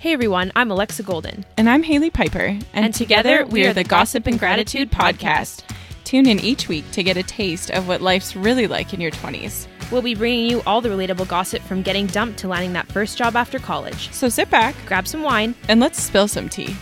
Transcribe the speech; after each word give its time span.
Hey 0.00 0.12
everyone, 0.12 0.52
I'm 0.54 0.70
Alexa 0.70 1.02
Golden. 1.02 1.44
And 1.56 1.68
I'm 1.68 1.82
Haley 1.82 2.10
Piper. 2.10 2.38
And, 2.40 2.62
And 2.72 2.94
together, 2.94 3.44
we 3.46 3.66
are 3.66 3.72
the 3.72 3.82
Gossip 3.84 4.26
and 4.28 4.38
Gratitude 4.38 4.92
podcast. 4.92 5.62
Tune 6.04 6.26
in 6.28 6.38
each 6.38 6.68
week 6.68 6.88
to 6.92 7.02
get 7.02 7.16
a 7.16 7.22
taste 7.24 7.70
of 7.70 7.88
what 7.88 8.00
life's 8.00 8.36
really 8.36 8.66
like 8.68 8.94
in 8.94 9.00
your 9.00 9.10
20s. 9.10 9.66
We'll 9.90 10.02
be 10.02 10.14
bringing 10.14 10.48
you 10.48 10.62
all 10.66 10.80
the 10.80 10.88
relatable 10.88 11.26
gossip 11.28 11.62
from 11.62 11.82
getting 11.82 12.06
dumped 12.06 12.38
to 12.40 12.48
landing 12.48 12.74
that 12.74 12.86
first 12.86 13.18
job 13.18 13.34
after 13.34 13.58
college. 13.58 14.12
So 14.12 14.28
sit 14.28 14.48
back 14.50 14.76
Grab 14.86 15.08
some 15.08 15.22
wine. 15.22 15.54
and 15.68 15.80
let's 15.80 16.00
spill 16.00 16.28
some 16.28 16.48
tea. 16.48 16.76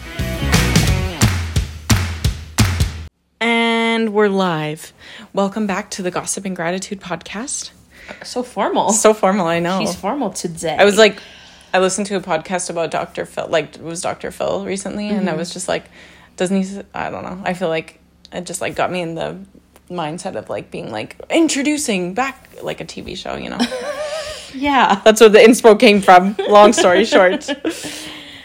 And 3.40 4.12
we're 4.12 4.28
live. 4.28 4.92
Welcome 5.32 5.66
back 5.66 5.90
to 5.92 6.02
the 6.02 6.10
Gossip 6.10 6.44
and 6.44 6.54
Gratitude 6.54 7.00
podcast. 7.00 7.70
So 8.24 8.42
formal. 8.42 8.90
So 8.92 9.14
formal, 9.14 9.46
I 9.46 9.58
know. 9.58 9.80
She's 9.80 9.94
formal 9.96 10.30
today. 10.30 10.76
I 10.78 10.84
was 10.84 10.96
like, 10.98 11.18
I 11.72 11.78
listened 11.78 12.06
to 12.08 12.16
a 12.16 12.20
podcast 12.20 12.70
about 12.70 12.90
Dr. 12.90 13.26
Phil, 13.26 13.46
like 13.48 13.76
it 13.76 13.82
was 13.82 14.00
Dr. 14.00 14.30
Phil 14.30 14.64
recently, 14.64 15.08
and 15.08 15.28
I 15.28 15.34
was 15.34 15.52
just 15.52 15.68
like, 15.68 15.84
doesn't 16.36 16.62
he? 16.62 16.82
I 16.94 17.10
don't 17.10 17.24
know. 17.24 17.40
I 17.44 17.54
feel 17.54 17.68
like 17.68 18.00
it 18.32 18.46
just 18.46 18.60
like 18.60 18.74
got 18.74 18.90
me 18.90 19.00
in 19.00 19.14
the 19.14 19.38
mindset 19.90 20.36
of 20.36 20.48
like 20.48 20.70
being 20.70 20.90
like 20.90 21.16
introducing 21.30 22.14
back 22.14 22.48
like 22.62 22.80
a 22.80 22.84
TV 22.84 23.16
show, 23.16 23.36
you 23.36 23.50
know. 23.50 23.58
yeah. 24.54 25.00
That's 25.04 25.20
where 25.20 25.30
the 25.30 25.38
inspo 25.38 25.78
came 25.78 26.00
from. 26.00 26.36
Long 26.48 26.72
story 26.72 27.04
short, 27.14 27.46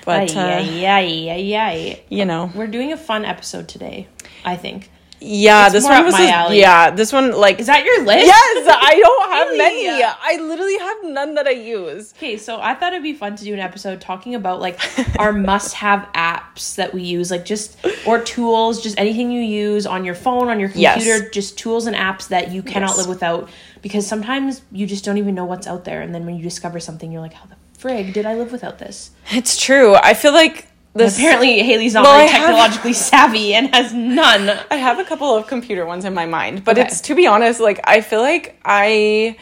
but 0.06 0.36
Ay, 0.36 0.86
uh, 0.86 0.90
ay, 0.90 1.56
ay. 1.56 2.04
you 2.10 2.26
know, 2.26 2.52
We're 2.54 2.68
doing 2.68 2.92
a 2.92 2.98
fun 2.98 3.26
episode 3.26 3.68
today, 3.68 4.08
I 4.44 4.56
think. 4.56 4.90
Yeah, 5.24 5.66
It's 5.66 5.74
this 5.74 5.84
one 5.86 6.04
was 6.04 6.14
my 6.14 6.28
alley. 6.30 6.60
yeah, 6.60 6.90
this 6.90 7.14
one 7.14 7.32
like 7.32 7.60
Is 7.60 7.68
that 7.68 7.86
your 7.86 8.04
list? 8.04 8.26
yes, 8.26 8.68
I 8.82 9.00
don't 9.00 9.32
have 9.32 9.48
Really? 9.50 9.58
many. 9.88 10.04
I 10.04 10.38
literally 10.42 10.78
have 10.80 10.98
none 11.04 11.36
that 11.36 11.46
I 11.48 11.52
use. 11.52 12.14
Okay, 12.18 12.38
so 12.38 12.60
I 12.60 12.74
thought 12.74 12.94
it'd 12.94 13.04
be 13.04 13.14
fun 13.14 13.36
to 13.36 13.44
do 13.44 13.54
an 13.54 13.60
episode 13.60 14.02
talking 14.02 14.34
about 14.36 14.60
like 14.60 14.80
our 15.20 15.32
must-have 15.52 16.08
apps 16.14 16.76
that 16.76 16.94
we 16.94 17.04
use, 17.04 17.30
like 17.32 17.46
just 17.46 17.78
or 18.06 18.20
tools, 18.20 18.82
just 18.82 18.98
anything 19.00 19.32
you 19.32 19.42
use 19.42 19.86
on 19.86 20.04
your 20.06 20.16
phone, 20.16 20.50
on 20.50 20.60
your 20.60 20.72
Yes. 20.74 20.96
computer, 20.96 21.30
just 21.30 21.58
tools 21.58 21.86
and 21.86 21.96
apps 21.96 22.28
that 22.30 22.52
you 22.52 22.64
cannot 22.64 22.90
Yes. 22.90 22.98
live 22.98 23.08
without. 23.08 23.50
Because 23.84 24.06
sometimes 24.08 24.62
you 24.72 24.86
just 24.88 25.06
don't 25.06 25.18
even 25.18 25.36
know 25.36 25.46
what's 25.46 25.68
out 25.68 25.86
there, 25.86 26.02
and 26.02 26.14
then 26.16 26.26
when 26.26 26.36
you 26.36 26.44
discover 26.44 26.80
something, 26.80 27.12
you're 27.12 27.22
like, 27.22 27.34
"How 27.34 27.46
the 27.46 27.56
frig 27.80 28.14
did 28.14 28.26
I 28.26 28.36
live 28.36 28.52
without 28.52 28.78
this?" 28.80 29.12
It's 29.32 29.58
true. 29.60 29.96
I 29.96 30.14
feel 30.14 30.34
like 30.34 30.68
this. 30.94 31.18
Apparently, 31.18 31.62
Haley's 31.64 31.94
not 31.94 32.04
Well, 32.04 32.18
very 32.18 32.28
I 32.30 32.32
have- 32.32 32.42
technologically 32.48 32.94
savvy 32.94 33.54
and 33.54 33.74
has 33.74 33.94
none. 33.94 34.58
I 34.70 34.76
have 34.76 35.00
a 35.00 35.04
couple 35.04 35.36
of 35.36 35.48
computer 35.48 35.86
ones 35.86 36.06
in 36.06 36.14
my 36.14 36.26
mind, 36.26 36.64
but 36.64 36.78
Okay. 36.78 36.88
it's 36.88 37.02
to 37.02 37.16
be 37.16 37.28
honest, 37.28 37.60
like 37.60 37.80
I 37.86 38.02
feel 38.02 38.22
like 38.22 38.60
I 38.66 39.36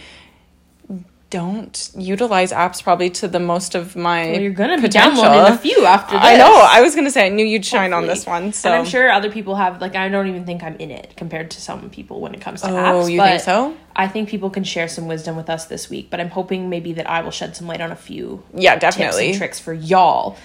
don't 1.30 1.92
utilize 1.96 2.52
apps 2.52 2.82
probably 2.82 3.08
to 3.12 3.28
the 3.28 3.40
most 3.40 3.76
of 3.76 3.96
my 3.96 4.32
Well, 4.32 4.42
you're 4.42 4.52
gonna 4.52 4.78
be 4.78 4.82
potential. 4.84 5.22
downloading 5.22 5.54
a 5.54 5.58
few 5.60 5.86
after 5.86 6.16
this. 6.16 6.26
I 6.26 6.38
know. 6.38 6.52
I 6.68 6.82
was 6.82 6.96
gonna 6.96 7.12
say 7.12 7.28
I 7.28 7.30
knew 7.30 7.46
you'd 7.46 7.64
shine 7.64 7.94
on 7.94 8.08
this 8.08 8.26
one. 8.26 8.52
So 8.52 8.70
And 8.72 8.80
I'm 8.80 8.86
sure 8.86 9.12
other 9.12 9.30
people 9.30 9.54
have 9.54 9.80
like 9.80 9.96
I 9.96 10.10
don't 10.10 10.26
even 10.28 10.44
think 10.44 10.64
I'm 10.64 10.76
in 10.78 10.90
it 10.90 11.14
compared 11.16 11.52
to 11.52 11.62
some 11.62 11.92
people 11.92 12.20
when 12.20 12.34
it 12.34 12.42
comes 12.42 12.62
to 12.64 12.70
Oh, 12.72 12.74
apps. 12.74 13.04
Oh, 13.04 13.08
you 13.08 13.22
think 13.22 13.42
so? 13.42 13.76
I 13.96 14.08
think 14.08 14.28
people 14.28 14.50
can 14.50 14.64
share 14.64 14.88
some 14.88 15.08
wisdom 15.08 15.36
with 15.36 15.52
us 15.52 15.66
this 15.66 15.88
week, 15.88 16.10
but 16.10 16.20
I'm 16.20 16.30
hoping 16.32 16.68
maybe 16.68 16.94
that 16.94 17.08
I 17.08 17.22
will 17.22 17.30
shed 17.32 17.56
some 17.56 17.68
light 17.68 17.82
on 17.82 17.92
a 17.92 17.96
few 17.96 18.42
yeah, 18.56 18.72
tips 18.80 18.96
definitely. 18.96 19.30
and 19.30 19.38
tricks 19.38 19.60
for 19.60 19.74
y'all. 19.74 20.36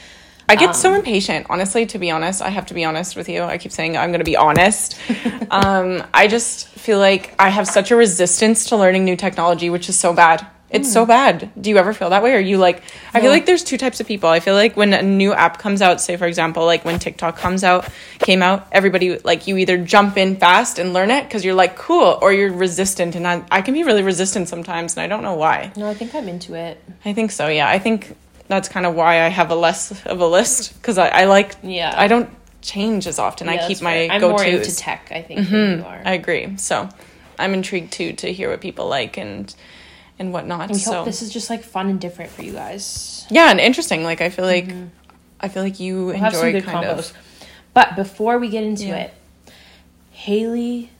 I 0.48 0.56
get 0.56 0.70
Um, 0.70 0.74
so 0.74 0.94
impatient, 0.94 1.46
honestly, 1.48 1.86
to 1.86 1.98
be 1.98 2.10
honest. 2.10 2.42
I 2.42 2.50
have 2.50 2.66
to 2.66 2.74
be 2.74 2.84
honest 2.84 3.16
with 3.16 3.28
you. 3.28 3.42
I 3.42 3.58
keep 3.58 3.72
saying 3.72 3.96
I'm 3.96 4.10
going 4.10 4.20
to 4.20 4.24
be 4.24 4.36
honest. 4.36 4.96
um, 5.50 6.02
I 6.12 6.26
just 6.26 6.68
feel 6.68 6.98
like 6.98 7.34
I 7.38 7.48
have 7.48 7.66
such 7.66 7.90
a 7.90 7.96
resistance 7.96 8.66
to 8.66 8.76
learning 8.76 9.04
new 9.04 9.16
technology, 9.16 9.70
which 9.70 9.88
is 9.88 9.98
so 9.98 10.12
bad. 10.12 10.46
It's 10.70 10.92
so 10.92 11.06
bad. 11.06 11.52
Do 11.60 11.70
you 11.70 11.78
ever 11.78 11.94
feel 11.94 12.10
that 12.10 12.24
way? 12.24 12.32
Or 12.32 12.38
are 12.38 12.40
you 12.40 12.58
like, 12.58 12.82
I 13.12 13.20
feel 13.20 13.30
like 13.30 13.46
there's 13.46 13.62
two 13.62 13.78
types 13.78 14.00
of 14.00 14.08
people. 14.08 14.28
I 14.28 14.40
feel 14.40 14.54
like 14.54 14.76
when 14.76 14.92
a 14.92 15.02
new 15.02 15.32
app 15.32 15.60
comes 15.60 15.80
out, 15.80 16.00
say 16.00 16.16
for 16.16 16.26
example, 16.26 16.66
like 16.66 16.84
when 16.84 16.98
TikTok 16.98 17.36
comes 17.36 17.62
out, 17.62 17.88
came 18.18 18.42
out, 18.42 18.66
everybody, 18.72 19.20
like 19.20 19.46
you 19.46 19.56
either 19.58 19.78
jump 19.78 20.16
in 20.16 20.34
fast 20.34 20.80
and 20.80 20.92
learn 20.92 21.12
it 21.12 21.22
because 21.24 21.44
you're 21.44 21.54
like, 21.54 21.76
cool, 21.76 22.18
or 22.20 22.32
you're 22.32 22.52
resistant. 22.52 23.14
And 23.14 23.24
I, 23.24 23.44
I 23.52 23.62
can 23.62 23.72
be 23.72 23.84
really 23.84 24.02
resistant 24.02 24.48
sometimes, 24.48 24.96
and 24.96 25.02
I 25.04 25.06
don't 25.06 25.22
know 25.22 25.34
why. 25.34 25.70
No, 25.76 25.86
I 25.86 25.94
think 25.94 26.12
I'm 26.12 26.28
into 26.28 26.54
it. 26.54 26.82
I 27.04 27.12
think 27.12 27.30
so. 27.30 27.46
Yeah, 27.46 27.68
I 27.68 27.78
think 27.78 28.16
that's 28.48 28.68
kind 28.68 28.86
of 28.86 28.94
why 28.94 29.22
I 29.22 29.28
have 29.28 29.50
a 29.50 29.54
less 29.54 29.90
of 30.06 30.20
a 30.20 30.26
list 30.26 30.74
because 30.74 30.98
I, 30.98 31.08
I 31.08 31.24
like. 31.24 31.54
Yeah. 31.62 31.94
I 31.96 32.08
don't 32.08 32.28
change 32.62 33.06
as 33.06 33.18
often. 33.18 33.46
Yeah, 33.46 33.54
I 33.64 33.68
keep 33.68 33.80
my 33.82 33.92
fair. 33.92 34.10
I'm 34.12 34.20
go 34.20 34.30
more 34.30 34.44
into 34.44 34.74
tech, 34.74 35.08
I 35.10 35.22
think, 35.22 35.48
than 35.48 35.78
you 35.80 35.84
are. 35.84 36.02
I 36.04 36.12
agree. 36.12 36.56
So, 36.56 36.88
I'm 37.38 37.52
intrigued 37.54 37.92
too 37.92 38.12
to 38.14 38.32
hear 38.32 38.50
what 38.50 38.60
people 38.60 38.88
like 38.88 39.16
and 39.18 39.54
and 40.18 40.32
whatnot. 40.32 40.70
we 40.70 40.74
so 40.78 40.92
hope 40.92 41.04
this 41.06 41.22
is 41.22 41.32
just 41.32 41.50
like 41.50 41.64
fun 41.64 41.88
and 41.88 42.00
different 42.00 42.30
for 42.30 42.42
you 42.42 42.52
guys. 42.52 43.26
yeah, 43.30 43.50
and 43.50 43.58
interesting. 43.60 44.04
Like 44.04 44.20
I 44.20 44.30
feel 44.30 44.44
like 44.44 44.70
I 45.40 45.48
feel 45.48 45.62
like 45.62 45.80
you 45.80 45.94
Mm-hmm. 45.96 46.06
We'll 46.06 46.16
have 46.18 46.34
some 46.34 46.46
enjoy 46.46 46.60
good 46.60 46.64
kind 46.70 46.84
combos. 46.86 46.98
of. 47.10 47.12
But 47.74 47.96
before 47.96 48.38
we 48.38 48.48
get 48.48 48.62
into 48.62 48.84
Yeah. 48.86 48.96
it, 48.96 49.14
Haley, 50.12 50.90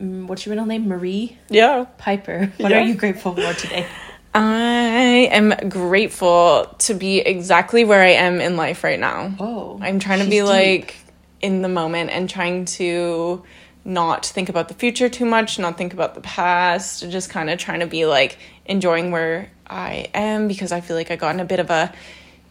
mm, 0.00 0.26
what's 0.26 0.46
your 0.46 0.54
middle 0.54 0.66
name? 0.66 0.86
Marie 0.88 1.36
Yeah. 1.48 1.86
Piper. 1.98 2.52
What 2.58 2.70
Yeah. 2.70 2.78
are 2.78 2.84
you 2.86 2.94
grateful 2.94 3.34
for 3.34 3.52
today? 3.54 3.86
I 4.34 5.28
am 5.30 5.50
grateful 5.68 6.74
to 6.80 6.94
be 6.94 7.18
exactly 7.18 7.84
where 7.84 8.00
I 8.00 8.12
am 8.12 8.40
in 8.40 8.56
life 8.56 8.82
right 8.82 8.98
now. 8.98 9.34
Oh, 9.38 9.78
I'm 9.82 9.98
trying 9.98 10.20
to 10.20 10.24
be 10.24 10.38
deep. 10.38 10.44
like 10.44 10.96
in 11.42 11.60
the 11.60 11.68
moment 11.68 12.10
and 12.10 12.30
trying 12.30 12.64
to 12.64 13.42
not 13.84 14.24
think 14.24 14.48
about 14.48 14.68
the 14.68 14.74
future 14.74 15.08
too 15.08 15.26
much, 15.26 15.58
not 15.58 15.76
think 15.76 15.92
about 15.92 16.14
the 16.14 16.20
past, 16.20 17.10
just 17.10 17.30
kind 17.30 17.50
of 17.50 17.58
trying 17.58 17.80
to 17.80 17.86
be 17.86 18.06
like 18.06 18.38
enjoying 18.64 19.10
where 19.10 19.50
I 19.66 20.08
am 20.14 20.48
because 20.48 20.72
I 20.72 20.80
feel 20.80 20.96
like 20.96 21.10
I 21.10 21.16
got 21.16 21.34
in 21.34 21.40
a 21.40 21.44
bit 21.44 21.60
of 21.60 21.70
a 21.70 21.92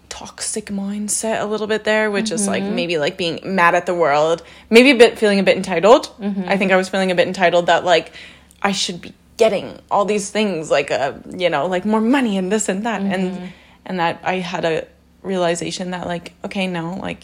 toxic 0.09 0.66
mindset 0.66 1.42
a 1.42 1.46
little 1.46 1.68
bit 1.68 1.86
there, 1.86 2.12
which 2.12 2.31
is 2.31 2.48
like 2.48 2.63
mm-hmm. 2.63 2.75
maybe 2.75 2.98
like 2.98 3.18
being 3.18 3.40
mad 3.44 3.75
at 3.75 3.86
the 3.86 3.96
world, 3.96 4.44
maybe 4.69 4.92
a 4.92 4.96
bit 4.96 5.18
feeling 5.18 5.40
a 5.40 5.44
bit 5.44 5.56
entitled. 5.56 6.08
Mm-hmm. 6.19 6.44
I 6.48 6.58
think 6.58 6.72
I 6.72 6.75
was 6.75 6.90
feeling 6.90 7.12
a 7.12 7.16
bit 7.16 7.28
entitled 7.28 7.68
that 7.68 7.86
like 7.86 8.13
I 8.62 8.74
should 8.74 9.02
be 9.02 9.13
getting 9.44 9.68
all 9.90 10.06
these 10.06 10.28
things 10.38 10.69
like 10.78 10.90
uh 10.91 11.13
you 11.44 11.50
know 11.50 11.63
like 11.75 11.84
more 11.94 12.02
money 12.18 12.38
and 12.40 12.52
this 12.52 12.69
and 12.69 12.85
that 12.85 13.02
and 13.13 13.52
and 13.88 14.00
that 14.00 14.16
I 14.24 14.35
had 14.53 14.63
a 14.66 14.75
realization 15.24 15.91
that 15.91 16.06
like 16.07 16.34
okay 16.46 16.66
no 16.68 16.85
like 17.07 17.24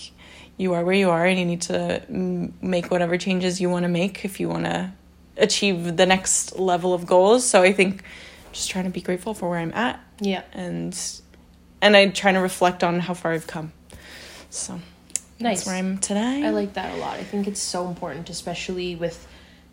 you 0.58 0.74
are 0.76 0.84
where 0.88 0.96
you 1.04 1.10
are 1.10 1.26
and 1.26 1.38
you 1.40 1.46
need 1.46 1.62
to 1.74 2.02
mm, 2.10 2.52
make 2.62 2.86
whatever 2.94 3.18
changes 3.18 3.60
you 3.62 3.70
want 3.70 3.84
to 3.84 3.90
make 4.02 4.26
if 4.26 4.40
you 4.40 4.48
want 4.50 4.66
to 4.66 4.92
achieve 5.38 5.98
the 5.98 6.06
next 6.06 6.58
level 6.72 6.92
of 6.94 7.06
goals 7.06 7.42
so 7.52 7.62
i 7.62 7.72
think 7.72 8.04
just 8.52 8.70
trying 8.72 8.86
to 8.86 8.90
be 9.00 9.02
grateful 9.02 9.34
for 9.36 9.50
where 9.50 9.60
i'm 9.60 9.74
at 9.74 10.00
Yeah. 10.20 10.42
and 10.54 10.94
and 11.82 11.96
i'm 11.98 12.12
trying 12.12 12.34
to 12.34 12.40
reflect 12.52 12.84
on 12.84 13.00
how 13.00 13.14
far 13.14 13.34
i've 13.34 13.46
come 13.46 13.72
so 14.50 14.80
Nice. 15.40 15.60
that's 15.60 15.68
where 15.68 15.76
i'm 15.76 16.00
today 16.00 16.44
I 16.44 16.50
like 16.50 16.74
that 16.74 16.90
a 16.96 16.98
lot. 16.98 17.18
I 17.20 17.24
think 17.32 17.48
it's 17.48 17.62
so 17.62 17.88
important, 17.88 18.30
especially 18.30 18.96
with 18.96 19.18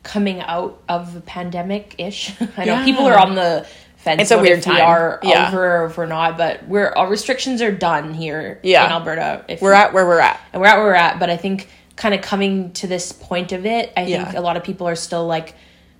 coming 0.04 0.40
out 0.40 0.80
of 0.88 1.12
the 1.14 1.20
pandemic 1.20 1.96
ish. 1.98 2.32
I 2.56 2.64
know 2.64 2.74
Yeah. 2.74 2.84
people 2.84 3.06
are 3.06 3.18
on 3.18 3.34
the 3.34 3.66
fence. 3.96 4.22
It's 4.22 4.30
a 4.30 4.38
weird 4.38 4.58
if 4.60 4.66
we 4.66 4.72
time. 4.74 4.82
are 4.86 5.18
Yeah. 5.24 5.48
over 5.48 5.78
or 5.82 5.86
if 5.86 5.96
we're 5.96 6.06
not, 6.06 6.38
but 6.38 6.68
we're 6.68 6.90
our 6.90 7.08
restrictions 7.08 7.60
are 7.62 7.72
done 7.72 8.14
here 8.14 8.60
Yeah. 8.62 8.86
in 8.86 8.92
Alberta. 8.92 9.44
If 9.48 9.60
we're 9.60 9.72
at 9.72 9.92
where 9.92 10.06
we're 10.06 10.20
at 10.20 10.38
and 10.52 10.62
we're 10.62 10.68
at 10.68 10.76
where 10.76 10.86
we're 10.86 10.94
at. 10.94 11.18
But 11.18 11.30
I 11.30 11.36
think 11.36 11.68
kind 11.96 12.14
of 12.14 12.20
coming 12.22 12.72
to 12.74 12.86
this 12.86 13.10
point 13.12 13.50
of 13.52 13.66
it, 13.66 13.92
I 13.96 14.04
think 14.04 14.34
a 14.34 14.40
lot 14.40 14.56
of 14.56 14.62
people 14.64 14.86
are 14.86 14.96
still 14.96 15.26
like 15.26 15.54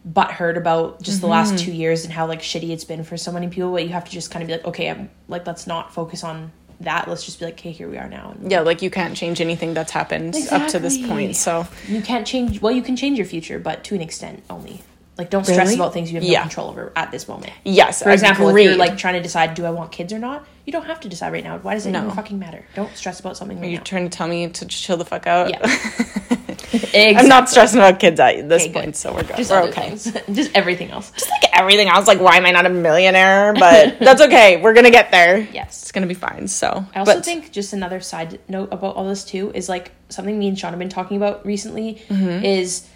butthurt 0.07 0.59
about 0.59 1.01
just 1.01 1.23
the 1.23 1.27
last 1.27 1.55
Mm-hmm. 1.55 1.65
two 1.65 1.73
years 1.73 2.05
and 2.05 2.13
how 2.13 2.27
like 2.27 2.41
shitty 2.43 2.71
it's 2.71 2.85
been 2.85 3.05
for 3.05 3.17
so 3.17 3.33
many 3.33 3.49
people. 3.49 3.73
But 3.73 3.85
you 3.85 3.89
have 3.91 4.05
to 4.05 4.11
just 4.11 4.31
kind 4.31 4.43
of 4.43 4.49
be 4.49 4.53
like, 4.53 4.67
okay, 4.67 4.91
I'm 4.91 5.09
like, 5.29 5.47
let's 5.47 5.67
not 5.67 5.95
focus 5.95 6.23
on 6.23 6.53
that. 6.81 7.09
Let's 7.09 7.25
just 7.25 7.39
be 7.39 7.47
like, 7.47 7.55
okay, 7.55 7.73
here 7.73 7.89
we 7.89 7.99
are 7.99 8.09
now. 8.09 8.35
And 8.41 8.51
yeah 8.51 8.61
like 8.61 8.83
you 8.83 8.91
can't 8.91 9.17
change 9.17 9.41
anything 9.41 9.75
that's 9.75 9.93
happened 9.93 10.37
up 10.51 10.69
to 10.69 10.79
this 10.79 10.99
point 11.07 11.37
so 11.37 11.67
you 11.89 12.03
can't 12.03 12.27
change. 12.27 12.61
Well, 12.61 12.73
you 12.73 12.83
can 12.83 12.97
change 12.97 13.19
your 13.19 13.27
future, 13.27 13.59
but 13.59 13.85
to 13.85 13.95
an 13.95 14.01
extent 14.01 14.43
only. 14.51 14.83
Like, 15.17 15.31
don't 15.31 15.45
stress 15.45 15.59
Really? 15.69 15.75
about 15.77 15.93
things 15.93 16.11
you 16.11 16.17
have 16.17 16.25
Yeah. 16.25 16.39
no 16.39 16.43
control 16.43 16.69
over 16.71 16.93
at 16.97 17.13
this 17.13 17.29
moment. 17.29 17.53
yes 17.65 18.03
For 18.03 18.11
example, 18.11 18.49
if 18.49 18.65
you're 18.65 18.77
like 18.77 18.99
trying 18.99 19.15
to 19.15 19.23
decide, 19.23 19.55
do 19.55 19.65
I 19.65 19.71
want 19.71 19.93
kids 19.93 20.13
or 20.13 20.19
not? 20.19 20.45
You 20.67 20.73
don't 20.73 20.87
have 20.87 20.99
to 21.01 21.09
decide 21.09 21.33
right 21.33 21.45
now. 21.45 21.59
Why 21.59 21.75
does 21.75 21.87
it 21.87 21.93
No. 21.93 22.01
even 22.03 22.11
fucking 22.17 22.39
matter? 22.39 22.65
Don't 22.75 22.97
stress 22.97 23.21
about 23.21 23.37
something 23.37 23.61
right 23.61 23.71
you're 23.71 23.79
now. 23.79 23.85
trying 23.85 24.09
to 24.11 24.17
tell 24.17 24.27
me 24.27 24.49
to 24.49 24.67
chill 24.67 24.97
the 24.97 25.05
fuck 25.05 25.27
out 25.29 25.51
Yeah. 25.51 25.59
exactly. 25.63 27.17
i'm 27.17 27.29
not 27.29 27.49
stressing 27.49 27.79
about 27.79 28.01
kids 28.01 28.19
at 28.19 28.49
this 28.49 28.63
Okay, 28.65 28.73
good. 28.73 28.81
point 28.83 28.97
so 28.97 29.13
we're 29.15 29.23
good 29.23 29.37
Just 29.37 29.51
we're 29.51 29.63
okay 29.65 29.91
just 30.33 30.51
everything 30.55 30.91
else. 30.91 31.13
just 31.13 31.31
like 31.31 31.45
everything 31.53 31.89
else 31.89 32.07
like 32.09 32.21
why 32.21 32.37
am 32.37 32.47
i 32.47 32.51
not 32.51 32.67
a 32.67 32.71
millionaire 32.71 33.53
but 33.55 33.99
that's 34.01 34.21
okay 34.23 34.61
we're 34.61 34.75
gonna 34.75 34.91
get 34.91 35.11
there 35.13 35.39
Yes. 35.53 35.83
it's 35.83 35.93
gonna 35.93 36.07
be 36.07 36.15
fine 36.15 36.49
so 36.49 36.85
I 36.95 36.99
also 37.01 37.15
but- 37.15 37.25
think 37.25 37.53
just 37.53 37.73
another 37.73 38.01
side 38.01 38.41
note 38.49 38.71
about 38.73 38.97
all 38.97 39.07
this 39.09 39.25
too 39.25 39.53
is 39.55 39.69
like 39.69 39.93
something 40.09 40.37
me 40.39 40.49
and 40.49 40.59
Sean 40.59 40.71
have 40.71 40.79
been 40.79 40.89
talking 40.89 41.17
about 41.17 41.45
recently 41.47 42.03
Mm-hmm. 42.09 42.45
is 42.45 42.87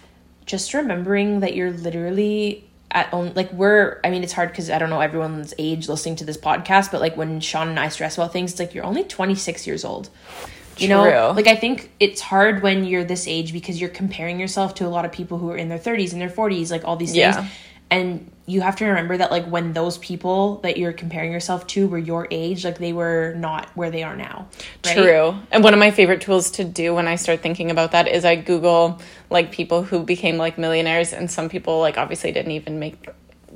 just 0.49 0.73
remembering 0.73 1.41
that 1.41 1.55
you're 1.55 1.71
literally 1.71 2.63
at 2.91 3.13
own 3.13 3.31
like 3.35 3.53
we're 3.53 3.99
I 4.03 4.09
mean 4.09 4.23
it's 4.23 4.33
hard 4.33 4.49
because 4.49 4.71
I 4.71 4.79
don't 4.79 4.89
know 4.89 4.99
everyone's 4.99 5.53
age 5.59 5.87
listening 5.87 6.15
to 6.17 6.25
this 6.25 6.37
podcast, 6.37 6.91
but 6.91 7.01
like 7.01 7.15
when 7.15 7.39
Sean 7.39 7.69
and 7.69 7.79
I 7.79 7.89
stress 7.89 8.17
about 8.17 8.33
things, 8.33 8.51
it's 8.51 8.59
like 8.59 8.73
you're 8.73 8.83
only 8.83 9.03
26 9.03 9.67
years 9.67 9.85
old. 9.85 10.09
You 10.77 10.87
know, 10.87 11.03
True. 11.03 11.35
like 11.35 11.47
I 11.47 11.55
think 11.55 11.91
it's 11.99 12.21
hard 12.21 12.63
when 12.63 12.83
you're 12.85 13.03
this 13.03 13.27
age 13.27 13.53
because 13.53 13.79
you're 13.79 13.89
comparing 13.91 14.39
yourself 14.39 14.75
to 14.75 14.87
a 14.87 14.87
lot 14.87 15.05
of 15.05 15.11
people 15.11 15.37
who 15.37 15.51
are 15.51 15.57
in 15.57 15.69
their 15.69 15.77
30s 15.77 16.13
and 16.13 16.21
their 16.21 16.29
40s, 16.29 16.71
like 16.71 16.85
all 16.85 16.95
these 16.95 17.11
things. 17.11 17.35
Yeah. 17.35 17.47
And 17.91 18.31
you 18.45 18.61
have 18.61 18.75
to 18.77 18.85
remember 18.85 19.15
that 19.17 19.29
like 19.31 19.45
when 19.45 19.73
those 19.73 19.97
people 19.99 20.57
that 20.63 20.77
you're 20.77 20.91
comparing 20.93 21.31
yourself 21.31 21.67
to 21.67 21.87
were 21.87 21.99
your 21.99 22.27
age 22.31 22.65
like 22.65 22.79
they 22.79 22.93
were 22.93 23.33
not 23.37 23.69
where 23.75 23.91
they 23.91 24.01
are 24.01 24.15
now 24.15 24.47
right? 24.85 24.95
True. 24.95 25.35
And 25.51 25.63
one 25.63 25.73
of 25.73 25.79
my 25.79 25.91
favorite 25.91 26.21
tools 26.21 26.49
to 26.51 26.63
do 26.63 26.95
when 26.95 27.07
I 27.07 27.15
start 27.15 27.41
thinking 27.41 27.69
about 27.69 27.91
that 27.91 28.07
is 28.07 28.25
I 28.25 28.35
Google 28.35 28.99
like 29.29 29.51
people 29.51 29.83
who 29.83 30.01
became 30.03 30.37
like 30.37 30.57
millionaires, 30.57 31.13
and 31.13 31.29
some 31.29 31.47
people 31.49 31.79
like 31.79 31.97
obviously 31.97 32.31
didn't 32.31 32.51
even 32.53 32.79
make 32.79 33.07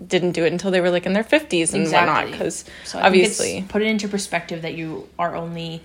didn't 0.08 0.32
do 0.32 0.44
it 0.46 0.52
until 0.52 0.70
they 0.72 0.82
were 0.82 0.90
like 0.92 1.06
in 1.06 1.14
their 1.14 1.24
fifties 1.24 1.74
and 1.74 1.84
whatnot. 1.92 2.28
Because 2.32 2.66
So 2.84 3.00
I 3.00 3.10
think 3.10 3.24
it's- 3.24 3.40
obviously, 3.40 3.66
put 3.70 3.82
it 3.82 3.86
into 3.88 4.08
perspective 4.08 4.62
that 4.64 4.74
you 4.76 5.08
are 5.18 5.36
only 5.36 5.82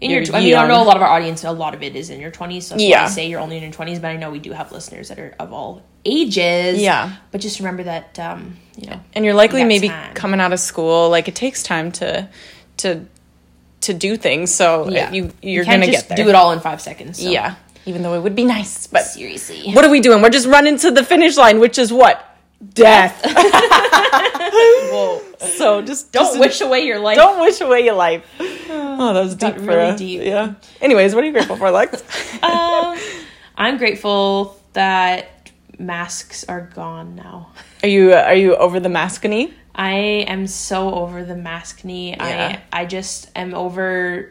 in 0.00 0.10
You're 0.10 0.20
your. 0.20 0.26
tw- 0.26 0.34
I 0.34 0.40
mean, 0.40 0.54
I 0.56 0.66
know 0.66 0.82
a 0.82 0.84
lot 0.84 0.96
of 0.96 1.02
our 1.02 1.08
audience. 1.08 1.42
A 1.44 1.50
lot 1.52 1.74
of 1.74 1.82
it 1.82 1.94
is 1.96 2.10
in 2.10 2.20
your 2.20 2.30
twenties. 2.30 2.66
So 2.66 2.74
that's 2.74 2.84
Yeah. 2.84 3.04
I 3.04 3.08
say 3.08 3.28
you're 3.28 3.40
only 3.40 3.56
in 3.56 3.62
your 3.64 3.72
twenties. 3.72 3.98
But 4.00 4.08
I 4.08 4.16
know 4.16 4.30
we 4.30 4.38
do 4.40 4.52
have 4.52 4.72
listeners 4.72 5.08
that 5.08 5.18
are 5.18 5.34
of 5.38 5.52
all 5.52 5.82
ages. 6.06 6.80
Yeah. 6.80 7.16
But 7.32 7.40
just 7.40 7.58
remember 7.58 7.82
that 7.82 8.18
um, 8.18 8.56
you 8.76 8.88
know. 8.88 9.00
and 9.14 9.24
you're 9.24 9.34
likely 9.34 9.64
maybe 9.64 9.88
time. 9.88 10.14
coming 10.14 10.40
out 10.40 10.52
of 10.52 10.60
school. 10.60 11.10
Like 11.10 11.28
it 11.28 11.34
takes 11.34 11.62
time 11.62 11.92
to 11.92 12.28
to 12.78 13.04
to 13.82 13.92
do 13.94 14.16
things. 14.16 14.54
So 14.54 14.88
Yeah. 14.88 15.10
you 15.12 15.24
You 15.24 15.32
you're 15.52 15.64
can't 15.64 15.82
gonna 15.82 15.92
just 15.92 16.08
get 16.08 16.16
there. 16.16 16.24
do 16.24 16.30
it 16.30 16.34
all 16.34 16.52
in 16.52 16.60
five 16.60 16.80
seconds. 16.80 17.20
So. 17.22 17.28
Yeah. 17.28 17.56
Even 17.84 18.02
though 18.02 18.14
it 18.14 18.20
would 18.22 18.34
be 18.34 18.44
nice, 18.44 18.86
but 18.88 19.04
Seriously. 19.04 19.70
what 19.72 19.84
are 19.84 19.90
we 19.90 20.00
doing? 20.00 20.20
We're 20.22 20.30
just 20.30 20.46
running 20.48 20.76
to 20.78 20.90
the 20.90 21.04
finish 21.04 21.36
line, 21.36 21.60
which 21.60 21.78
is 21.78 21.92
what 21.92 22.18
death. 22.74 23.20
Whoa. 24.90 25.20
so 25.56 25.82
just 25.82 26.10
Don't 26.12 26.24
just- 26.24 26.38
wish 26.40 26.60
away 26.60 26.80
your 26.80 26.98
life. 26.98 27.16
Don't 27.16 27.40
wish 27.40 27.60
away 27.60 27.84
your 27.84 27.94
life. 27.94 28.24
Oh, 28.40 29.12
that 29.14 29.20
was 29.20 29.34
deep 29.36 29.56
got 29.56 29.60
really 29.60 29.90
a- 29.90 29.96
deep. 29.96 30.22
Yeah. 30.22 30.54
Anyways, 30.80 31.14
what 31.14 31.22
are 31.22 31.26
you 31.26 31.32
grateful 31.32 31.56
for, 31.56 31.70
Lex? 31.70 32.02
um, 32.42 32.96
I'm 33.56 33.78
grateful 33.78 34.58
that 34.72 35.28
masks 35.78 36.44
are 36.48 36.70
gone 36.74 37.14
now. 37.14 37.50
Are 37.82 37.88
you 37.88 38.12
are 38.14 38.34
you 38.34 38.56
over 38.56 38.80
the 38.80 38.88
maskne? 38.88 39.52
I 39.74 39.94
am 40.26 40.46
so 40.46 40.94
over 40.94 41.22
the 41.24 41.34
maskne. 41.34 42.16
Yeah. 42.16 42.58
I 42.72 42.80
I 42.82 42.86
just 42.86 43.30
am 43.36 43.54
over 43.54 44.30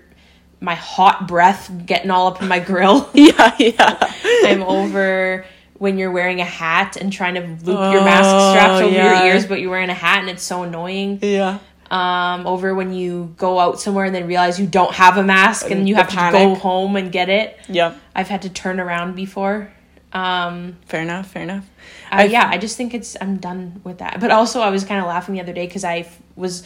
my 0.60 0.74
hot 0.76 1.28
breath 1.28 1.72
getting 1.86 2.10
all 2.12 2.28
up 2.28 2.42
in 2.42 2.48
my 2.48 2.60
grill. 2.60 3.10
Yeah, 3.14 3.56
yeah. 3.60 4.14
I'm 4.46 4.64
over 4.64 5.46
when 5.78 5.98
you're 5.98 6.12
wearing 6.12 6.42
a 6.42 6.46
hat 6.46 6.96
and 6.98 7.12
trying 7.14 7.36
to 7.36 7.42
loop 7.42 7.92
your 7.94 8.04
mask 8.04 8.30
straps 8.52 8.82
Oh, 8.82 8.86
over 8.88 8.96
yeah. 8.96 9.24
your 9.24 9.34
ears, 9.34 9.46
but 9.46 9.60
you're 9.62 9.70
wearing 9.70 9.90
a 9.90 9.94
hat 9.94 10.20
and 10.22 10.30
it's 10.30 10.44
so 10.44 10.64
annoying. 10.64 11.20
Yeah. 11.22 11.60
Um, 11.92 12.48
over 12.48 12.74
when 12.74 12.94
you 12.94 13.36
go 13.38 13.60
out 13.60 13.80
somewhere 13.80 14.06
and 14.06 14.16
then 14.16 14.26
realize 14.26 14.60
you 14.60 14.66
don't 14.66 14.94
have 14.96 15.18
a 15.18 15.24
mask 15.24 15.70
and 15.70 15.88
you 15.88 15.94
The 15.96 16.04
have 16.04 16.32
to 16.32 16.38
go 16.38 16.56
home 16.56 16.96
and 16.96 17.12
get 17.12 17.30
it. 17.30 17.60
Yeah. 17.70 17.94
I've 18.16 18.28
had 18.30 18.42
to 18.42 18.50
turn 18.50 18.80
around 18.80 19.16
before. 19.16 19.72
Um, 20.16 20.78
Fair 20.88 21.02
enough, 21.02 21.28
fair 21.32 21.44
enough. 21.44 21.66
uh, 22.12 22.28
yeah, 22.30 22.48
I 22.50 22.58
just 22.58 22.78
think 22.78 22.94
it's 22.94 23.16
I'm 23.20 23.38
done 23.38 23.82
with 23.84 23.98
that. 24.00 24.20
But 24.20 24.32
also, 24.32 24.62
I 24.62 24.70
was 24.70 24.84
kind 24.86 25.02
of 25.02 25.08
laughing 25.08 25.36
the 25.36 25.42
other 25.42 25.54
day 25.54 25.68
because 25.68 25.84
I 25.84 25.98
f- 26.00 26.20
was 26.36 26.64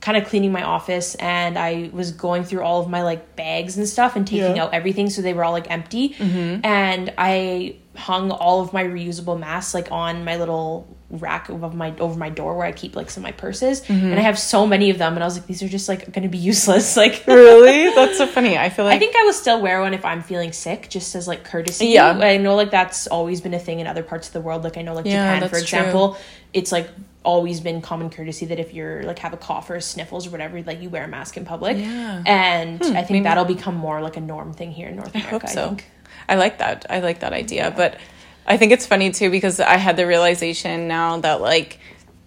kind 0.00 0.16
of 0.16 0.28
cleaning 0.28 0.52
my 0.52 0.62
office 0.62 1.14
and 1.16 1.58
I 1.58 1.90
was 1.92 2.12
going 2.12 2.44
through 2.44 2.62
all 2.62 2.80
of 2.80 2.88
my 2.88 3.02
like 3.02 3.34
bags 3.34 3.76
and 3.76 3.88
stuff 3.88 4.14
and 4.14 4.26
taking 4.26 4.54
Yeah. 4.56 4.64
out 4.64 4.74
everything 4.74 5.10
so 5.10 5.20
they 5.22 5.32
were 5.34 5.42
all 5.42 5.52
like 5.52 5.68
empty. 5.70 6.14
And 6.20 7.12
I 7.18 7.76
hung 7.96 8.30
all 8.30 8.60
of 8.60 8.72
my 8.72 8.84
reusable 8.84 9.38
masks 9.38 9.74
like 9.74 9.90
on 9.90 10.24
my 10.24 10.36
little 10.36 10.86
rack 11.08 11.48
above 11.48 11.72
my 11.74 11.94
over 12.00 12.18
my 12.18 12.28
door 12.30 12.56
where 12.56 12.66
I 12.66 12.72
keep 12.72 12.96
like 12.96 13.10
some 13.10 13.22
of 13.22 13.28
my 13.28 13.32
purses. 13.32 13.88
And 13.88 14.14
I 14.14 14.22
have 14.22 14.38
so 14.38 14.66
many 14.66 14.90
of 14.90 14.98
them, 14.98 15.14
and 15.14 15.22
I 15.22 15.26
was 15.26 15.36
like, 15.38 15.46
these 15.46 15.62
are 15.62 15.68
just 15.68 15.88
like 15.88 16.12
going 16.12 16.24
to 16.24 16.28
be 16.28 16.38
useless. 16.52 16.96
Like. 16.96 17.24
Really? 17.36 17.94
That's 17.94 18.18
so 18.18 18.26
funny. 18.26 18.56
I 18.58 18.68
feel 18.70 18.84
like 18.84 18.96
I 18.96 18.98
think 18.98 19.14
I 19.16 19.22
will 19.24 19.32
still 19.32 19.60
wear 19.60 19.80
one 19.80 19.94
if 19.94 20.04
I'm 20.04 20.22
feeling 20.22 20.52
sick, 20.52 20.88
just 20.90 21.14
as 21.14 21.28
like 21.28 21.44
courtesy. 21.44 21.88
Yeah. 21.88 22.08
I 22.18 22.36
know 22.38 22.54
like 22.56 22.70
that's 22.70 23.06
always 23.06 23.40
been 23.40 23.54
a 23.54 23.58
thing 23.58 23.80
in 23.80 23.86
other 23.86 24.02
parts 24.02 24.26
of 24.28 24.32
the 24.32 24.40
world. 24.40 24.64
Like 24.64 24.76
I 24.76 24.82
know 24.82 24.94
like 24.94 25.06
Yeah, 25.06 25.34
Japan, 25.36 25.48
for 25.48 25.54
that's 25.56 25.68
true. 25.68 25.78
example, 25.78 26.16
it's 26.52 26.72
like 26.72 26.88
always 27.24 27.60
been 27.60 27.82
common 27.82 28.08
courtesy 28.10 28.46
that 28.46 28.58
if 28.58 28.72
you're 28.74 29.02
like 29.02 29.18
have 29.20 29.32
a 29.32 29.36
cough 29.36 29.68
or 29.70 29.80
sniffles 29.80 30.26
or 30.26 30.30
whatever, 30.30 30.60
like 30.62 30.80
you 30.80 30.88
wear 30.90 31.04
a 31.04 31.08
mask 31.08 31.36
in 31.36 31.44
public. 31.44 31.76
Yeah. 31.76 32.20
Hmm, 32.20 32.26
And 32.26 32.82
I 32.82 33.02
think 33.02 33.10
maybe- 33.10 33.22
that'll 33.24 33.44
become 33.44 33.74
more 33.76 34.00
like 34.00 34.16
a 34.16 34.20
norm 34.20 34.52
thing 34.54 34.72
here 34.72 34.88
in 34.88 34.96
North 34.96 35.14
America. 35.14 35.46
I, 35.48 35.52
so. 35.52 35.66
think. 35.68 35.86
I 36.28 36.34
like 36.36 36.58
that. 36.58 36.86
I 36.90 37.00
like 37.00 37.20
that 37.20 37.32
idea. 37.32 37.72
But 37.76 37.98
I 38.46 38.56
think 38.56 38.72
it's 38.72 38.86
funny 38.86 39.10
too 39.10 39.30
because 39.30 39.58
I 39.60 39.76
had 39.76 39.96
the 39.96 40.06
realization 40.06 40.88
now 40.88 41.18
that 41.20 41.40
like 41.40 41.78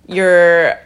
your 0.07 0.77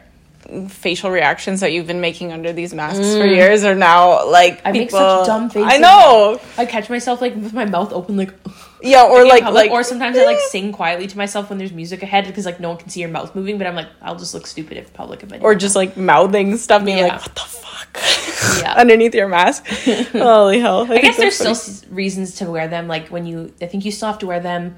facial 0.67 1.09
reactions 1.09 1.61
that 1.61 1.71
you've 1.71 1.87
been 1.87 2.01
making 2.01 2.33
under 2.33 2.51
these 2.51 2.73
masks 2.73 3.15
for 3.15 3.25
years 3.25 3.63
are 3.63 3.75
now 3.75 4.27
like 4.29 4.57
Mm. 4.57 4.61
I 4.65 4.71
make 4.73 4.91
such 4.91 5.25
dumb 5.25 5.49
faces. 5.49 5.71
I 5.71 5.77
know. 5.77 6.39
I 6.57 6.65
catch 6.65 6.89
myself 6.89 7.21
like 7.21 7.33
with 7.35 7.53
my 7.53 7.65
mouth 7.65 7.93
open, 7.93 8.17
like 8.17 8.33
Yeah, 8.83 9.05
or 9.05 9.25
like 9.25 9.43
public, 9.43 9.69
like 9.69 9.71
or 9.71 9.81
sometimes 9.83 10.17
I 10.17 10.25
like 10.25 10.39
sing 10.49 10.73
quietly 10.73 11.07
to 11.07 11.17
myself 11.17 11.49
when 11.49 11.57
there's 11.57 11.71
music 11.71 12.03
ahead 12.03 12.27
because 12.27 12.45
like 12.45 12.59
no 12.59 12.67
one 12.69 12.77
can 12.77 12.89
see 12.89 12.99
your 12.99 13.09
mouth 13.09 13.33
moving. 13.33 13.57
But 13.57 13.65
I'm 13.67 13.75
like, 13.75 13.87
I'll 14.01 14.17
just 14.17 14.33
look 14.33 14.45
stupid 14.45 14.75
if 14.77 14.93
public. 14.93 15.23
If 15.23 15.31
I 15.31 15.37
or 15.37 15.55
just 15.55 15.75
like 15.77 15.95
mouthing 15.95 16.57
stuff, 16.57 16.83
being 16.83 16.97
Yeah. 16.97 17.07
like, 17.07 17.21
"What 17.21 17.33
the 17.33 17.41
fuck?" 17.41 18.61
Yeah. 18.61 18.73
underneath 18.77 19.15
your 19.15 19.29
mask. 19.29 19.65
Holy 20.11 20.59
hell! 20.59 20.83
I 20.83 20.87
think 20.87 21.01
guess 21.03 21.15
there's 21.17 21.35
still 21.35 21.51
s- 21.51 21.85
reasons 21.89 22.35
to 22.35 22.51
wear 22.51 22.67
them. 22.67 22.89
Like 22.89 23.07
when 23.07 23.25
you, 23.25 23.53
I 23.61 23.67
think 23.67 23.85
you 23.85 23.91
still 23.91 24.09
have 24.09 24.19
to 24.19 24.27
wear 24.27 24.41
them 24.41 24.75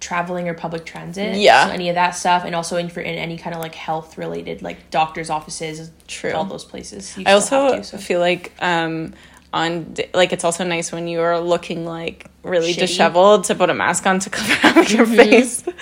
traveling 0.00 0.48
or 0.48 0.54
public 0.54 0.84
transit. 0.84 1.36
Yeah. 1.36 1.66
So 1.66 1.72
any 1.72 1.88
of 1.88 1.94
that 1.94 2.10
stuff, 2.10 2.44
and 2.44 2.54
also 2.54 2.76
in 2.76 2.88
for 2.88 3.00
in 3.00 3.14
any 3.16 3.36
kind 3.38 3.54
of 3.56 3.62
like 3.62 3.74
health 3.74 4.18
related, 4.18 4.62
like 4.62 4.90
doctors' 4.90 5.30
offices. 5.30 5.90
True. 6.06 6.32
All 6.32 6.44
those 6.44 6.64
places. 6.64 7.16
You 7.16 7.24
I 7.26 7.32
also 7.32 7.76
to, 7.76 7.84
so. 7.84 7.98
feel 7.98 8.20
like 8.20 8.52
um 8.60 9.14
on 9.52 9.94
like 10.12 10.32
it's 10.32 10.44
also 10.44 10.64
nice 10.64 10.92
when 10.92 11.08
you 11.08 11.20
are 11.20 11.40
looking 11.40 11.84
like 11.86 12.26
really 12.42 12.72
Shitty. 12.74 12.78
disheveled 12.80 13.44
to 13.44 13.54
put 13.54 13.70
a 13.70 13.74
mask 13.74 14.06
on 14.06 14.18
to 14.20 14.30
cover 14.38 14.80
up 14.80 14.88
your 14.90 15.06
face. 15.06 15.64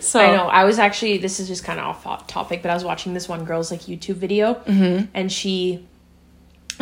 So 0.00 0.18
I 0.20 0.34
know. 0.34 0.46
I 0.48 0.64
was 0.64 0.80
actually. 0.80 1.18
This 1.18 1.38
is 1.38 1.46
just 1.46 1.62
kind 1.62 1.78
of 1.78 1.86
off 2.04 2.26
topic, 2.26 2.60
but 2.60 2.72
I 2.72 2.74
was 2.74 2.82
watching 2.82 3.14
this 3.14 3.28
one 3.28 3.44
girl's 3.44 3.70
like 3.70 3.82
YouTube 3.82 4.16
video, 4.16 4.54
Mm-hmm. 4.54 5.06
and 5.14 5.30
she. 5.30 5.86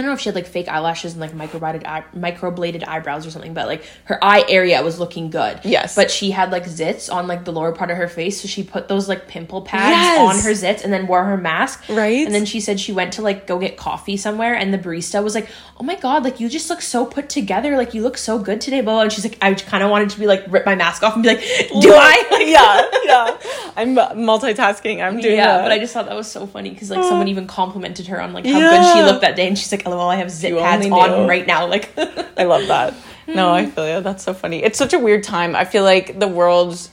I 0.01 0.03
don't 0.03 0.11
know 0.11 0.15
if 0.15 0.21
she 0.21 0.29
had 0.31 0.35
like 0.35 0.47
fake 0.47 0.69
eyelashes 0.69 1.13
and 1.13 1.21
like 1.21 1.33
microbladed 1.33 1.87
eye, 1.87 2.05
microbladed 2.17 2.87
eyebrows 2.89 3.27
or 3.27 3.31
something, 3.31 3.53
but 3.55 3.67
like 3.67 3.85
her 4.05 4.19
eye 4.25 4.45
area 4.49 4.83
was 4.83 4.99
looking 4.99 5.31
good. 5.31 5.61
Yes. 5.63 5.95
But 5.95 6.11
she 6.11 6.31
had 6.31 6.51
like 6.51 6.65
zits 6.65 7.13
on 7.13 7.27
like 7.27 7.45
the 7.45 7.53
lower 7.53 7.73
part 7.73 7.91
of 7.91 7.97
her 7.99 8.09
face, 8.09 8.41
so 8.41 8.49
she 8.49 8.63
put 8.63 8.89
those 8.89 9.09
like 9.09 9.29
pimple 9.29 9.63
pads 9.63 9.91
Yes. 9.91 10.19
on 10.21 10.43
her 10.45 10.53
zits 10.57 10.83
and 10.85 10.93
then 10.93 11.07
wore 11.07 11.25
her 11.25 11.37
mask. 11.37 11.85
Right. 11.89 12.25
And 12.27 12.35
then 12.35 12.47
she 12.47 12.61
said 12.61 12.81
she 12.81 12.93
went 12.93 13.13
to 13.15 13.23
like 13.23 13.47
go 13.47 13.59
get 13.59 13.77
coffee 13.77 14.17
somewhere, 14.17 14.55
and 14.55 14.73
the 14.73 14.79
barista 14.79 15.23
was 15.23 15.35
like, 15.35 15.49
"Oh 15.79 15.85
my 15.85 15.97
god, 15.97 16.25
like 16.25 16.41
you 16.41 16.49
just 16.49 16.71
look 16.71 16.81
so 16.81 17.05
put 17.05 17.29
together, 17.29 17.77
like 17.77 17.93
you 17.95 18.03
look 18.03 18.17
so 18.17 18.39
good 18.39 18.61
today, 18.61 18.81
blah." 18.81 18.95
blah." 18.95 19.03
And 19.03 19.13
she's 19.13 19.25
like, 19.25 19.37
"I 19.43 19.53
kind 19.55 19.85
of 19.85 19.91
wanted 19.91 20.11
to 20.11 20.19
be 20.19 20.27
like 20.27 20.45
rip 20.49 20.65
my 20.65 20.75
mask 20.75 21.03
off 21.03 21.15
and 21.15 21.23
be 21.23 21.29
like, 21.29 21.41
do 21.81 21.93
I?" 21.95 22.17
Yeah, 22.51 22.89
yeah. 23.05 23.71
I'm 23.77 23.95
multitasking. 23.95 25.03
I'm 25.05 25.21
doing 25.21 25.37
yeah, 25.37 25.59
that. 25.59 25.63
but 25.63 25.73
I 25.73 25.79
just 25.79 25.93
thought 25.93 26.07
that 26.07 26.17
was 26.17 26.31
so 26.31 26.47
funny 26.47 26.71
because 26.71 26.91
like 26.91 27.05
someone 27.05 27.29
even 27.35 27.47
complimented 27.47 28.07
her 28.09 28.21
on 28.21 28.33
like 28.33 28.47
how 28.47 28.59
good 28.59 28.95
she 28.95 29.03
looked 29.03 29.21
that 29.21 29.37
day, 29.37 29.47
and 29.47 29.59
she's 29.59 29.71
like, 29.71 29.87
"LOL, 29.91 30.09
I 30.09 30.17
have 30.17 30.31
zit 30.31 30.51
You 30.53 30.59
pads 30.59 30.87
on 30.87 31.27
right 31.29 31.47
now." 31.47 31.67
Like, 31.67 31.91
I 32.39 32.45
love 32.45 32.67
that. 32.69 32.95
No, 33.27 33.53
I 33.53 33.67
feel 33.67 33.89
you. 33.97 34.01
That's 34.01 34.25
so 34.25 34.35
funny. 34.35 34.63
It's 34.63 34.79
such 34.79 34.93
a 34.93 34.99
weird 34.99 35.23
time. 35.23 35.55
I 35.55 35.65
feel 35.65 35.85
like 35.85 36.19
the 36.19 36.27
world 36.29 36.89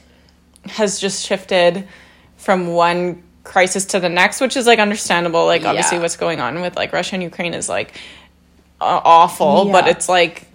has 0.65 0.99
just 0.99 1.25
shifted 1.25 1.87
from 2.37 2.67
one 2.67 3.23
crisis 3.43 3.85
to 3.85 3.99
the 3.99 4.09
next, 4.09 4.41
which 4.41 4.57
is 4.57 4.67
like 4.67 4.79
understandable. 4.79 5.45
Like 5.45 5.65
obviously 5.65 5.97
Yeah. 5.97 6.03
what's 6.03 6.17
going 6.17 6.39
on 6.41 6.61
with 6.61 6.75
like 6.75 6.93
Russia 6.93 7.15
and 7.15 7.23
Ukraine 7.23 7.53
is 7.53 7.69
like 7.69 7.99
uh, 8.81 9.01
awful, 9.03 9.65
but 9.71 9.87
it's 9.87 10.07
like 10.09 10.45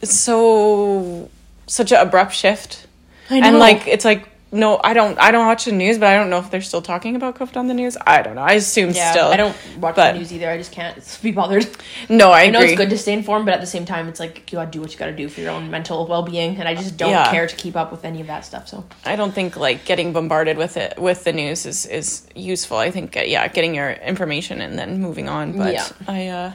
it's 0.00 0.18
so 0.18 1.28
such 1.66 1.92
an 1.92 1.98
abrupt 1.98 2.32
shift. 2.34 2.86
I 3.28 3.36
And 3.46 3.58
like 3.58 3.86
it's 3.86 4.04
like 4.04 4.26
no, 4.52 4.80
I 4.82 4.94
don't 4.94 5.18
I 5.18 5.30
don't 5.30 5.46
watch 5.46 5.64
the 5.64 5.72
news, 5.72 5.98
but 5.98 6.08
I 6.08 6.14
don't 6.16 6.28
know 6.30 6.38
if 6.38 6.50
they're 6.50 6.60
still 6.60 6.82
talking 6.82 7.14
about 7.16 7.36
COVID 7.36 7.56
on 7.56 7.68
the 7.68 7.74
news. 7.74 7.96
I 8.06 8.22
don't 8.22 8.34
know. 8.34 8.42
I 8.42 8.54
assume 8.54 8.90
yeah, 8.90 9.12
still. 9.12 9.26
I 9.28 9.36
don't 9.36 9.56
watch 9.78 9.94
but- 9.96 10.12
the 10.12 10.18
news 10.18 10.32
either. 10.32 10.50
I 10.50 10.56
just 10.58 10.72
can't 10.72 11.18
be 11.22 11.30
bothered. 11.32 11.66
No, 12.08 12.30
I, 12.32 12.42
I 12.42 12.50
know 12.50 12.58
agree. 12.58 12.70
it's 12.72 12.78
good 12.80 12.90
to 12.90 12.98
stay 12.98 13.12
informed, 13.12 13.44
but 13.46 13.54
at 13.54 13.60
the 13.60 13.66
same 13.66 13.84
time, 13.84 14.08
it's 14.08 14.18
like 14.18 14.50
you 14.50 14.56
gotta 14.56 14.70
do 14.70 14.80
what 14.80 14.92
you 14.92 14.98
gotta 14.98 15.12
do 15.12 15.28
for 15.28 15.40
your 15.40 15.50
own 15.52 15.70
mental 15.70 16.06
well 16.06 16.22
being, 16.22 16.56
and 16.56 16.66
I 16.68 16.74
just 16.74 16.96
don't 16.96 17.10
Yeah. 17.10 17.30
care 17.30 17.46
to 17.46 17.54
keep 17.56 17.76
up 17.76 17.92
with 17.92 18.04
any 18.04 18.20
of 18.20 18.26
that 18.26 18.44
stuff. 18.44 18.66
So 18.68 18.84
I 19.04 19.14
don't 19.16 19.32
think 19.32 19.56
like 19.56 19.84
getting 19.84 20.12
bombarded 20.12 20.56
with 20.58 20.76
it 20.76 20.98
with 20.98 21.24
the 21.24 21.32
news 21.32 21.64
is 21.66 21.86
is 21.86 22.26
useful. 22.34 22.76
I 22.78 22.90
think 22.90 23.16
uh, 23.16 23.20
yeah, 23.20 23.46
getting 23.48 23.74
your 23.74 23.90
information 23.92 24.60
and 24.60 24.78
then 24.78 25.00
moving 25.00 25.28
on. 25.28 25.56
But 25.56 25.74
Yeah. 25.74 25.86
I 26.08 26.26
uh 26.28 26.52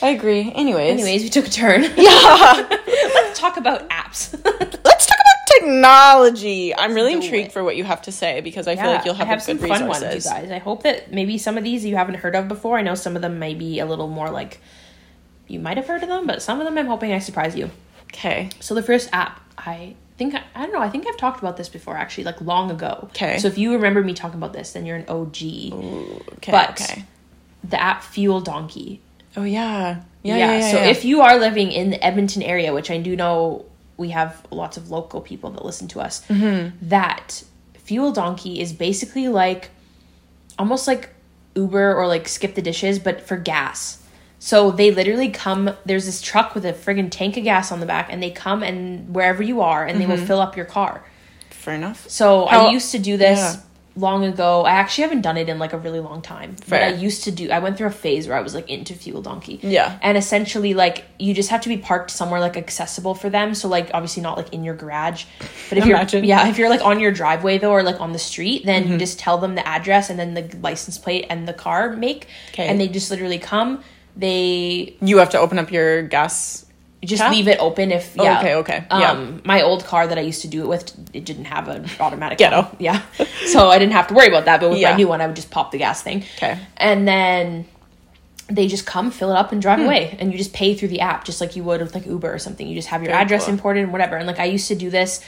I 0.00 0.08
agree. 0.08 0.50
Anyways, 0.52 0.92
Anyways, 1.00 1.22
we 1.22 1.28
took 1.28 1.46
a 1.46 1.50
turn. 1.50 1.82
yeah. 1.96 2.66
Let's 3.14 3.38
talk 3.38 3.56
about 3.56 3.88
apps. 3.88 4.32
Let's 4.84 5.06
technology. 5.62 6.74
I'm 6.74 6.94
really 6.94 7.12
intrigued 7.12 7.48
it. 7.48 7.52
for 7.52 7.64
what 7.64 7.76
you 7.76 7.84
have 7.84 8.02
to 8.02 8.12
say 8.12 8.40
because 8.40 8.68
I 8.68 8.76
feel 8.76 8.86
like 8.86 9.04
you'll 9.04 9.14
have, 9.14 9.28
have 9.28 9.38
a 9.38 9.42
some 9.42 9.56
good 9.56 9.68
fun 9.68 9.86
resources. 9.86 10.02
ones, 10.02 10.24
you 10.24 10.30
guys. 10.30 10.50
I 10.50 10.58
hope 10.58 10.82
that 10.82 11.12
maybe 11.12 11.38
some 11.38 11.58
of 11.58 11.64
these 11.64 11.84
you 11.84 11.96
haven't 11.96 12.16
heard 12.16 12.34
of 12.34 12.48
before. 12.48 12.78
I 12.78 12.82
know 12.82 12.94
some 12.94 13.16
of 13.16 13.22
them 13.22 13.38
may 13.38 13.54
be 13.54 13.78
a 13.78 13.86
little 13.86 14.08
more 14.08 14.30
like 14.30 14.60
you 15.48 15.60
might 15.60 15.76
have 15.76 15.86
heard 15.86 16.02
of 16.02 16.08
them, 16.08 16.26
but 16.26 16.42
some 16.42 16.60
of 16.60 16.64
them 16.64 16.78
I'm 16.78 16.86
hoping 16.86 17.12
I 17.12 17.18
surprise 17.18 17.56
you. 17.56 17.70
Okay. 18.04 18.50
So 18.60 18.74
the 18.74 18.82
first 18.82 19.08
app, 19.12 19.40
I 19.58 19.94
think 20.16 20.34
I 20.34 20.62
don't 20.62 20.72
know. 20.72 20.80
I 20.80 20.88
think 20.88 21.06
I've 21.06 21.16
talked 21.16 21.40
about 21.40 21.56
this 21.56 21.68
before, 21.68 21.96
actually, 21.96 22.24
like 22.24 22.40
long 22.40 22.70
ago. 22.70 23.08
Okay. 23.10 23.38
So 23.38 23.48
if 23.48 23.58
you 23.58 23.74
remember 23.74 24.02
me 24.02 24.14
talking 24.14 24.38
about 24.38 24.52
this, 24.52 24.72
then 24.72 24.86
you're 24.86 24.96
an 24.96 25.08
OG. 25.08 25.36
Okay. 26.36 26.52
But- 26.52 26.80
okay. 26.80 27.04
The 27.64 27.80
app 27.80 28.02
Fuel 28.02 28.40
Donkey. 28.40 29.00
Oh 29.36 29.44
yeah. 29.44 30.02
Yeah. 30.22 30.36
Yeah. 30.36 30.58
yeah, 30.58 30.70
so 30.70 30.76
yeah. 30.78 30.86
if 30.86 31.04
you 31.04 31.20
are 31.20 31.38
living 31.38 31.70
in 31.70 31.90
the 31.90 32.04
Edmonton 32.04 32.42
area, 32.42 32.74
which 32.74 32.90
I 32.90 32.98
do 32.98 33.16
know 33.16 33.64
we 34.02 34.10
have 34.10 34.30
lots 34.50 34.76
of 34.76 34.90
local 34.90 35.20
people 35.20 35.48
that 35.54 35.64
listen 35.64 35.88
to 35.88 36.00
us, 36.00 36.26
Mm-hmm. 36.28 36.88
that 36.88 37.42
Fuel 37.86 38.12
Donkey 38.12 38.60
is 38.60 38.72
basically 38.72 39.28
like 39.28 39.70
almost 40.58 40.86
like 40.86 41.10
Uber 41.54 41.94
or 41.94 42.06
like 42.06 42.28
Skip 42.28 42.54
the 42.54 42.62
Dishes, 42.62 42.98
but 42.98 43.20
for 43.20 43.36
gas. 43.36 43.98
So 44.38 44.70
they 44.72 44.90
literally 44.90 45.28
come. 45.30 45.70
There's 45.86 46.04
this 46.06 46.20
truck 46.20 46.54
with 46.54 46.64
a 46.66 46.72
friggin' 46.72 47.10
tank 47.10 47.36
of 47.36 47.44
gas 47.44 47.70
on 47.72 47.78
the 47.80 47.86
back, 47.86 48.08
and 48.10 48.22
they 48.22 48.30
come 48.30 48.62
and 48.62 49.14
wherever 49.14 49.42
you 49.42 49.60
are, 49.60 49.86
and 49.86 50.00
they 50.00 50.06
will 50.06 50.16
fill 50.30 50.40
up 50.40 50.56
your 50.56 50.66
car. 50.66 51.04
Fair 51.50 51.74
enough. 51.74 52.08
So 52.10 52.46
How- 52.46 52.66
I 52.68 52.70
used 52.72 52.90
to 52.92 52.98
do 52.98 53.16
this 53.16 53.38
Yeah. 53.38 53.56
Long 53.94 54.24
ago. 54.24 54.62
I 54.64 54.70
actually 54.72 55.02
haven't 55.02 55.20
done 55.20 55.36
it 55.36 55.48
in 55.48 55.58
like 55.58 55.72
a 55.72 55.78
really 55.78 56.00
long 56.00 56.22
time. 56.22 56.54
But 56.60 56.64
Fair. 56.66 56.84
I 56.84 56.88
used 56.94 57.24
to 57.24 57.30
do 57.30 57.50
I 57.50 57.58
went 57.58 57.76
through 57.76 57.88
a 57.88 57.90
phase 57.90 58.26
where 58.26 58.36
I 58.36 58.40
was 58.40 58.54
like 58.54 58.70
into 58.70 58.94
Fuel 58.94 59.20
Donkey. 59.22 59.60
Yeah. 59.62 59.98
And 60.02 60.16
essentially 60.16 60.72
like 60.74 61.04
you 61.18 61.34
just 61.34 61.50
have 61.50 61.60
to 61.62 61.68
be 61.68 61.76
parked 61.76 62.10
somewhere 62.10 62.40
like 62.40 62.56
accessible 62.56 63.14
for 63.14 63.28
them. 63.30 63.54
So 63.54 63.68
like 63.68 63.90
obviously 63.92 64.22
not 64.22 64.36
like 64.38 64.52
in 64.52 64.64
your 64.64 64.74
garage. 64.74 65.24
But 65.68 65.78
if 65.78 65.86
Imagine. 65.86 66.24
you're 66.24 66.28
yeah, 66.38 66.48
if 66.48 66.58
you're 66.58 66.70
like 66.70 66.82
on 66.84 67.00
your 67.00 67.12
driveway 67.12 67.58
though 67.58 67.72
or 67.72 67.82
like 67.82 68.00
on 68.00 68.12
the 68.12 68.18
street, 68.18 68.64
then 68.64 68.82
Mm-hmm. 68.84 68.92
you 68.92 68.98
just 68.98 69.18
tell 69.18 69.38
them 69.38 69.54
the 69.54 69.66
address 69.68 70.08
and 70.10 70.18
then 70.18 70.34
the 70.34 70.56
license 70.62 70.96
plate 70.98 71.26
and 71.28 71.46
the 71.46 71.52
car 71.52 71.90
make. 71.94 72.26
And 72.56 72.80
they 72.80 72.88
just 72.88 73.10
literally 73.10 73.38
come. 73.38 73.82
They 74.16 74.96
You 75.00 75.18
have 75.18 75.30
to 75.30 75.38
open 75.38 75.58
up 75.58 75.70
your 75.72 76.02
gas. 76.02 76.64
Just 77.04 77.20
Tap? 77.22 77.32
leave 77.32 77.48
it 77.48 77.58
open 77.58 77.90
if 77.90 78.14
Oh, 78.18 78.22
yeah. 78.24 78.38
okay, 78.38 78.54
okay, 78.56 78.84
yeah. 78.90 79.10
Um, 79.10 79.42
my 79.44 79.62
old 79.62 79.84
car 79.84 80.06
that 80.06 80.18
I 80.18 80.20
used 80.20 80.42
to 80.42 80.48
do 80.48 80.62
it 80.62 80.68
with, 80.68 80.92
it 81.12 81.24
didn't 81.24 81.46
have 81.46 81.68
an 81.68 81.86
automatic. 81.98 82.38
Ghetto. 82.38 82.58
on. 82.62 82.76
Yeah, 82.78 83.02
so 83.46 83.68
I 83.68 83.78
didn't 83.78 83.92
have 83.94 84.06
to 84.08 84.14
worry 84.14 84.28
about 84.28 84.44
that. 84.44 84.60
But 84.60 84.70
with 84.70 84.78
Yeah. 84.80 84.90
my 84.92 84.96
new 84.96 85.08
one, 85.08 85.20
I 85.20 85.26
would 85.26 85.36
just 85.36 85.50
pop 85.50 85.72
the 85.72 85.78
gas 85.78 86.02
thing. 86.02 86.24
Okay. 86.36 86.58
And 86.76 87.06
then 87.08 87.66
they 88.48 88.66
just 88.68 88.86
come, 88.86 89.10
fill 89.10 89.30
it 89.30 89.36
up, 89.36 89.50
and 89.52 89.58
Hmm. 89.58 89.62
drive 89.62 89.80
away. 89.80 90.16
And 90.20 90.30
you 90.30 90.38
just 90.38 90.52
pay 90.52 90.74
through 90.74 90.88
the 90.88 91.00
app, 91.00 91.24
just 91.24 91.40
like 91.40 91.56
you 91.56 91.64
would 91.64 91.80
with 91.80 91.94
like 91.94 92.06
Uber 92.06 92.32
or 92.32 92.38
something. 92.38 92.66
You 92.66 92.74
just 92.74 92.88
have 92.88 93.02
your 93.02 93.12
Very 93.12 93.22
address 93.22 93.44
cool. 93.46 93.54
imported 93.54 93.82
and 93.84 93.92
whatever. 93.92 94.16
And 94.16 94.26
like 94.26 94.38
I 94.40 94.44
used 94.44 94.68
to 94.68 94.74
do 94.74 94.90
this. 94.90 95.20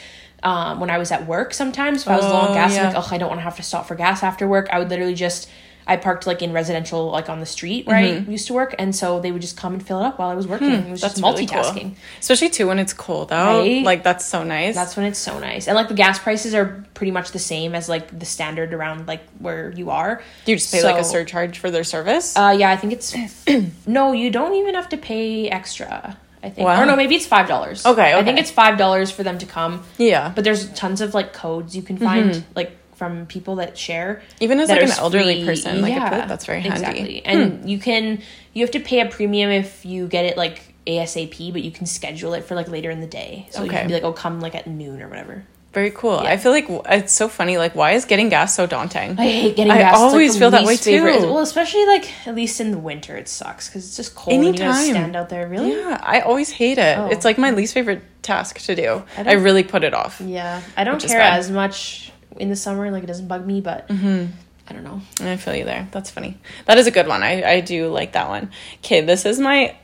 Um, 0.43 0.79
when 0.79 0.91
I 0.91 0.99
was 0.99 1.11
at 1.11 1.27
work 1.27 1.55
sometimes, 1.55 2.03
if 2.03 2.09
I 2.09 2.17
was 2.17 2.29
low 2.29 2.37
on 2.37 2.51
Oh, 2.51 2.55
gas, 2.55 2.75
yeah. 2.75 2.89
like, 2.89 2.97
oh, 2.97 3.09
I 3.11 3.17
don't 3.17 3.31
want 3.31 3.39
to 3.41 3.45
have 3.45 3.57
to 3.57 3.63
stop 3.63 3.87
for 3.89 3.95
gas 3.95 4.23
after 4.23 4.47
work. 4.47 4.69
I 4.71 4.79
would 4.79 4.91
literally 4.91 5.15
just, 5.15 5.49
I 5.87 5.97
parked 5.97 6.27
like 6.27 6.41
in 6.43 6.53
residential, 6.53 7.11
like 7.11 7.29
on 7.29 7.41
the 7.41 7.47
street 7.47 7.87
where 7.87 7.97
I 7.97 8.07
used 8.31 8.47
to 8.47 8.55
work, 8.55 8.75
and 8.79 8.95
so 8.97 9.21
they 9.21 9.33
would 9.33 9.43
just 9.43 9.57
come 9.57 9.75
and 9.75 9.87
fill 9.87 10.01
it 10.01 10.05
up 10.07 10.19
while 10.19 10.31
I 10.31 10.35
was 10.35 10.47
working. 10.47 10.71
it 10.73 10.91
was 10.91 11.01
just 11.01 11.17
Mm-hmm. 11.17 11.25
Hmm, 11.27 11.33
really 11.35 11.47
multitasking. 11.47 11.81
cool. 11.83 11.95
Especially 12.21 12.49
too 12.49 12.67
when 12.69 12.79
it's 12.79 12.93
cold 12.95 13.31
out. 13.33 13.61
Right? 13.61 13.85
Like 13.85 14.03
that's 14.03 14.25
so 14.25 14.45
nice. 14.45 14.75
That's 14.75 14.97
when 14.97 15.05
it's 15.07 15.19
so 15.19 15.39
nice. 15.39 15.67
And 15.69 15.75
like 15.77 15.89
the 15.89 15.95
gas 15.95 16.19
prices 16.19 16.55
are 16.55 16.85
pretty 16.95 17.11
much 17.11 17.33
the 17.33 17.39
same 17.39 17.75
as 17.75 17.89
like 17.89 18.19
the 18.19 18.25
standard 18.27 18.73
around 18.73 19.07
like 19.09 19.21
where 19.39 19.71
you 19.73 19.91
are. 19.91 20.23
Do 20.45 20.53
you 20.53 20.59
just 20.59 20.73
pay 20.73 20.83
like 20.83 20.97
a 21.01 21.05
surcharge 21.05 21.59
for 21.59 21.71
their 21.71 21.85
service? 21.85 22.37
Uh 22.37 22.55
yeah, 22.59 22.71
I 22.71 22.77
think 22.77 22.93
it's 22.95 23.15
no, 23.87 24.13
you 24.13 24.31
don't 24.31 24.55
even 24.55 24.75
have 24.75 24.89
to 24.91 24.97
pay 24.97 25.49
extra. 25.51 26.17
I 26.43 26.51
think. 26.51 26.67
Wow. 26.67 26.83
Or 26.83 26.87
no, 26.87 26.95
maybe 26.95 27.15
it's 27.15 27.27
five 27.27 27.49
dollars. 27.49 27.87
Okay, 27.87 28.13
I 28.13 28.23
think 28.23 28.39
it's 28.39 28.51
five 28.51 28.77
dollars 28.77 29.11
for 29.11 29.23
them 29.23 29.39
to 29.39 29.47
come. 29.47 29.83
yeah. 29.97 30.31
But 30.35 30.45
there's 30.45 30.69
tons 30.75 31.01
of 31.01 31.15
like 31.15 31.33
codes 31.33 31.75
you 31.75 31.83
can 31.83 31.97
find 31.97 32.45
like 32.55 32.77
from 33.05 33.27
people 33.27 33.57
that 33.57 33.77
share. 33.77 34.23
Even 34.41 34.61
as 34.61 34.69
like 34.69 34.83
an 34.83 34.91
are 34.91 34.99
elderly 34.99 35.37
free. 35.37 35.47
person, 35.47 35.81
like 35.83 35.93
feel 35.95 36.03
like 36.03 36.29
that's 36.29 36.47
very 36.47 36.61
handy. 36.61 36.79
Hmm. 36.79 36.91
Exactly. 36.91 37.25
And 37.27 37.71
you 37.71 37.79
can 37.79 38.23
you 38.53 38.63
have 38.63 38.71
to 38.73 38.81
pay 38.81 39.01
a 39.01 39.07
premium 39.07 39.51
if 39.51 39.85
you 39.85 40.07
get 40.07 40.25
it 40.25 40.37
like 40.37 40.75
ASAP, 40.87 41.53
but 41.53 41.63
you 41.63 41.71
can 41.71 41.87
schedule 41.87 42.35
it 42.35 42.45
for 42.45 42.55
like 42.55 42.69
later 42.69 42.91
in 42.91 43.01
the 43.01 43.07
day. 43.07 43.47
So 43.51 43.61
you 43.63 43.69
Okay. 43.69 43.79
can 43.79 43.89
be 43.89 43.95
like, 43.95 44.05
oh, 44.05 44.13
come 44.13 44.41
like 44.41 44.55
at 44.55 44.67
noon 44.67 45.03
or 45.03 45.09
whatever. 45.09 45.45
Very 45.73 45.91
cool. 45.91 46.21
Yeah. 46.23 46.31
I 46.31 46.37
feel 46.37 46.53
like 46.53 46.67
it's 46.89 47.13
so 47.13 47.27
funny. 47.27 47.59
Like, 47.59 47.75
why 47.75 47.93
is 47.93 48.05
getting 48.05 48.29
gas 48.29 48.55
so 48.55 48.65
daunting? 48.65 49.19
I 49.19 49.25
hate 49.25 49.57
getting 49.57 49.73
I 49.73 49.79
gas. 49.79 49.97
I 49.97 49.99
always 49.99 50.35
the 50.35 50.39
feel 50.39 50.51
that 50.53 50.63
way, 50.63 50.69
least 50.69 50.85
favorite- 50.85 51.19
too. 51.19 51.27
Well, 51.27 51.41
especially 51.41 51.85
like 51.87 52.09
at 52.29 52.35
least 52.37 52.61
in 52.61 52.71
the 52.71 52.79
winter, 52.79 53.17
it 53.17 53.29
sucks 53.29 53.69
because 53.69 53.85
it's 53.85 53.97
just 53.97 54.15
cold 54.15 54.35
and 54.45 54.57
you 54.57 54.73
stand 54.73 55.17
out 55.17 55.31
there. 55.31 55.49
Really? 55.49 55.73
Yeah, 55.73 55.99
I 56.01 56.21
always 56.21 56.51
hate 56.51 56.79
it. 56.79 56.97
Oh. 56.97 57.09
It's 57.09 57.25
like 57.25 57.39
my 57.39 57.51
least 57.51 57.75
favorite 57.75 58.03
task 58.23 58.59
to 58.61 58.77
do. 58.77 59.03
I 59.19 59.31
I, 59.31 59.33
really 59.33 59.65
put 59.65 59.83
it 59.83 59.95
off. 59.95 60.21
Yeah, 60.21 60.63
I 60.77 60.85
don't 60.85 61.03
care 61.03 61.21
as 61.21 61.51
much 61.51 62.13
in 62.39 62.49
the 62.51 62.57
summer. 62.57 62.91
Like 62.91 63.03
it 63.05 63.07
doesn't 63.07 63.29
bug 63.29 63.47
me, 63.47 63.61
but 63.61 63.89
Mm-hmm. 63.89 64.33
I 64.67 64.73
don't 64.73 64.83
know. 64.85 65.03
I 65.21 65.37
feel 65.37 65.55
you 65.55 65.65
there. 65.67 65.89
That's 65.93 66.11
funny. 66.11 66.39
That 66.65 66.79
is 66.79 66.87
a 66.87 66.91
good 66.91 67.07
one. 67.07 67.23
I, 67.23 67.43
I 67.43 67.61
do 67.61 67.89
like 67.89 68.13
that 68.13 68.31
one. 68.31 68.51
Okay, 68.79 69.03
this 69.03 69.27
is 69.27 69.39
my 69.39 69.77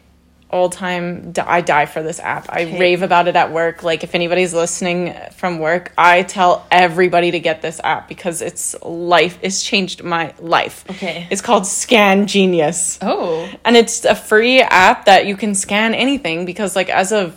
all 0.49 0.71
time. 0.71 1.35
I 1.38 1.61
die 1.61 1.85
for 1.85 2.02
this 2.02 2.19
app. 2.19 2.47
I 2.49 2.62
Okay. 2.62 2.78
rave 2.80 3.02
about 3.02 3.28
it 3.28 3.37
at 3.37 3.52
work. 3.52 3.83
Like, 3.83 4.04
if 4.04 4.14
anybody's 4.14 4.54
listening 4.54 5.14
from 5.37 5.59
work, 5.59 5.92
I 5.99 6.23
tell 6.23 6.66
everybody 6.71 7.30
to 7.33 7.40
get 7.40 7.61
this 7.61 7.78
app 7.85 8.09
because 8.09 8.40
it's 8.40 8.75
life. 8.83 9.38
It's 9.42 9.62
changed 9.62 10.02
my 10.02 10.33
life. 10.40 10.85
Okay. 10.88 11.28
It's 11.30 11.42
called 11.42 11.66
Scan 11.66 12.26
Genius. 12.26 12.99
Oh, 13.02 13.49
And 13.66 13.76
it's 13.76 14.07
a 14.07 14.14
free 14.14 14.62
app 14.62 15.04
that 15.04 15.26
you 15.26 15.37
can 15.37 15.54
scan 15.54 15.95
anything 15.95 16.47
because, 16.47 16.75
like, 16.75 16.88
as 16.88 17.12
a 17.12 17.35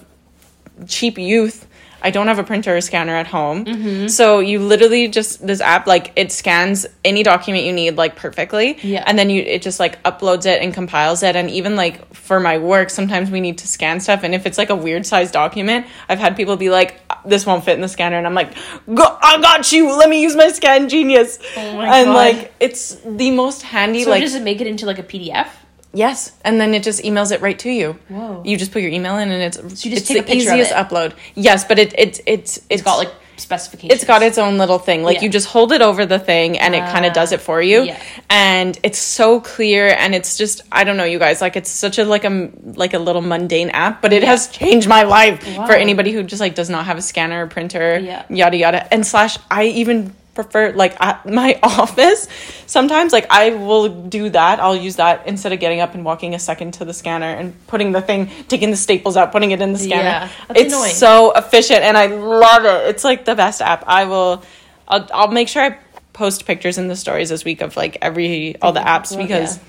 cheap 0.88 1.17
youth, 1.17 1.67
I 2.03 2.12
don't 2.12 2.27
have 2.27 2.38
a 2.38 2.43
printer 2.43 2.75
or 2.75 2.81
scanner 2.81 3.15
at 3.15 3.27
home. 3.27 3.65
Mm-hmm. 3.65 4.07
So 4.07 4.39
you 4.39 4.60
literally 4.60 5.07
just 5.07 5.45
this 5.45 5.62
app 5.62 5.88
like 5.88 6.12
it 6.15 6.31
scans 6.31 6.86
any 7.05 7.24
document 7.24 7.65
you 7.65 7.72
need 7.72 7.95
like 7.95 8.15
perfectly. 8.17 8.77
Yeah. 8.81 9.03
And 9.07 9.17
then 9.17 9.29
you 9.29 9.41
it 9.41 9.62
just 9.62 9.79
like 9.79 10.03
uploads 10.03 10.45
it 10.45 10.62
and 10.62 10.74
compiles 10.74 11.24
it. 11.24 11.36
And 11.36 11.50
even 11.50 11.75
like 11.75 12.13
for 12.13 12.39
my 12.39 12.57
work, 12.57 12.89
sometimes 12.89 13.31
we 13.31 13.39
need 13.39 13.57
to 13.60 13.67
scan 13.67 14.01
stuff. 14.01 14.24
And 14.24 14.36
if 14.36 14.45
it's 14.45 14.57
like 14.57 14.69
a 14.69 14.75
weird 14.75 15.05
size 15.05 15.31
document, 15.31 15.88
I've 16.10 16.19
had 16.19 16.36
people 16.36 16.57
be 16.57 16.69
like, 16.69 17.00
"This 17.25 17.45
won't 17.45 17.63
fit 17.63 17.75
in 17.75 17.81
the 17.81 17.88
scanner," 17.88 18.17
and 18.17 18.27
I'm 18.27 18.36
like, 18.36 18.53
Go, 18.93 19.17
"I 19.22 19.39
got 19.41 19.72
you. 19.72 19.98
Let 19.98 20.10
me 20.10 20.22
use 20.22 20.36
my 20.36 20.50
Scan 20.50 20.89
Genius." 20.89 21.39
Oh 21.55 21.77
my 21.77 22.00
and 22.00 22.07
God. 22.07 22.15
like 22.15 22.53
it's 22.60 22.95
the 23.05 23.31
most 23.31 23.62
handy 23.62 24.03
so 24.03 24.10
like 24.10 24.22
does 24.22 24.36
it 24.36 24.43
make 24.43 24.60
it 24.60 24.67
into 24.67 24.86
like 24.86 25.00
a 25.00 25.03
PDF? 25.03 25.48
Yes, 25.93 26.31
and 26.43 26.59
then 26.59 26.73
it 26.73 26.81
just 26.83 27.03
emails 27.03 27.31
it 27.31 27.41
right 27.41 27.57
to 27.59 27.69
you. 27.69 27.93
Whoa. 28.09 28.41
You 28.43 28.57
just 28.57 28.71
put 28.71 28.81
your 28.81 28.91
email 28.91 29.17
in, 29.17 29.29
and 29.29 29.43
it's 29.43 29.57
you 29.85 29.91
just 29.91 30.03
it's 30.03 30.07
take 30.07 30.23
a 30.23 30.25
the 30.25 30.35
easiest 30.35 30.71
it? 30.71 30.75
upload. 30.75 31.13
Yes, 31.35 31.65
but 31.65 31.77
it 31.79 31.93
it's 31.97 32.19
it's 32.25 32.59
It's 32.69 32.81
got 32.81 32.97
like 32.97 33.12
specifications. 33.38 33.93
it's 33.93 34.05
got 34.07 34.21
its 34.23 34.38
own 34.38 34.57
little 34.57 34.79
thing. 34.79 35.03
Like 35.03 35.17
Yeah. 35.17 35.23
you 35.23 35.29
just 35.29 35.47
hold 35.47 35.71
it 35.71 35.81
over 35.81 36.05
the 36.05 36.17
thing, 36.17 36.57
and 36.57 36.73
it 36.73 36.79
kind 36.91 37.05
of 37.05 37.13
does 37.13 37.31
it 37.31 37.41
for 37.41 37.62
you. 37.62 37.83
yeah. 37.83 38.01
And 38.29 38.79
it's 38.83 38.97
so 38.97 39.39
clear, 39.39 39.88
and 39.89 40.15
it's 40.15 40.35
just 40.38 40.62
I 40.71 40.83
don't 40.83 40.97
know, 40.97 41.03
you 41.03 41.19
guys. 41.19 41.41
Like 41.41 41.55
it's 41.55 41.69
such 41.69 42.00
a 42.00 42.05
like 42.05 42.25
a 42.25 42.50
like 42.63 42.93
a 42.95 43.00
little 43.00 43.21
mundane 43.21 43.69
app, 43.69 44.01
but 44.01 44.13
it 44.13 44.23
has 44.23 44.47
changed 44.47 44.88
my 44.88 45.03
life 45.03 45.45
Wow. 45.57 45.67
for 45.67 45.73
anybody 45.73 46.12
who 46.12 46.23
just 46.23 46.39
like 46.41 46.55
does 46.55 46.69
not 46.71 46.85
have 46.85 46.97
a 46.97 47.01
scanner 47.03 47.43
or 47.45 47.47
printer. 47.47 48.00
Yeah. 48.00 48.23
Yada 48.29 48.57
yada. 48.57 48.91
And 48.93 49.05
slash, 49.05 49.38
I 49.51 49.65
even 49.65 50.15
prefer 50.33 50.71
like 50.71 50.99
at 50.99 51.25
my 51.25 51.59
office 51.63 52.27
sometimes 52.65 53.13
like 53.13 53.27
i 53.29 53.51
will 53.51 53.89
do 54.03 54.29
that 54.29 54.59
i'll 54.59 54.75
use 54.75 54.95
that 54.95 55.27
instead 55.27 55.53
of 55.53 55.59
getting 55.59 55.79
up 55.79 55.93
and 55.93 56.03
walking 56.03 56.33
a 56.33 56.39
second 56.39 56.73
to 56.73 56.85
the 56.85 56.93
scanner 56.93 57.27
and 57.27 57.55
putting 57.67 57.91
the 57.91 58.01
thing 58.01 58.29
taking 58.47 58.71
the 58.71 58.77
staples 58.77 59.15
out 59.15 59.31
putting 59.31 59.51
it 59.51 59.61
in 59.61 59.73
the 59.73 59.79
scanner 59.79 60.03
Yeah, 60.03 60.29
it's 60.49 60.73
annoying. 60.73 60.91
so 60.91 61.31
efficient 61.33 61.81
and 61.81 61.97
i 61.97 62.07
love 62.07 62.65
it 62.65 62.89
it's 62.89 63.03
like 63.03 63.25
the 63.25 63.35
best 63.35 63.61
app 63.61 63.83
i 63.87 64.05
will 64.05 64.43
i'll, 64.87 65.07
I'll 65.13 65.31
make 65.31 65.47
sure 65.47 65.63
i 65.63 65.77
post 66.13 66.45
pictures 66.45 66.77
in 66.77 66.87
the 66.87 66.95
stories 66.95 67.29
this 67.29 67.43
week 67.43 67.61
of 67.61 67.75
like 67.75 67.97
every 68.01 68.59
all 68.61 68.71
the 68.71 68.79
apps 68.79 69.15
because 69.17 69.57
yeah. 69.57 69.63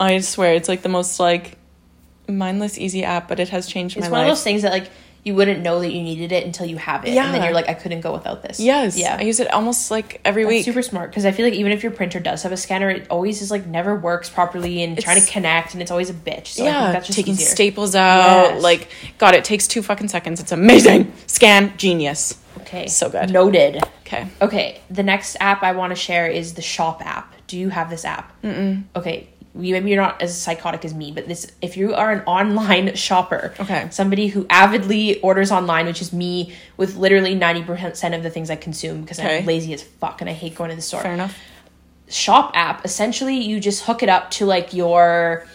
i 0.00 0.18
swear 0.20 0.54
it's 0.54 0.68
like 0.68 0.82
the 0.82 0.88
most 0.88 1.20
like 1.20 1.58
mindless 2.28 2.78
easy 2.78 3.04
app 3.04 3.28
but 3.28 3.40
it 3.40 3.48
has 3.50 3.66
changed 3.66 3.96
my. 3.96 4.06
It's 4.06 4.10
one 4.10 4.20
of 4.22 4.28
those 4.28 4.42
things 4.44 4.62
that 4.62 4.72
like 4.72 4.90
you 5.24 5.34
wouldn't 5.36 5.60
know 5.62 5.78
that 5.80 5.92
you 5.92 6.02
needed 6.02 6.32
it 6.32 6.44
until 6.44 6.66
you 6.66 6.76
have 6.76 7.04
it, 7.06 7.12
Yeah. 7.12 7.26
and 7.26 7.34
then 7.34 7.44
you're 7.44 7.52
like, 7.54 7.68
I 7.68 7.74
couldn't 7.74 8.00
go 8.00 8.12
without 8.12 8.42
this. 8.42 8.58
yes 8.58 8.96
Yeah. 8.98 9.16
i 9.20 9.22
use 9.22 9.38
it 9.38 9.48
almost 9.52 9.90
like 9.90 10.20
every 10.24 10.42
That's 10.42 10.50
week 10.52 10.64
super 10.64 10.82
smart 10.82 11.10
because 11.10 11.24
I 11.24 11.30
feel 11.30 11.46
like 11.46 11.54
even 11.54 11.70
if 11.70 11.82
your 11.84 11.92
printer 11.92 12.18
does 12.18 12.42
have 12.42 12.50
a 12.52 12.56
scanner, 12.56 12.90
it 12.90 13.06
always 13.08 13.40
is 13.40 13.50
like 13.50 13.64
never 13.66 13.94
works 13.94 14.28
properly 14.28 14.82
and 14.82 14.98
trying 15.00 15.20
to 15.20 15.26
connect, 15.30 15.74
and 15.74 15.80
it's 15.82 15.90
always 15.92 16.10
a 16.10 16.14
bitch. 16.14 16.48
So 16.48 16.64
I 16.64 16.66
think 16.66 16.74
yeah, 16.74 16.92
that's 16.92 17.06
just 17.06 17.16
taking 17.16 17.34
easier. 17.34 17.46
staples 17.46 17.94
out. 17.94 18.54
Yes. 18.54 18.62
Like, 18.62 18.88
God, 19.18 19.34
it 19.34 19.44
takes 19.44 19.68
two 19.68 19.82
fucking 19.82 20.08
seconds. 20.08 20.40
It's 20.40 20.50
amazing. 20.52 21.12
Scan 21.28 21.72
genius. 21.76 22.38
Okay, 22.62 22.86
So 22.88 23.08
good. 23.08 23.30
Noted. 23.30 23.82
Okay. 24.06 24.26
Okay, 24.40 24.80
the 24.90 25.02
next 25.02 25.36
app 25.40 25.62
I 25.62 25.72
want 25.72 25.90
to 25.92 25.96
share 25.96 26.26
is 26.26 26.54
the 26.54 26.62
Shop 26.62 27.00
app. 27.04 27.32
Do 27.46 27.56
you 27.58 27.68
have 27.70 27.90
this 27.90 28.04
app? 28.04 28.32
Mm-mm. 28.42 28.84
Okay, 28.96 29.28
you, 29.54 29.74
maybe 29.74 29.90
you're 29.90 30.00
not 30.02 30.22
as 30.22 30.40
psychotic 30.40 30.84
as 30.84 30.94
me, 30.94 31.12
but 31.12 31.28
this 31.28 31.46
if 31.60 31.76
you 31.76 31.94
are 31.94 32.10
an 32.10 32.20
online 32.26 32.94
shopper, 33.06 33.52
Okay. 33.60 33.86
somebody 33.90 34.28
who 34.28 34.46
avidly 34.48 35.20
orders 35.20 35.52
online, 35.52 35.86
which 35.86 36.00
is 36.00 36.12
me, 36.12 36.54
with 36.76 36.96
literally 36.96 37.34
ninety 37.34 37.62
percent 37.62 38.14
of 38.14 38.22
the 38.22 38.30
things 38.30 38.50
I 38.50 38.56
consume 38.56 39.02
because 39.02 39.18
Okay. 39.18 39.38
I'm 39.40 39.46
lazy 39.46 39.74
as 39.74 39.82
fuck 39.82 40.20
and 40.22 40.30
I 40.30 40.32
hate 40.32 40.54
going 40.54 40.70
to 40.70 40.76
the 40.76 40.82
store. 40.82 41.02
Fair 41.02 41.14
enough. 41.14 41.36
Shop 42.08 42.52
app, 42.54 42.84
essentially, 42.84 43.38
you 43.38 43.58
just 43.60 43.84
hook 43.84 44.02
it 44.02 44.08
up 44.08 44.30
to 44.32 44.44
like 44.46 44.74
your, 44.74 45.46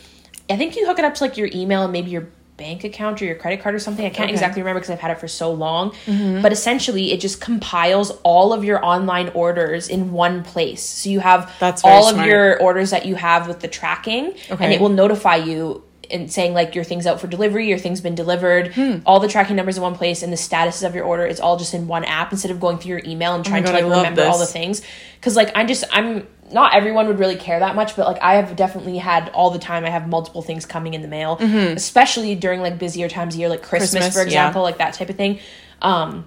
I 0.50 0.58
think 0.58 0.76
you 0.76 0.86
hook 0.88 0.98
it 0.98 1.06
up 1.06 1.14
to 1.16 1.24
like 1.24 1.38
your 1.38 1.50
email 1.54 1.84
and 1.84 1.92
maybe 1.94 2.10
your 2.10 2.28
bank 2.58 2.84
account 2.84 3.22
or 3.22 3.26
your 3.26 3.36
credit 3.36 3.62
card 3.62 3.76
or 3.76 3.80
something. 3.80 4.06
I 4.06 4.10
can't 4.10 4.26
Okay. 4.26 4.34
exactly 4.34 4.62
remember 4.62 4.80
because 4.80 4.90
I've 4.92 5.00
had 5.00 5.12
it 5.12 5.20
for 5.20 5.28
so 5.28 5.52
long. 5.52 5.94
But 6.42 6.52
essentially, 6.52 7.12
it 7.12 7.20
just 7.22 7.40
compiles 7.40 8.12
all 8.24 8.52
of 8.52 8.64
your 8.64 8.84
online 8.84 9.30
orders 9.34 9.88
in 9.88 10.12
one 10.12 10.44
place. 10.44 10.84
So 10.84 11.10
you 11.10 11.20
have 11.20 11.52
all 11.84 12.08
of 12.10 12.26
your 12.26 12.60
orders 12.62 12.90
that 12.90 13.06
you 13.06 13.16
have 13.16 13.48
with 13.48 13.60
the 13.60 13.68
tracking, 13.68 14.34
okay. 14.52 14.64
and 14.64 14.74
it 14.74 14.82
will 14.82 14.90
notify 14.90 15.36
you. 15.38 15.84
And 16.10 16.32
saying 16.32 16.54
like 16.54 16.76
your 16.76 16.84
thing's 16.84 17.06
out 17.08 17.20
for 17.22 17.28
delivery, 17.28 17.68
your 17.68 17.78
thing's 17.78 18.02
been 18.02 18.16
delivered, 18.16 18.74
Hmm. 18.74 18.98
all 19.06 19.20
the 19.20 19.28
tracking 19.28 19.56
numbers 19.56 19.78
in 19.78 19.84
one 19.84 19.96
place, 19.96 20.24
and 20.24 20.32
the 20.32 20.38
statuses 20.38 20.86
of 20.88 20.96
your 20.96 21.04
order 21.06 21.26
is 21.26 21.40
all 21.40 21.58
just 21.58 21.74
in 21.74 21.88
one 21.88 22.04
app 22.06 22.32
instead 22.32 22.52
of 22.52 22.60
going 22.60 22.78
through 22.78 22.90
your 22.92 23.02
email 23.06 23.34
and 23.36 23.44
trying 23.46 23.64
Oh 23.64 23.72
God, 23.72 23.80
to 23.80 23.86
like 23.88 23.98
remember 23.98 24.24
all 24.24 24.38
the 24.40 24.46
things. 24.46 24.82
Because 25.20 25.36
like 25.36 25.52
I'm 25.56 25.68
just 25.68 25.84
I'm 25.92 26.28
not 26.52 26.74
everyone 26.74 27.08
would 27.08 27.20
really 27.20 27.36
care 27.36 27.60
that 27.60 27.76
much, 27.76 27.96
but 27.98 28.08
like 28.08 28.22
I 28.22 28.36
have 28.36 28.56
definitely 28.56 28.98
had 28.98 29.28
all 29.30 29.50
the 29.50 29.60
time. 29.60 29.84
I 29.84 29.90
have 29.90 30.08
multiple 30.08 30.42
things 30.42 30.66
coming 30.66 30.94
in 30.94 31.02
the 31.02 31.08
mail, 31.10 31.38
especially 31.42 32.36
during 32.36 32.62
like 32.62 32.78
busier 32.80 33.10
times 33.10 33.34
of 33.36 33.40
year, 33.40 33.50
like 33.50 33.62
Christmas, 33.64 33.92
Mm-hmm. 33.92 33.98
Christmas, 33.98 34.14
for 34.16 34.20
yeah. 34.22 34.26
example, 34.48 34.62
like 34.64 34.78
that 34.78 34.94
type 34.94 35.10
of 35.10 35.16
thing. 35.18 35.40
Um, 35.82 36.26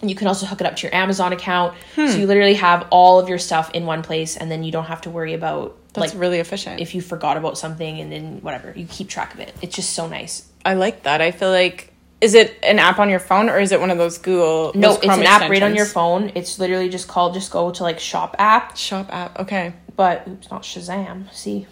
And 0.00 0.08
you 0.08 0.16
can 0.16 0.26
also 0.26 0.46
hook 0.46 0.60
it 0.60 0.66
up 0.66 0.76
to 0.76 0.86
your 0.86 0.94
Amazon 0.94 1.32
account. 1.32 1.76
Hmm. 1.94 2.06
So 2.06 2.18
you 2.18 2.26
literally 2.26 2.54
have 2.54 2.86
all 2.90 3.20
of 3.20 3.28
your 3.28 3.38
stuff 3.38 3.70
in 3.72 3.84
one 3.84 4.02
place 4.02 4.36
and 4.36 4.50
then 4.50 4.62
you 4.62 4.72
don't 4.72 4.86
have 4.86 5.02
to 5.02 5.10
worry 5.10 5.34
about 5.34 5.76
That's 5.92 6.12
like 6.14 6.20
really 6.20 6.38
efficient. 6.38 6.80
if 6.80 6.94
you 6.94 7.02
forgot 7.02 7.36
about 7.36 7.58
something 7.58 8.00
and 8.00 8.10
then 8.10 8.40
whatever. 8.40 8.72
You 8.74 8.86
keep 8.86 9.08
track 9.08 9.34
of 9.34 9.40
it. 9.40 9.54
It's 9.60 9.76
just 9.76 9.92
so 9.92 10.08
nice. 10.08 10.48
I 10.64 10.74
like 10.74 11.02
that. 11.02 11.20
I 11.20 11.30
feel 11.32 11.50
like 11.50 11.92
is 12.20 12.34
it 12.34 12.58
an 12.62 12.78
app 12.78 12.98
on 12.98 13.08
your 13.08 13.18
phone 13.18 13.48
or 13.48 13.58
is 13.58 13.72
it 13.72 13.80
one 13.80 13.90
of 13.90 13.98
those 13.98 14.18
Google? 14.18 14.72
No, 14.74 14.88
those 14.88 15.04
it's 15.04 15.16
an 15.16 15.22
app 15.22 15.50
right 15.50 15.62
on 15.62 15.74
your 15.74 15.86
phone. 15.86 16.32
It's 16.34 16.58
literally 16.58 16.88
just 16.88 17.08
called 17.08 17.34
just 17.34 17.50
go 17.50 17.70
to 17.70 17.82
like 17.82 17.98
shop 17.98 18.36
app, 18.38 18.76
Shop 18.76 19.08
app. 19.10 19.38
Okay, 19.40 19.72
but 19.96 20.28
oops, 20.28 20.50
not 20.50 20.62
Shazam. 20.62 21.32
See, 21.32 21.66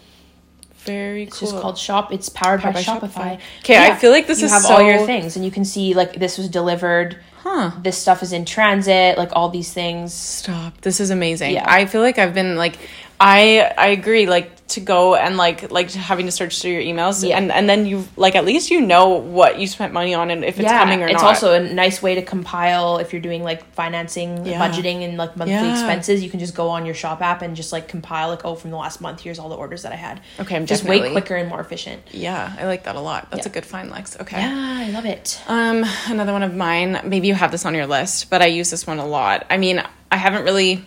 very 0.79 1.23
it's 1.23 1.37
cool. 1.37 1.45
It's 1.45 1.51
just 1.51 1.61
called 1.61 1.77
Shop. 1.77 2.11
It's 2.11 2.29
powered, 2.29 2.61
Powered 2.61 2.73
by, 2.73 2.83
by 2.83 2.83
Shopify. 2.83 3.39
Okay, 3.59 3.77
I 3.77 3.95
feel 3.95 4.11
like 4.11 4.25
this 4.25 4.39
you 4.39 4.45
is 4.45 4.51
have 4.51 4.65
all 4.65 4.81
your 4.81 5.05
things, 5.05 5.35
and 5.35 5.45
you 5.45 5.51
can 5.51 5.65
see 5.65 5.93
like 5.93 6.13
this 6.13 6.37
was 6.37 6.49
delivered. 6.49 7.17
Huh. 7.51 7.71
This 7.81 7.97
stuff 7.97 8.21
is 8.21 8.31
in 8.31 8.45
transit, 8.45 9.17
like 9.17 9.31
all 9.33 9.49
these 9.49 9.73
things. 9.73 10.13
Stop. 10.13 10.79
This 10.81 10.99
is 10.99 11.09
amazing. 11.09 11.53
Yeah. 11.53 11.65
I 11.67 11.87
feel 11.87 12.01
like 12.01 12.19
I've 12.19 12.35
been 12.35 12.57
like 12.57 12.77
I 13.19 13.73
I 13.75 13.87
agree 13.87 14.27
like 14.27 14.51
to 14.69 14.79
go 14.79 15.15
and 15.15 15.37
like 15.37 15.71
like 15.71 15.91
having 15.91 16.25
to 16.25 16.31
search 16.31 16.61
through 16.61 16.71
your 16.71 16.81
emails 16.81 17.27
Yeah. 17.27 17.37
and 17.37 17.51
and 17.51 17.67
then 17.69 17.85
you 17.85 18.07
like 18.15 18.35
at 18.35 18.45
least 18.45 18.69
you 18.71 18.81
know 18.81 19.09
what 19.09 19.59
you 19.59 19.67
spent 19.67 19.93
money 19.93 20.13
on 20.13 20.29
and 20.31 20.43
if 20.45 20.59
it's 20.59 20.69
coming 20.69 20.99
or 21.01 21.07
not. 21.07 21.11
it's 21.13 21.21
not. 21.21 21.29
also 21.29 21.53
a 21.53 21.59
nice 21.73 22.01
way 22.01 22.15
to 22.15 22.21
compile 22.21 22.97
if 22.97 23.11
you're 23.13 23.21
doing 23.21 23.43
like 23.43 23.65
financing, 23.73 24.45
Yeah. 24.45 24.59
budgeting, 24.59 25.03
and 25.03 25.17
like 25.17 25.35
monthly 25.35 25.53
Yeah. 25.55 25.71
expenses. 25.71 26.23
You 26.23 26.29
can 26.29 26.39
just 26.39 26.55
go 26.55 26.69
on 26.69 26.85
your 26.85 26.95
shop 26.95 27.21
app 27.21 27.41
and 27.41 27.55
just 27.55 27.71
like 27.71 27.87
compile 27.87 28.29
like 28.29 28.45
oh 28.45 28.55
from 28.55 28.71
the 28.71 28.77
last 28.77 29.01
month 29.01 29.21
here's 29.21 29.39
all 29.39 29.49
the 29.49 29.55
orders 29.55 29.83
that 29.83 29.91
I 29.91 29.95
had. 29.97 30.21
Okay, 30.39 30.55
I'm 30.55 30.65
just 30.65 30.83
way 30.83 31.11
quicker 31.11 31.35
and 31.35 31.49
more 31.49 31.59
efficient. 31.59 32.01
yeah, 32.11 32.55
I 32.59 32.65
like 32.65 32.83
that 32.83 32.95
a 32.95 33.01
lot. 33.01 33.29
That's 33.31 33.45
Yeah. 33.45 33.51
a 33.51 33.53
good 33.53 33.65
find 33.65 33.89
Lex. 33.91 34.17
Okay. 34.19 34.39
Yeah, 34.39 34.85
I 34.87 34.89
love 34.91 35.05
it. 35.05 35.39
Um, 35.47 35.85
another 36.07 36.31
one 36.33 36.43
of 36.43 36.53
mine. 36.55 36.99
Maybe 37.03 37.27
you 37.27 37.33
have 37.35 37.51
this 37.51 37.65
on 37.65 37.73
your 37.75 37.87
list, 37.87 38.29
but 38.29 38.41
I 38.41 38.45
use 38.47 38.69
this 38.69 38.85
one 38.85 38.99
a 38.99 39.05
lot. 39.05 39.45
I 39.49 39.57
mean, 39.57 39.81
I 40.11 40.17
haven't 40.17 40.43
really. 40.43 40.85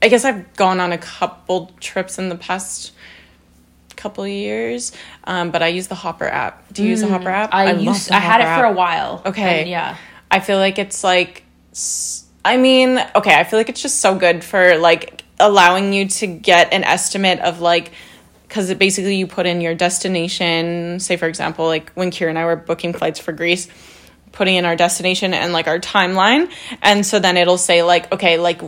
I 0.00 0.08
guess 0.08 0.24
I've 0.24 0.54
gone 0.54 0.80
on 0.80 0.92
a 0.92 0.98
couple 0.98 1.72
trips 1.80 2.18
in 2.18 2.28
the 2.28 2.36
past 2.36 2.92
couple 3.96 4.26
years, 4.26 4.92
um, 5.24 5.50
but 5.50 5.62
I 5.62 5.68
use 5.68 5.88
the 5.88 5.96
Hopper 5.96 6.26
app. 6.26 6.72
Do 6.72 6.84
you 6.84 6.90
use 6.90 7.00
the 7.00 7.08
Hopper 7.08 7.28
app? 7.28 7.50
Mm, 7.50 7.54
I, 7.54 7.72
used 7.72 8.10
I 8.12 8.20
had 8.20 8.40
it 8.40 8.44
Hopper 8.44 8.62
for 8.62 8.66
a 8.66 8.72
while. 8.72 9.22
Okay. 9.26 9.68
yeah. 9.68 9.96
I 10.30 10.40
feel 10.40 10.58
like 10.58 10.78
it's 10.78 11.04
like. 11.04 11.44
I 12.44 12.56
mean, 12.56 12.98
okay, 13.14 13.34
I 13.34 13.44
feel 13.44 13.58
like 13.58 13.68
it's 13.68 13.82
just 13.82 14.00
so 14.00 14.16
good 14.16 14.42
for 14.42 14.78
like 14.78 15.24
allowing 15.38 15.92
you 15.92 16.08
to 16.08 16.26
get 16.26 16.72
an 16.72 16.84
estimate 16.84 17.40
of 17.40 17.60
like 17.60 17.92
because 18.48 18.72
basically 18.74 19.16
you 19.16 19.26
put 19.26 19.46
in 19.46 19.60
your 19.60 19.74
destination. 19.74 21.00
Say, 21.00 21.16
for 21.16 21.26
example, 21.26 21.66
like 21.66 21.92
when 21.92 22.10
Kira 22.10 22.30
and 22.30 22.38
I 22.38 22.46
were 22.46 22.56
booking 22.56 22.94
flights 22.94 23.18
for 23.20 23.32
Greece, 23.32 23.68
putting 24.32 24.56
in 24.56 24.64
our 24.64 24.76
destination 24.76 25.34
and 25.34 25.52
like 25.52 25.66
our 25.66 25.78
timeline, 25.78 26.50
and 26.82 27.04
so 27.04 27.18
then 27.18 27.36
it'll 27.36 27.58
say 27.58 27.82
like, 27.82 28.10
okay, 28.12 28.38
like 28.38 28.62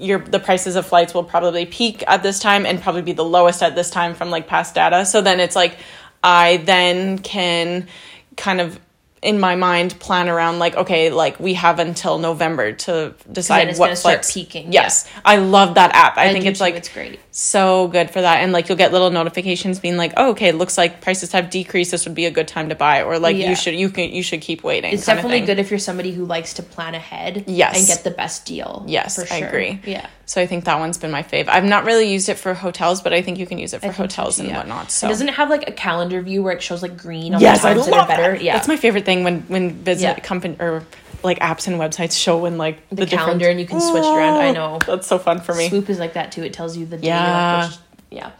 your 0.00 0.18
the 0.18 0.40
prices 0.40 0.76
of 0.76 0.86
flights 0.86 1.14
will 1.14 1.24
probably 1.24 1.66
peak 1.66 2.02
at 2.06 2.22
this 2.22 2.38
time 2.38 2.66
and 2.66 2.80
probably 2.80 3.02
be 3.02 3.12
the 3.12 3.24
lowest 3.24 3.62
at 3.62 3.74
this 3.74 3.90
time 3.90 4.14
from 4.14 4.30
like 4.30 4.46
past 4.46 4.74
data. 4.74 5.04
So 5.04 5.20
then 5.20 5.40
it's 5.40 5.56
like 5.56 5.78
I 6.22 6.58
then 6.58 7.18
can 7.18 7.88
kind 8.36 8.60
of 8.60 8.78
in 9.22 9.38
my 9.38 9.54
mind 9.54 9.98
plan 10.00 10.30
around 10.30 10.58
like 10.58 10.74
okay 10.76 11.10
like 11.10 11.38
we 11.38 11.52
have 11.52 11.78
until 11.78 12.18
November 12.18 12.72
to 12.72 13.14
decide 13.30 13.76
what 13.76 13.98
start 13.98 14.26
peaking, 14.32 14.72
Yes, 14.72 15.06
I 15.24 15.36
love 15.36 15.74
that 15.74 15.94
app. 15.94 16.16
I, 16.16 16.32
think 16.32 16.46
it's 16.46 16.58
like 16.60 16.74
it's 16.74 16.88
great. 16.88 17.20
so 17.30 17.88
good 17.88 18.10
for 18.10 18.22
that 18.22 18.38
and 18.42 18.50
like 18.52 18.68
you'll 18.70 18.78
get 18.78 18.92
little 18.92 19.10
notifications 19.10 19.78
being 19.78 19.98
like 19.98 20.14
oh 20.16 20.30
okay 20.30 20.48
it 20.48 20.54
looks 20.54 20.78
like 20.78 21.02
prices 21.02 21.32
have 21.32 21.50
decreased 21.50 21.90
this 21.90 22.06
would 22.06 22.14
be 22.14 22.24
a 22.24 22.30
good 22.30 22.48
time 22.48 22.70
to 22.70 22.74
buy 22.74 23.02
or 23.02 23.18
like 23.18 23.36
Yeah. 23.36 23.50
you 23.50 23.56
should 23.56 23.74
you 23.74 23.90
can 23.90 24.10
you 24.10 24.22
should 24.22 24.40
keep 24.40 24.64
waiting 24.64 24.94
It's 24.94 25.04
definitely 25.04 25.40
good 25.42 25.58
if 25.58 25.70
you're 25.70 25.78
somebody 25.78 26.12
who 26.12 26.24
likes 26.24 26.54
to 26.54 26.62
plan 26.62 26.94
ahead. 26.94 27.44
Yes. 27.46 27.78
And 27.78 27.86
get 27.86 28.04
the 28.04 28.10
best 28.10 28.46
deal. 28.46 28.84
Yes, 28.88 29.16
for 29.16 29.30
I 29.32 29.38
agree. 29.38 29.80
Yeah. 29.84 30.06
So 30.30 30.40
I 30.40 30.46
think 30.46 30.64
that 30.66 30.78
one's 30.78 30.96
been 30.96 31.10
my 31.10 31.24
fave. 31.24 31.48
I've 31.48 31.64
not 31.64 31.84
really 31.84 32.08
used 32.08 32.28
it 32.28 32.38
for 32.38 32.54
hotels, 32.54 33.02
but 33.02 33.12
I 33.12 33.20
think 33.20 33.36
you 33.36 33.46
can 33.48 33.58
use 33.58 33.74
it 33.74 33.80
for 33.80 33.88
so 33.88 33.92
hotels 33.94 34.36
too, 34.36 34.42
and 34.42 34.50
yeah. 34.50 34.58
whatnot. 34.58 34.92
So 34.92 35.08
And 35.08 35.12
doesn't 35.12 35.28
it 35.28 35.34
have 35.34 35.50
like 35.50 35.68
a 35.68 35.72
calendar 35.72 36.22
view 36.22 36.40
where 36.44 36.52
it 36.52 36.62
shows 36.62 36.82
like 36.82 36.96
green 36.96 37.34
on 37.34 37.40
yes, 37.40 37.62
the 37.62 37.70
I 37.70 37.72
love 37.72 37.86
that 37.86 37.94
are 37.94 38.06
better? 38.06 38.32
that. 38.34 38.42
Yeah. 38.44 38.52
that's 38.54 38.68
my 38.68 38.76
favorite 38.76 39.04
thing 39.04 39.24
when 39.24 39.40
when 39.48 39.72
visit 39.82 40.04
Yeah. 40.04 40.20
company 40.20 40.54
or 40.60 40.84
like 41.24 41.40
apps 41.40 41.66
and 41.66 41.80
websites 41.80 42.16
show 42.16 42.38
when 42.38 42.58
like 42.58 42.88
the, 42.90 42.94
the, 42.94 43.06
calendar 43.06 43.38
different- 43.40 43.50
and 43.50 43.60
you 43.60 43.66
can 43.66 43.80
switch 43.80 44.04
it 44.04 44.06
around. 44.06 44.38
I 44.38 44.50
Oh, 44.50 44.52
know. 44.52 44.78
That's 44.86 45.08
so 45.08 45.18
fun 45.18 45.40
for 45.40 45.52
me. 45.52 45.68
Swoop 45.68 45.90
is 45.90 45.98
like 45.98 46.12
that 46.12 46.30
too. 46.30 46.44
It 46.44 46.52
tells 46.52 46.76
you 46.76 46.86
the. 46.86 46.98
Yeah. 46.98 47.66
Which, 47.66 47.78
yeah. 48.12 48.30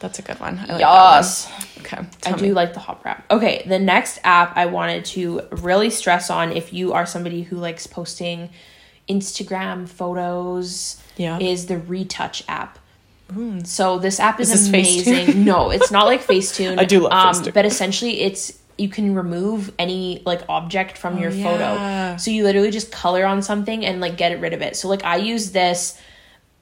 That's 0.00 0.18
a 0.18 0.22
good 0.22 0.40
one. 0.40 0.58
I 0.58 0.72
like 0.72 0.80
yes. 0.80 1.44
that 1.44 1.92
one. 1.92 2.06
Okay. 2.06 2.08
I 2.24 2.32
do 2.38 2.44
me. 2.44 2.52
like 2.52 2.72
the 2.72 2.80
Hopper 2.80 3.08
app. 3.10 3.30
Okay, 3.30 3.66
the 3.68 3.78
next 3.78 4.18
app 4.24 4.56
I 4.56 4.64
wanted 4.64 5.04
to 5.16 5.42
really 5.50 5.90
stress 5.90 6.30
on 6.30 6.52
if 6.52 6.72
you 6.72 6.94
are 6.94 7.04
somebody 7.04 7.42
who 7.42 7.56
likes 7.56 7.86
posting 7.86 8.48
Instagram 9.08 9.88
photos 9.88 11.00
Yeah. 11.16 11.38
is 11.38 11.66
the 11.66 11.78
Retouch 11.78 12.44
app. 12.48 12.78
So 13.64 13.98
this 13.98 14.20
app 14.20 14.38
is, 14.38 14.52
Is 14.52 14.60
this 14.60 14.68
amazing. 14.68 15.44
no, 15.50 15.70
it's 15.70 15.90
not 15.90 16.06
like 16.06 16.22
Facetune. 16.24 16.78
I 16.84 16.84
do 16.84 17.00
love 17.00 17.12
um, 17.12 17.34
Facetune. 17.34 17.54
But 17.54 17.64
essentially 17.66 18.20
it's 18.20 18.58
you 18.78 18.88
can 18.88 19.14
remove 19.14 19.72
any 19.78 20.22
like 20.24 20.42
object 20.48 20.98
from 20.98 21.18
your 21.18 21.30
Oh, 21.30 21.34
yeah. 21.34 22.10
photo. 22.12 22.16
So 22.22 22.30
you 22.30 22.44
literally 22.44 22.70
just 22.70 22.92
color 22.92 23.24
on 23.24 23.42
something 23.42 23.84
and 23.84 24.00
like 24.00 24.16
get 24.16 24.38
rid 24.40 24.52
of 24.52 24.62
it. 24.62 24.76
So 24.76 24.88
like 24.88 25.04
I 25.04 25.16
use 25.16 25.50
this 25.52 26.00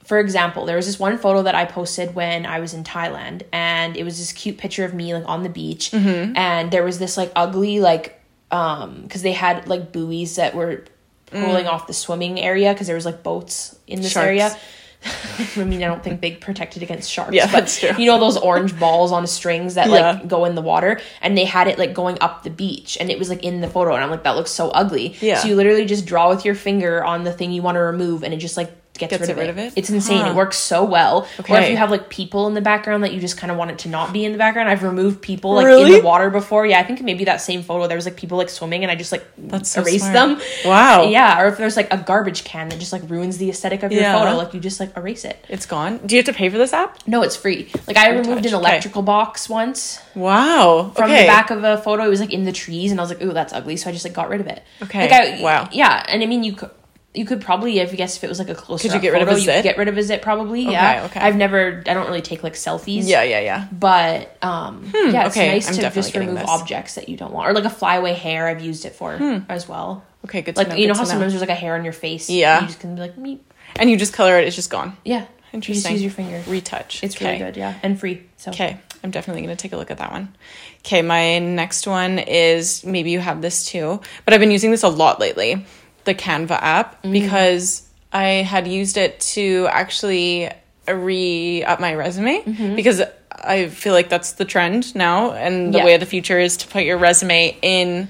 for 0.05 0.19
example, 0.19 0.65
there 0.67 0.77
was 0.77 0.87
this 0.87 0.99
one 0.99 1.17
photo 1.17 1.43
that 1.43 1.55
I 1.55 1.65
posted 1.65 2.15
when 2.17 2.45
I 2.45 2.59
was 2.59 2.75
in 2.75 2.83
Thailand, 2.83 3.43
and 3.53 3.97
it 3.97 4.03
was 4.03 4.19
this 4.19 4.33
cute 4.33 4.59
picture 4.59 4.85
of 4.85 4.93
me 4.93 5.15
like 5.15 5.23
on 5.29 5.45
the 5.45 5.49
beach, 5.49 5.93
Mm-hmm. 5.93 6.37
and 6.37 6.73
there 6.73 6.83
was 6.83 6.99
this 6.99 7.17
like 7.17 7.31
ugly 7.37 7.79
like 7.81 8.21
um 8.51 9.03
because 9.03 9.23
they 9.23 9.31
had 9.33 9.69
like 9.69 9.93
buoys 9.93 10.37
that 10.37 10.55
were 10.57 10.85
pulling 11.33 11.67
off 11.67 11.87
the 11.87 11.93
swimming 11.95 12.39
area 12.41 12.73
because 12.73 12.87
there 12.87 12.97
was 12.97 13.05
like 13.07 13.23
boats 13.23 13.77
in 13.87 14.01
this 14.01 14.11
Mm. 14.11 14.15
Sharks. 14.15 14.27
area. 14.27 14.57
I 15.57 15.65
mean, 15.65 15.83
I 15.83 15.87
don't 15.89 16.01
think 16.05 16.21
they 16.21 16.31
protected 16.31 16.81
against 16.85 17.11
sharks. 17.11 17.33
Yeah, 17.35 17.47
but 17.47 17.53
that's 17.53 17.81
true. 17.81 17.91
You 17.99 18.07
know 18.07 18.21
those 18.21 18.37
orange 18.37 18.79
balls 18.79 19.11
on 19.11 19.27
strings 19.27 19.75
that 19.75 19.89
Yeah. 19.91 20.13
like 20.13 20.29
go 20.29 20.45
in 20.45 20.55
the 20.55 20.63
water, 20.63 21.01
and 21.21 21.37
they 21.37 21.45
had 21.45 21.67
it 21.67 21.77
like 21.77 21.93
going 21.93 22.19
up 22.21 22.45
the 22.45 22.51
beach, 22.51 22.97
and 23.01 23.11
it 23.11 23.19
was 23.19 23.29
like 23.29 23.43
in 23.43 23.61
the 23.61 23.69
photo, 23.69 23.95
and 23.97 24.05
I'm 24.05 24.11
like, 24.11 24.23
that 24.23 24.37
looks 24.37 24.53
so 24.53 24.69
ugly. 24.71 25.17
Yeah. 25.21 25.39
So 25.41 25.49
you 25.49 25.57
literally 25.57 25.87
just 25.87 26.07
draw 26.07 26.29
with 26.31 26.45
your 26.45 26.55
finger 26.55 27.05
on 27.05 27.25
the 27.25 27.33
thing 27.33 27.51
you 27.53 27.63
want 27.63 27.75
to 27.77 27.81
remove, 27.81 28.23
and 28.23 28.33
it 28.33 28.37
just 28.37 28.57
like 28.57 28.71
gets, 28.99 29.11
Gets 29.11 29.21
rid, 29.23 29.31
of 29.31 29.37
rid 29.39 29.47
it. 29.47 29.51
of 29.51 29.59
it? 29.59 29.73
It's 29.75 29.91
insane. 29.91 30.21
Huh. 30.21 30.31
It 30.31 30.35
works 30.37 30.57
so 30.59 30.85
well. 30.85 31.27
Okay. 31.41 31.55
Or 31.57 31.61
if 31.61 31.71
you 31.71 31.77
have 31.77 31.91
like 31.91 32.09
people 32.11 32.47
in 32.47 32.55
the 32.55 32.61
background 32.61 33.03
that 33.05 33.13
you 33.15 33.21
just 33.21 33.37
kind 33.39 33.51
of 33.51 33.57
want 33.57 33.71
it 33.71 33.79
to 33.81 33.89
not 33.89 34.13
be 34.13 34.25
in 34.25 34.33
the 34.33 34.39
background. 34.39 34.69
I've 34.69 34.83
removed 34.83 35.23
people 35.23 35.55
like 35.55 35.67
in 35.67 35.91
the 35.93 36.01
water 36.03 36.29
before. 36.31 36.67
Yeah, 36.67 36.79
I 36.79 36.83
think 36.85 37.01
maybe 37.03 37.25
that 37.25 37.41
same 37.41 37.63
photo 37.63 37.87
there 37.89 37.97
was 37.97 38.05
like 38.05 38.17
people 38.17 38.37
like 38.39 38.49
swimming, 38.51 38.83
and 38.85 38.91
I 38.91 38.95
just 38.95 39.11
like 39.11 39.25
That's 39.39 39.71
so 39.71 39.81
erased 39.83 40.01
smart. 40.11 40.39
them. 40.39 40.41
Wow. 40.67 41.05
Yeah, 41.05 41.41
or 41.43 41.49
if 41.49 41.57
there's 41.59 41.77
like 41.77 41.93
a 41.93 41.97
garbage 41.97 42.45
can 42.45 42.69
that 42.69 42.79
just 42.79 42.93
like 42.93 43.09
ruins 43.09 43.39
the 43.39 43.49
aesthetic 43.51 43.83
of 43.83 43.93
your 43.93 44.03
Yeah. 44.03 44.19
photo, 44.19 44.37
like 44.37 44.53
you 44.55 44.61
just 44.61 44.79
like 44.79 44.97
erase 44.97 45.25
it. 45.25 45.45
It's 45.49 45.67
gone. 45.67 45.99
Do 46.07 46.15
you 46.15 46.19
have 46.21 46.27
to 46.27 46.33
pay 46.39 46.49
for 46.51 46.59
this 46.59 46.73
app? 46.73 46.99
No, 47.07 47.23
it's 47.23 47.35
free. 47.37 47.71
Like 47.87 47.97
I 47.97 48.11
removed 48.11 48.45
an 48.47 48.55
okay. 48.55 48.55
electrical 48.55 49.03
box 49.03 49.49
once 49.49 50.01
Wow. 50.15 50.93
from 50.95 51.11
okay. 51.11 51.23
the 51.23 51.27
back 51.27 51.51
of 51.51 51.65
a 51.65 51.79
photo. 51.79 52.05
It 52.05 52.09
was 52.09 52.21
like 52.21 52.33
in 52.33 52.45
the 52.45 52.53
trees, 52.53 52.91
and 52.91 53.01
I 53.01 53.03
was 53.03 53.11
like, 53.11 53.23
"Ooh, 53.23 53.33
that's 53.33 53.53
ugly." 53.53 53.77
So 53.77 53.89
I 53.89 53.93
just 53.93 54.05
like 54.05 54.13
got 54.15 54.29
rid 54.29 54.41
of 54.41 54.47
it. 54.47 54.63
Okay. 54.83 55.03
Like 55.11 55.13
I, 55.13 55.43
Wow. 55.43 55.69
Yeah, 55.73 56.05
and 56.09 56.23
I 56.23 56.27
mean, 56.27 56.45
you 56.45 56.53
could 56.53 56.71
you 57.15 57.27
could 57.27 57.41
probably, 57.43 57.79
if 57.79 57.91
you 57.91 57.99
guess, 57.99 58.17
if 58.17 58.25
it 58.25 58.29
was 58.29 58.39
like 58.39 58.49
a 58.49 58.55
closer, 58.55 58.89
Could 58.89 58.95
you 58.95 59.01
get 59.01 59.13
rid 59.13 59.21
of 59.23 59.29
a 59.29 59.33
photo, 59.33 59.41
you 59.41 59.47
could 59.47 59.55
zit? 59.57 59.65
get 59.65 59.77
rid 59.77 59.89
of 59.89 59.99
a 59.99 60.03
zit 60.03 60.23
probably. 60.23 60.63
yeah. 60.63 61.05
okay. 61.11 61.21
I've 61.21 61.37
never. 61.37 61.83
I 61.87 61.93
don't 61.95 62.07
really 62.07 62.23
take 62.23 62.43
like 62.43 62.55
selfies. 62.55 63.03
Yeah, 63.07 63.23
yeah, 63.23 63.41
yeah. 63.41 63.69
But 63.71 64.37
um, 64.43 64.91
yeah, 64.95 65.27
it's 65.27 65.37
okay, 65.37 65.53
nice 65.53 65.69
I'm 65.69 65.75
to 65.75 65.91
just 65.91 66.15
remove 66.15 66.35
this. 66.37 66.45
Hmm. 66.45 66.49
objects 66.49 66.95
that 66.95 67.09
you 67.11 67.17
don't 67.17 67.33
want, 67.33 67.49
or 67.51 67.53
like 67.53 67.65
a 67.65 67.71
flyaway 67.71 68.15
hair. 68.15 68.47
I've 68.49 68.63
used 68.63 68.85
it 68.87 68.95
for 68.95 69.45
as 69.49 69.69
well. 69.69 70.05
Okay, 70.25 70.41
good. 70.43 70.55
To 70.55 70.61
Like 70.61 70.69
know, 70.71 70.75
you 70.77 70.87
know 70.87 70.95
how 70.95 71.01
to 71.01 71.07
sometimes 71.07 71.33
there's 71.33 71.41
like 71.43 71.51
a 71.51 71.55
hair 71.55 71.75
on 71.75 71.85
your 71.85 71.93
face. 71.93 72.31
Yeah. 72.31 72.61
You 72.61 72.67
just 72.69 72.81
can 72.81 72.95
be 72.95 73.01
like, 73.01 73.17
meep. 73.17 73.41
and 73.77 73.91
you 73.91 73.97
just 73.97 74.13
color 74.13 74.39
it. 74.39 74.47
It's 74.47 74.57
just 74.57 74.71
gone. 74.71 74.97
Yeah. 75.05 75.21
You 75.53 75.61
just 75.61 75.85
Interesting. 75.85 75.93
use 75.93 76.03
your 76.03 76.11
finger. 76.13 76.43
Retouch. 76.49 77.03
It's 77.05 77.15
Okay. 77.15 77.27
really 77.27 77.39
good. 77.39 77.57
Yeah, 77.59 77.75
and 77.83 78.01
free. 78.01 78.23
So 78.39 78.53
Okay, 78.53 78.79
I'm 79.05 79.11
definitely 79.11 79.43
going 79.43 79.55
to 79.55 79.61
take 79.61 79.73
a 79.75 79.77
look 79.77 79.91
at 79.91 79.99
that 79.99 80.11
one. 80.13 80.35
Okay, 80.79 81.03
my 81.03 81.41
next 81.41 81.87
one 81.87 82.19
is 82.19 82.85
maybe 82.87 83.11
you 83.11 83.21
have 83.21 83.43
this 83.43 83.67
too, 83.67 84.01
but 84.25 84.33
I've 84.33 84.41
been 84.41 84.51
using 84.51 84.71
this 84.71 84.83
a 84.83 84.89
lot 84.89 85.21
lately 85.21 85.67
the 86.05 86.15
Canva 86.15 86.59
app 86.61 87.03
because 87.03 87.83
I 88.13 88.25
had 88.43 88.67
used 88.69 88.97
it 88.97 89.21
to 89.35 89.67
actually 89.71 90.51
re 90.89 91.63
up 91.65 91.81
my 91.81 91.95
resume 91.95 92.43
because 92.77 93.01
I 93.45 93.69
feel 93.69 93.93
like 93.93 94.09
that's 94.09 94.33
the 94.33 94.45
trend 94.45 94.95
now, 94.95 95.33
and 95.33 95.73
the 95.75 95.79
Yeah. 95.79 95.85
way 95.85 95.95
of 95.95 96.01
the 96.01 96.07
future 96.07 96.39
is 96.39 96.57
to 96.59 96.67
put 96.69 96.85
your 96.85 96.99
resume 96.99 97.57
in 97.63 98.09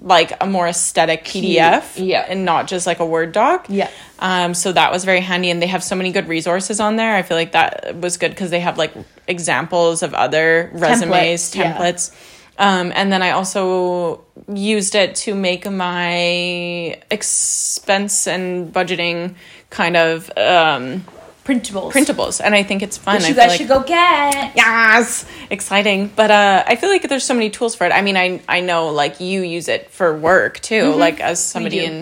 like 0.00 0.32
a 0.42 0.46
more 0.46 0.68
aesthetic 0.68 1.24
PDF 1.24 1.94
Yeah. 1.96 2.24
and 2.28 2.44
not 2.44 2.68
just 2.68 2.86
like 2.86 3.00
a 3.00 3.06
Word 3.06 3.32
doc. 3.32 3.66
Yeah. 3.68 3.88
Um, 4.20 4.54
so 4.54 4.70
that 4.72 4.92
was 4.92 5.04
very 5.04 5.20
handy, 5.20 5.50
and 5.50 5.60
they 5.60 5.66
have 5.66 5.82
so 5.82 5.96
many 5.96 6.12
good 6.12 6.28
resources 6.28 6.78
on 6.80 6.96
there. 6.96 7.14
I 7.16 7.22
feel 7.22 7.36
like 7.36 7.52
that 7.52 7.96
was 8.00 8.16
good 8.16 8.30
because 8.30 8.50
they 8.50 8.60
have 8.60 8.78
like 8.78 8.92
examples 9.26 10.02
of 10.02 10.14
other 10.14 10.70
resumes, 10.72 11.52
Templates, 11.52 12.10
yeah. 12.12 12.18
Um, 12.58 12.92
and 12.94 13.12
then 13.12 13.22
I 13.22 13.30
also 13.30 14.24
used 14.52 14.94
it 14.96 15.14
to 15.24 15.34
make 15.34 15.70
my 15.70 16.98
expense 17.10 18.26
and 18.26 18.72
budgeting 18.72 19.34
kind 19.70 19.96
of 19.96 20.28
um, 20.36 21.04
printables. 21.44 21.92
printables, 21.92 22.40
and 22.44 22.54
I 22.54 22.64
think 22.64 22.82
it's 22.82 22.98
fun. 22.98 23.16
Which 23.18 23.28
you 23.28 23.34
guys 23.34 23.50
like- 23.50 23.58
should 23.58 23.68
go 23.68 23.82
get. 23.82 24.56
Yes, 24.56 25.24
exciting. 25.50 26.10
But 26.16 26.30
uh, 26.32 26.64
I 26.66 26.74
feel 26.76 26.90
like 26.90 27.08
there's 27.08 27.24
so 27.24 27.34
many 27.34 27.50
tools 27.50 27.76
for 27.76 27.86
it. 27.86 27.92
I 27.92 28.02
mean, 28.02 28.16
I 28.16 28.40
I 28.48 28.60
know 28.60 28.88
like 28.88 29.20
you 29.20 29.42
use 29.42 29.68
it 29.68 29.90
for 29.90 30.16
work 30.18 30.58
too, 30.60 30.94
like 30.94 31.20
as 31.20 31.38
somebody 31.44 31.78
Mm-hmm. 31.78 31.94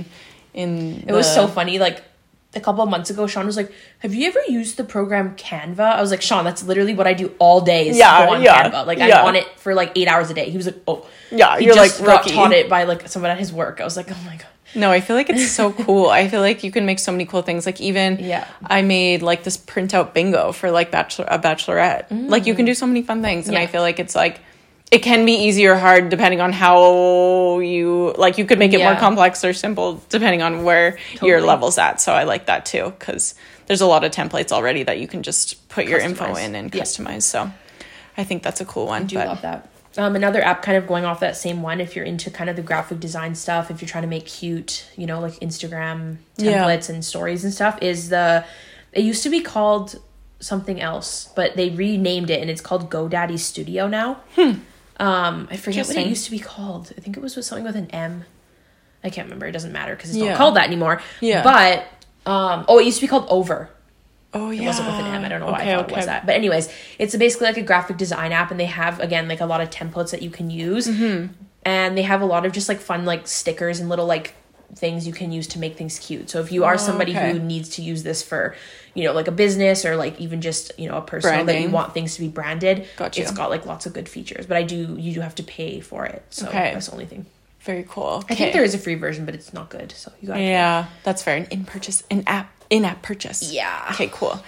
in 0.55 1.03
in 1.03 1.05
It 1.09 1.13
was 1.13 1.33
so 1.33 1.47
funny. 1.49 1.79
Like 1.79 2.03
a 2.57 2.61
couple 2.61 2.83
of 2.83 2.89
months 2.91 3.11
ago, 3.11 3.27
Sean 3.27 3.47
was 3.47 3.57
like, 3.57 3.73
"Have 4.01 4.15
you 4.15 4.27
ever 4.27 4.41
used 4.49 4.77
the 4.77 4.85
program 4.85 5.37
Canva?" 5.37 5.79
I 5.79 6.01
was 6.01 6.11
like, 6.11 6.23
"Sean, 6.23 6.45
that's 6.45 6.65
literally 6.65 6.95
what 6.95 7.07
I 7.07 7.13
do 7.13 7.33
all 7.39 7.61
day. 7.61 7.89
Is 7.89 7.97
Yeah, 7.97 8.27
go 8.27 8.35
on 8.35 8.43
yeah, 8.43 8.71
Canva. 8.71 8.87
Like 8.87 8.99
yeah. 8.99 9.21
I'm 9.21 9.27
on 9.27 9.37
it 9.37 9.47
for 9.59 9.75
like 9.75 9.93
eight 9.95 10.09
hours 10.09 10.31
a 10.31 10.35
day." 10.35 10.51
He 10.51 10.57
was 10.57 10.67
like, 10.67 10.81
"Oh, 10.89 11.07
Yeah, 11.31 11.59
He 11.59 11.67
you're 11.67 11.75
just 11.75 12.01
like 12.01 12.07
got 12.07 12.25
rookie. 12.25 12.35
taught 12.35 12.53
it 12.53 12.69
by 12.69 12.85
like 12.85 13.07
someone 13.09 13.31
at 13.31 13.39
his 13.39 13.53
work." 13.53 13.81
I 13.81 13.85
was 13.85 13.97
like, 13.97 14.11
"Oh 14.11 14.23
my 14.25 14.37
god." 14.37 14.47
No, 14.75 14.91
I 14.91 15.01
feel 15.01 15.17
like 15.17 15.31
it's 15.31 15.51
so 15.51 15.73
cool. 15.85 16.09
I 16.09 16.29
feel 16.29 16.41
like 16.41 16.65
you 16.65 16.71
can 16.71 16.87
make 16.87 16.99
so 16.99 17.13
many 17.13 17.25
cool 17.25 17.43
things. 17.43 17.67
Like 17.67 17.81
even 17.81 18.19
Yeah. 18.19 18.47
I 18.65 18.83
made 18.83 19.23
like 19.23 19.43
this 19.45 19.57
printout 19.57 20.13
bingo 20.13 20.53
for 20.53 20.71
like 20.71 20.91
bachelor 20.91 21.27
a 21.29 21.39
bachelorette. 21.39 22.07
Like 22.11 22.47
you 22.47 22.55
can 22.55 22.65
mm. 22.65 22.71
do 22.71 22.75
so 22.75 22.87
many 22.87 23.03
fun 23.03 23.23
things, 23.23 23.49
and 23.49 23.55
Yeah. 23.55 23.63
I 23.63 23.67
feel 23.67 23.83
like 23.83 23.99
it's 24.01 24.15
like 24.15 24.41
it 24.91 25.01
can 25.01 25.25
be 25.27 25.33
easy 25.33 25.67
or 25.67 25.75
hard 25.75 26.09
depending 26.11 26.41
on 26.41 26.53
how 26.53 27.59
you 27.59 28.15
like. 28.17 28.39
You 28.39 28.45
could 28.45 28.59
make 28.59 28.73
it 28.73 28.79
more 28.79 28.95
complex 28.97 29.45
or 29.45 29.53
simple 29.53 30.03
depending 30.09 30.43
on 30.43 30.63
where 30.65 30.99
your 31.23 31.41
level's 31.41 31.77
at. 31.79 32.01
So 32.01 32.13
I 32.13 32.25
like 32.25 32.47
that 32.47 32.67
too 32.67 32.95
because 32.99 33.35
there's 33.67 33.81
a 33.81 33.87
lot 33.87 34.05
of 34.05 34.13
templates 34.13 34.53
already 34.53 34.85
that 34.85 34.99
you 35.01 35.09
can 35.09 35.23
just 35.23 35.69
put 35.69 35.87
your 35.87 35.99
info 35.99 36.37
in 36.37 36.55
and 36.55 36.73
Yeah. 36.75 36.83
customize. 36.83 37.23
So 37.23 37.51
I 38.17 38.25
think 38.25 38.43
that's 38.43 38.61
a 38.61 38.65
cool 38.65 38.87
one. 38.87 39.03
I 39.03 39.07
do 39.07 39.17
but 39.17 39.27
love 39.29 39.43
that. 39.43 39.69
Um, 39.99 40.15
another 40.15 40.45
app 40.45 40.61
kind 40.63 40.77
of 40.77 40.87
going 40.87 41.05
off 41.07 41.21
that 41.21 41.37
same 41.39 41.63
one, 41.63 41.81
if 41.81 41.97
you're 41.97 42.05
into 42.05 42.31
kind 42.31 42.51
of 42.51 42.57
the 42.57 42.63
graphic 42.63 43.01
design 43.01 43.35
stuff, 43.35 43.71
if 43.71 43.81
you're 43.81 43.89
trying 43.89 44.03
to 44.03 44.09
make 44.09 44.27
cute, 44.27 44.87
you 44.95 45.07
know, 45.07 45.21
like 45.21 45.33
Instagram 45.41 46.19
Yeah. 46.37 46.63
templates 46.63 46.89
and 46.91 47.03
stories 47.05 47.45
and 47.45 47.53
stuff, 47.53 47.79
is 47.83 48.11
the 48.11 48.45
it 48.93 49.03
used 49.03 49.23
to 49.25 49.31
be 49.31 49.41
called 49.41 49.99
something 50.39 50.81
else, 50.81 51.31
but 51.35 51.57
they 51.57 51.71
renamed 51.71 52.31
it 52.31 52.41
and 52.41 52.51
it's 52.51 52.61
called 52.61 52.89
GoDaddy 52.91 53.39
Studio 53.39 53.89
now. 53.89 54.19
Um, 54.99 55.49
I 55.51 55.57
forget 55.57 55.87
what 55.87 55.97
it 55.97 56.07
used 56.07 56.25
to 56.27 56.31
be 56.31 56.39
called. 56.39 56.93
I 56.97 57.01
think 57.01 57.17
it 57.17 57.21
was 57.23 57.37
with 57.37 57.45
something 57.45 57.65
with 57.65 57.77
an 57.77 57.91
M. 57.91 58.25
I 59.05 59.11
can't 59.11 59.27
remember. 59.27 59.47
It 59.47 59.53
doesn't 59.53 59.73
matter 59.73 59.95
because 59.95 60.11
it's 60.11 60.19
Yeah. 60.19 60.31
not 60.31 60.39
called 60.39 60.57
that 60.57 60.67
anymore. 60.67 61.03
Yeah. 61.21 61.43
But 61.43 61.87
um, 62.31 62.65
oh, 62.69 62.79
it 62.79 62.87
used 62.87 62.99
to 62.99 63.03
be 63.03 63.09
called 63.09 63.27
Over. 63.29 63.69
oh 64.35 64.51
yeah, 64.51 64.63
It 64.63 64.67
wasn't 64.67 64.89
with 64.89 64.97
an 65.01 65.07
M. 65.15 65.25
I 65.25 65.29
don't 65.29 65.41
know 65.41 65.47
why 65.47 65.61
Okay, 65.61 65.75
I 65.75 65.77
thought 65.77 65.91
it 65.91 65.97
was 65.97 66.07
that. 66.07 66.27
But 66.27 66.35
anyways, 66.35 66.69
it's 66.99 67.15
basically 67.17 67.47
like 67.49 67.57
a 67.59 67.63
graphic 67.63 67.97
design 67.99 68.33
app, 68.33 68.51
and 68.51 68.59
they 68.59 68.65
have 68.67 68.99
again 69.01 69.29
like 69.29 69.41
a 69.41 69.47
lot 69.47 69.61
of 69.61 69.71
templates 69.71 70.11
that 70.11 70.23
you 70.23 70.31
can 70.31 70.51
use, 70.51 70.89
Mm-hmm. 70.89 71.33
and 71.65 71.97
they 71.97 72.03
have 72.03 72.21
a 72.23 72.27
lot 72.27 72.45
of 72.47 72.53
just 72.53 72.69
like 72.69 72.81
fun 72.81 73.05
like 73.05 73.27
stickers 73.29 73.79
and 73.81 73.89
little 73.89 74.07
like 74.07 74.35
things 74.75 75.07
you 75.07 75.13
can 75.13 75.33
use 75.33 75.47
to 75.49 75.59
make 75.59 75.77
things 75.77 75.99
cute. 75.99 76.29
So 76.29 76.41
if 76.41 76.51
you 76.53 76.65
are 76.65 76.75
Oh, 76.75 76.77
somebody 76.77 77.13
okay. 77.13 77.33
who 77.33 77.39
needs 77.39 77.69
to 77.77 77.83
use 77.83 78.03
this 78.03 78.23
for, 78.23 78.55
you 78.95 79.05
know, 79.05 79.13
like 79.13 79.29
a 79.29 79.33
business 79.33 79.85
or 79.85 79.97
like 79.97 80.21
even 80.21 80.41
just 80.41 80.73
you 80.79 80.89
know 80.89 80.97
a 80.97 81.03
personal 81.03 81.45
that 81.45 81.61
you 81.61 81.71
want 81.71 81.95
things 81.95 82.15
to 82.17 82.21
be 82.21 82.29
branded, 82.29 82.87
Got 82.97 83.17
you. 83.17 83.23
it's 83.23 83.33
got 83.33 83.49
like 83.51 83.65
lots 83.67 83.87
of 83.87 83.93
good 83.95 84.09
features. 84.09 84.47
But 84.47 84.57
I 84.57 84.63
do 84.65 84.97
you 84.99 85.13
do 85.15 85.21
have 85.21 85.35
to 85.37 85.43
pay 85.43 85.81
for 85.81 86.05
it, 86.05 86.23
so 86.31 86.47
Okay. 86.49 86.73
that's 86.73 86.87
the 86.87 86.93
only 86.93 87.07
thing. 87.07 87.27
Very 87.61 87.85
cool. 87.89 88.23
I 88.31 88.35
think 88.37 88.53
there 88.53 88.63
is 88.63 88.75
a 88.75 88.79
free 88.79 88.95
version, 88.95 89.25
but 89.25 89.35
it's 89.35 89.53
not 89.53 89.71
good. 89.71 89.93
So 89.93 90.13
you 90.21 90.29
got 90.29 90.35
to 90.37 90.41
Yeah, 90.43 90.87
that's 91.05 91.23
fair. 91.23 91.37
An 91.37 91.47
in 91.51 91.65
purchase, 91.65 92.05
an 92.11 92.23
app, 92.27 92.53
in 92.71 92.85
app 92.85 93.03
purchase. 93.03 93.53
Yeah. 93.53 93.89
Okay, 93.93 94.09
cool. 94.13 94.41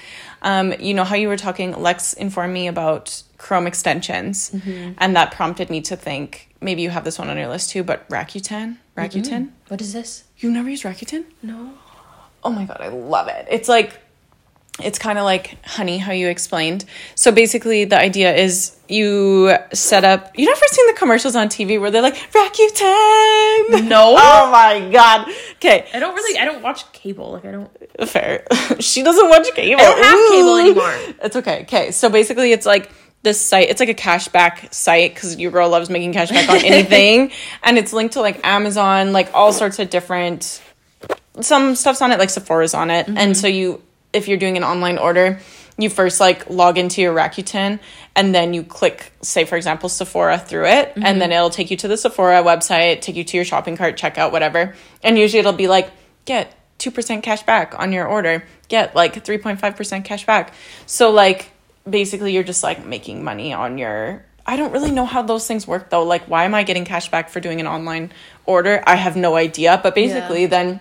Um, 0.43 0.73
you 0.79 0.95
know 0.95 1.03
how 1.03 1.17
you 1.17 1.27
were 1.27 1.37
talking, 1.37 1.73
Lex 1.73 2.13
informed 2.13 2.53
me 2.55 2.69
about 2.69 3.23
Chrome 3.39 3.67
extensions, 3.67 4.51
Mm-hmm. 4.51 4.93
and 4.99 5.17
that 5.17 5.33
prompted 5.33 5.69
me 5.69 5.81
to 5.83 5.97
think 5.97 6.49
maybe 6.61 6.83
you 6.83 6.91
have 6.91 7.03
this 7.05 7.19
one 7.19 7.29
on 7.29 7.37
your 7.37 7.49
list 7.49 7.71
too, 7.71 7.83
but 7.83 8.09
Rakuten? 8.09 8.77
Rakuten? 8.97 9.49
What 9.69 9.81
is 9.81 9.93
this? 9.93 10.25
You've 10.39 10.53
never 10.53 10.69
used 10.71 10.85
Rakuten? 10.85 11.25
No. 11.43 11.73
Oh 12.43 12.51
my 12.51 12.65
god, 12.65 12.79
I 12.81 12.89
love 12.89 13.29
it. 13.29 13.47
It's 13.51 13.69
like 13.69 14.01
it's 14.83 14.99
kind 14.99 15.19
of 15.19 15.25
like 15.25 15.57
honey 15.65 15.99
how 15.99 16.13
you 16.13 16.29
explained. 16.29 16.85
So 17.17 17.33
basically 17.33 17.85
the 17.85 17.99
idea 17.99 18.35
is 18.35 18.77
you 18.89 19.53
set 19.75 20.05
up 20.05 20.31
you 20.39 20.47
never 20.47 20.67
seen 20.69 20.87
the 20.87 20.95
commercials 20.95 21.35
on 21.37 21.49
TV 21.49 21.81
where 21.81 21.91
they're 21.91 22.03
like 22.03 22.15
Rakuten. 22.15 23.89
No. 23.89 24.17
Oh 24.39 24.51
my 24.51 24.89
god. 24.91 25.29
Okay. 25.57 25.87
I 25.93 25.99
don't 25.99 26.15
really. 26.15 26.39
I 26.39 26.45
don't 26.45 26.63
watch 26.63 26.91
cable. 26.93 27.33
Like 27.33 27.45
I 27.45 27.51
don't. 27.53 28.09
Fair. 28.09 28.47
she 28.81 29.03
doesn't 29.03 29.29
watch 29.29 29.49
cable. 29.55 29.81
I 29.81 29.85
don't 29.85 30.05
have 30.05 30.31
cable 30.31 30.57
anymore. 30.57 31.17
It's 31.25 31.37
okay. 31.37 31.63
Okay. 31.63 31.91
So 31.91 32.09
basically 32.09 32.53
it's 32.53 32.65
like 32.65 32.91
this 33.23 33.41
site, 33.41 33.69
it's 33.69 33.81
like 33.81 33.89
a 33.89 33.95
cashback 33.95 34.73
site 34.73 35.15
because 35.15 35.39
your 35.39 35.51
girl 35.51 35.69
loves 35.69 35.91
making 35.91 36.13
cashback 36.13 36.49
on 36.49 36.65
anything. 36.65 37.33
and 37.63 37.79
it's 37.79 37.93
linked 37.93 38.15
to 38.15 38.21
like 38.21 38.47
Amazon, 38.47 39.13
like 39.13 39.31
all 39.35 39.53
sorts 39.53 39.79
of 39.79 39.91
different 39.91 40.63
some 41.41 41.77
stuff's 41.77 42.03
on 42.03 42.13
it, 42.13 42.19
like 42.19 42.31
Sephora's 42.31 42.75
on 42.75 42.91
it. 42.91 43.07
And 43.07 43.17
mm-hmm. 43.17 43.33
so 43.35 43.47
you 43.47 43.83
if 44.13 44.29
you're 44.29 44.39
doing 44.39 44.57
an 44.57 44.65
online 44.65 44.99
order, 44.99 45.41
you 45.77 45.91
first 45.91 46.21
like 46.21 46.49
log 46.51 46.79
into 46.79 47.01
your 47.01 47.15
Rakuten 47.15 47.79
and 48.17 48.35
then 48.35 48.55
you 48.55 48.65
click, 48.65 49.13
say 49.23 49.45
for 49.45 49.57
example, 49.57 49.89
Sephora 49.89 50.39
through 50.39 50.67
it, 50.67 50.93
and 50.95 51.05
mm-hmm. 51.05 51.19
then 51.19 51.33
it'll 51.33 51.51
take 51.51 51.71
you 51.71 51.77
to 51.79 51.89
the 51.89 51.97
Sephora 51.97 52.43
website, 52.43 53.01
take 53.01 53.17
you 53.17 53.25
to 53.25 53.37
your 53.37 53.45
shopping 53.45 53.77
cart, 53.77 53.97
checkout, 53.97 54.33
whatever. 54.33 54.75
And 55.03 55.19
usually 55.19 55.41
it'll 55.41 55.53
be 55.53 55.69
like, 55.69 55.91
get 56.25 56.55
two 56.79 56.91
percent 56.91 57.23
cash 57.23 57.43
back 57.43 57.79
on 57.79 57.93
your 57.93 58.07
order, 58.07 58.45
get 58.69 58.95
like 58.95 59.25
three 59.25 59.39
point 59.39 59.61
five 59.61 59.77
percent 59.77 60.05
cash 60.05 60.27
back. 60.27 60.53
So 60.87 61.11
like 61.11 61.51
basically 61.91 62.33
you're 62.33 62.45
just 62.45 62.63
like 62.63 62.85
making 62.85 63.25
money 63.25 63.53
on 63.53 63.79
your 63.79 64.25
I 64.47 64.57
don't 64.57 64.73
really 64.73 64.91
know 64.91 65.05
how 65.05 65.23
those 65.23 65.47
things 65.47 65.67
work 65.67 65.91
though. 65.91 66.05
Like 66.05 66.25
why 66.25 66.45
am 66.45 66.55
I 66.55 66.63
getting 66.63 66.85
cash 66.85 67.11
back 67.11 67.29
for 67.29 67.41
doing 67.41 67.61
an 67.61 67.67
online 67.67 68.13
order? 68.47 68.83
I 68.87 68.95
have 68.97 69.17
no 69.17 69.37
idea. 69.37 69.79
But 69.83 69.95
basically 69.95 70.47
then 70.47 70.81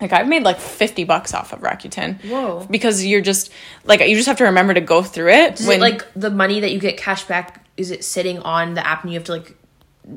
like 0.00 0.12
I've 0.12 0.28
made 0.28 0.42
like 0.42 0.58
50 0.58 1.04
bucks 1.04 1.32
off 1.32 1.52
of 1.52 1.60
Rakuten. 1.60 2.20
Whoa. 2.24 2.66
Because 2.70 3.04
you're 3.06 3.20
just 3.20 3.52
like 3.84 4.00
you 4.00 4.16
just 4.16 4.26
have 4.26 4.38
to 4.38 4.44
remember 4.44 4.74
to 4.74 4.80
go 4.80 5.02
through 5.02 5.30
it 5.30 5.60
Is 5.60 5.68
it 5.68 5.80
like 5.80 6.06
the 6.14 6.30
money 6.30 6.60
that 6.60 6.72
you 6.72 6.80
get 6.80 6.96
cash 6.96 7.24
back? 7.24 7.64
Is 7.76 7.90
it 7.90 8.04
sitting 8.04 8.40
on 8.40 8.74
the 8.74 8.86
app 8.86 9.02
and 9.02 9.12
you 9.12 9.18
have 9.18 9.26
to 9.26 9.32
like 9.32 9.56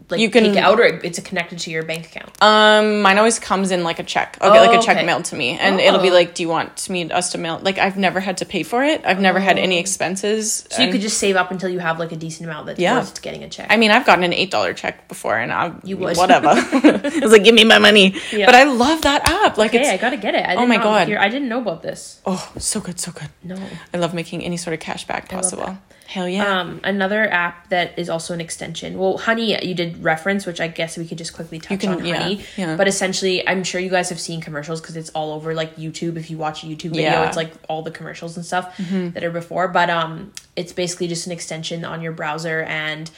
like 0.10 0.19
You 0.19 0.30
can- 0.30 0.43
take 0.43 0.58
out, 0.58 0.80
or 0.80 0.86
it's 0.86 1.19
connected 1.19 1.58
to 1.60 1.71
your 1.71 1.84
bank 1.84 2.06
account? 2.06 2.30
um 2.43 3.02
mine 3.02 3.17
always 3.17 3.39
comes 3.39 3.71
in 3.71 3.84
like 3.84 3.97
a 3.99 4.04
check. 4.04 4.38
I'll 4.39 4.54
get 4.54 4.62
like 4.62 4.75
Oh, 4.78 4.80
a 4.80 4.84
check 4.84 4.97
okay. 4.97 5.06
mailed 5.06 5.25
to 5.25 5.36
me 5.36 5.58
and 5.58 5.80
it'll 5.80 5.99
be 6.02 6.12
Oh. 6.12 6.13
like 6.13 6.36
do 6.36 6.43
you 6.43 6.49
want 6.49 6.88
me 6.89 7.10
us 7.12 7.32
to 7.32 7.38
mail 7.38 7.60
like 7.63 7.78
I've 7.80 7.97
never 7.97 8.19
had 8.19 8.38
to 8.38 8.45
pay 8.45 8.62
for 8.63 8.84
it. 8.84 9.02
I've 9.04 9.19
never 9.19 9.39
had 9.39 9.58
any 9.58 9.80
expenses. 9.80 10.65
So 10.69 10.84
you 10.84 10.91
could 10.91 11.02
just 11.02 11.17
save 11.17 11.36
up 11.36 11.49
until 11.52 11.69
you 11.69 11.80
have 11.80 11.97
like 11.99 12.12
a 12.12 12.15
decent 12.15 12.47
amount 12.47 12.67
that's 12.67 12.80
Yeah. 12.80 12.99
worth 12.99 13.21
getting 13.21 13.43
a 13.43 13.49
check. 13.49 13.67
I 13.69 13.78
mean, 13.78 13.91
I've 13.91 14.06
gotten 14.06 14.23
an 14.23 14.34
eight 14.34 14.52
dollar 14.52 14.73
check 14.73 15.08
before, 15.08 15.38
and 15.38 15.52
I 15.52 15.71
You 15.84 15.97
would. 15.97 16.17
whatever. 16.17 16.54
it's 16.73 17.32
like 17.32 17.43
give 17.43 17.56
me 17.56 17.63
my 17.63 17.80
money. 17.80 18.15
Yeah. 18.32 18.45
But 18.45 18.56
I 18.56 18.63
love 18.65 19.02
that 19.02 19.28
app. 19.28 19.58
Like 19.58 19.73
it's 19.73 19.88
okay, 19.88 19.93
I 19.95 19.97
gotta 19.97 20.17
get 20.17 20.36
it. 20.36 20.45
I 20.45 20.56
Oh 20.56 20.65
my 20.67 20.78
God. 20.78 21.08
Hear, 21.08 21.17
I 21.19 21.30
didn't 21.30 21.49
know 21.49 21.60
about 21.60 21.82
this. 21.82 22.21
oh 22.25 22.52
so 22.60 22.80
good, 22.80 22.99
so 22.99 23.12
good. 23.12 23.30
No. 23.43 23.58
I 23.93 23.97
love 23.97 24.13
making 24.13 24.43
any 24.45 24.58
sort 24.58 24.73
of 24.75 24.80
cash 24.80 25.06
back 25.06 25.30
possible. 25.30 25.78
Hell 26.09 26.27
yeah. 26.27 26.61
Um, 26.61 26.81
another 26.83 27.31
app 27.31 27.69
that 27.69 27.99
is 27.99 28.09
also 28.09 28.33
an 28.33 28.41
extension. 28.41 28.97
Well, 28.97 29.19
Honey, 29.19 29.63
you 29.63 29.75
did 29.75 30.03
reference, 30.03 30.47
which 30.47 30.59
I 30.59 30.67
guess 30.67 30.97
we 30.97 31.05
could 31.07 31.19
just 31.19 31.33
quickly 31.33 31.59
touch 31.59 31.81
can- 31.81 31.91
on 31.93 31.99
Honey. 31.99 32.43
yeah. 32.57 32.75
But 32.75 32.87
essentially, 32.87 33.47
I'm 33.47 33.63
sure 33.63 33.79
you 33.79 33.91
guys 33.91 34.09
have 34.09 34.19
seen 34.19 34.41
commercials 34.41 34.81
because 34.81 34.97
it's 34.97 35.11
all 35.11 35.31
over 35.33 35.53
like 35.53 35.75
YouTube. 35.75 36.17
If 36.17 36.31
you 36.31 36.39
watch 36.39 36.63
a 36.63 36.65
YouTube 36.65 36.91
video, 36.97 37.03
Yeah. 37.03 37.15
Mm-hmm. 37.17 37.27
it's 37.27 37.37
like 37.37 37.53
all 37.69 37.83
the 37.83 37.91
commercials 37.91 38.35
and 38.37 38.43
stuff 38.45 38.75
that 38.89 39.23
are 39.23 39.29
before. 39.29 39.67
But 39.67 39.91
um, 39.91 40.33
it's 40.55 40.73
basically 40.73 41.07
just 41.09 41.27
an 41.27 41.31
extension 41.31 41.85
on 41.85 42.01
your 42.01 42.11
browser 42.11 42.63
and. 42.63 43.09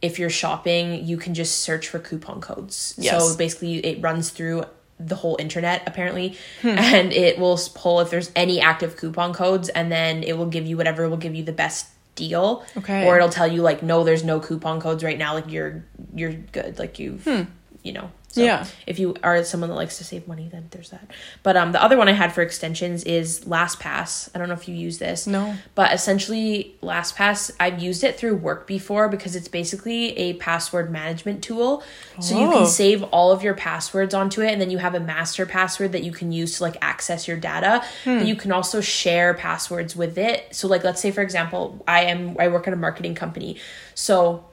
If 0.00 0.18
you're 0.18 0.30
shopping, 0.30 1.06
you 1.06 1.16
can 1.16 1.32
just 1.32 1.58
search 1.60 1.86
for 1.86 2.00
coupon 2.00 2.40
codes. 2.40 2.92
Yes. 2.98 3.22
So 3.22 3.36
basically, 3.38 3.76
it 3.86 4.02
runs 4.02 4.30
through 4.30 4.64
the 4.98 5.14
whole 5.14 5.36
internet 5.38 5.84
apparently, 5.86 6.36
Hmm. 6.60 6.70
and 6.70 7.12
it 7.12 7.38
will 7.38 7.56
pull 7.76 8.00
if 8.00 8.10
there's 8.10 8.32
any 8.34 8.60
active 8.60 8.96
coupon 8.96 9.32
codes, 9.32 9.68
and 9.68 9.92
then 9.92 10.24
it 10.24 10.36
will 10.36 10.46
give 10.46 10.66
you 10.66 10.76
whatever 10.76 11.08
will 11.08 11.16
give 11.18 11.36
you 11.36 11.44
the 11.44 11.52
best 11.52 11.86
deal. 12.14 12.64
Okay. 12.76 13.06
Or 13.06 13.16
it'll 13.16 13.28
tell 13.28 13.46
you 13.46 13.62
like, 13.62 13.82
no, 13.82 14.04
there's 14.04 14.24
no 14.24 14.40
coupon 14.40 14.80
codes 14.80 15.02
right 15.04 15.18
now. 15.18 15.34
Like 15.34 15.50
you're 15.50 15.84
you're 16.14 16.32
good. 16.32 16.78
Like 16.78 16.98
you've 16.98 17.24
hmm. 17.24 17.42
you 17.82 17.92
know. 17.92 18.10
So. 18.32 18.42
Yeah. 18.42 18.66
If 18.86 18.98
you 18.98 19.14
are 19.22 19.44
someone 19.44 19.68
that 19.70 19.76
likes 19.76 19.98
to 19.98 20.04
save 20.04 20.26
money, 20.26 20.48
then 20.50 20.66
there's 20.70 20.88
that. 20.90 21.10
But 21.42 21.56
um, 21.56 21.72
the 21.72 21.82
other 21.82 21.96
one 21.98 22.08
I 22.08 22.12
had 22.12 22.32
for 22.32 22.40
extensions 22.42 23.04
is 23.04 23.44
LastPass. 23.44 24.30
I 24.34 24.38
don't 24.38 24.48
know 24.48 24.54
if 24.54 24.66
you 24.66 24.74
use 24.74 24.98
this. 24.98 25.26
No. 25.26 25.54
But 25.74 25.92
essentially, 25.92 26.74
LastPass, 26.82 27.50
I've 27.60 27.82
used 27.82 28.02
it 28.04 28.18
through 28.18 28.36
work 28.36 28.66
before 28.66 29.08
because 29.10 29.36
it's 29.36 29.48
basically 29.48 30.16
a 30.18 30.32
password 30.34 30.90
management 30.90 31.44
tool. 31.44 31.84
So 32.20 32.38
you 32.38 32.46
Oh. 32.46 32.52
can 32.58 32.66
save 32.66 33.02
all 33.04 33.32
of 33.32 33.42
your 33.42 33.54
passwords 33.54 34.14
onto 34.14 34.40
it, 34.40 34.50
and 34.50 34.60
then 34.60 34.70
you 34.70 34.78
have 34.78 34.94
a 34.94 35.00
master 35.00 35.44
password 35.46 35.92
that 35.92 36.02
you 36.02 36.12
can 36.12 36.32
use 36.32 36.56
to 36.56 36.62
like 36.62 36.76
access 36.80 37.28
your 37.28 37.36
data. 37.36 37.84
Hmm. 38.04 38.18
But 38.18 38.26
you 38.26 38.34
can 38.36 38.50
also 38.50 38.80
share 38.80 39.34
passwords 39.34 39.94
with 39.94 40.16
it. 40.16 40.54
So 40.54 40.68
like, 40.68 40.84
let's 40.84 41.00
say 41.02 41.10
for 41.10 41.20
example, 41.20 41.84
I 41.86 42.04
am 42.04 42.36
I 42.40 42.48
work 42.48 42.66
at 42.66 42.72
a 42.72 42.76
marketing 42.76 43.14
company, 43.14 43.58
so 43.94 44.44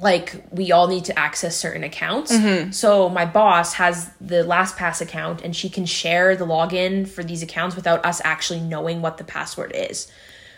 like 0.00 0.44
we 0.50 0.70
all 0.70 0.86
need 0.86 1.04
to 1.06 1.18
access 1.18 1.56
certain 1.56 1.82
accounts. 1.82 2.32
Mm-hmm. 2.32 2.70
So 2.70 3.08
my 3.08 3.24
boss 3.24 3.74
has 3.74 4.10
the 4.20 4.44
LastPass 4.44 5.00
account 5.00 5.42
and 5.42 5.54
she 5.56 5.68
can 5.68 5.86
share 5.86 6.36
the 6.36 6.46
login 6.46 7.06
for 7.08 7.24
these 7.24 7.42
accounts 7.42 7.74
without 7.74 8.04
us 8.04 8.20
actually 8.24 8.60
knowing 8.60 9.02
what 9.02 9.18
the 9.18 9.24
password 9.24 9.72
is. 9.74 10.10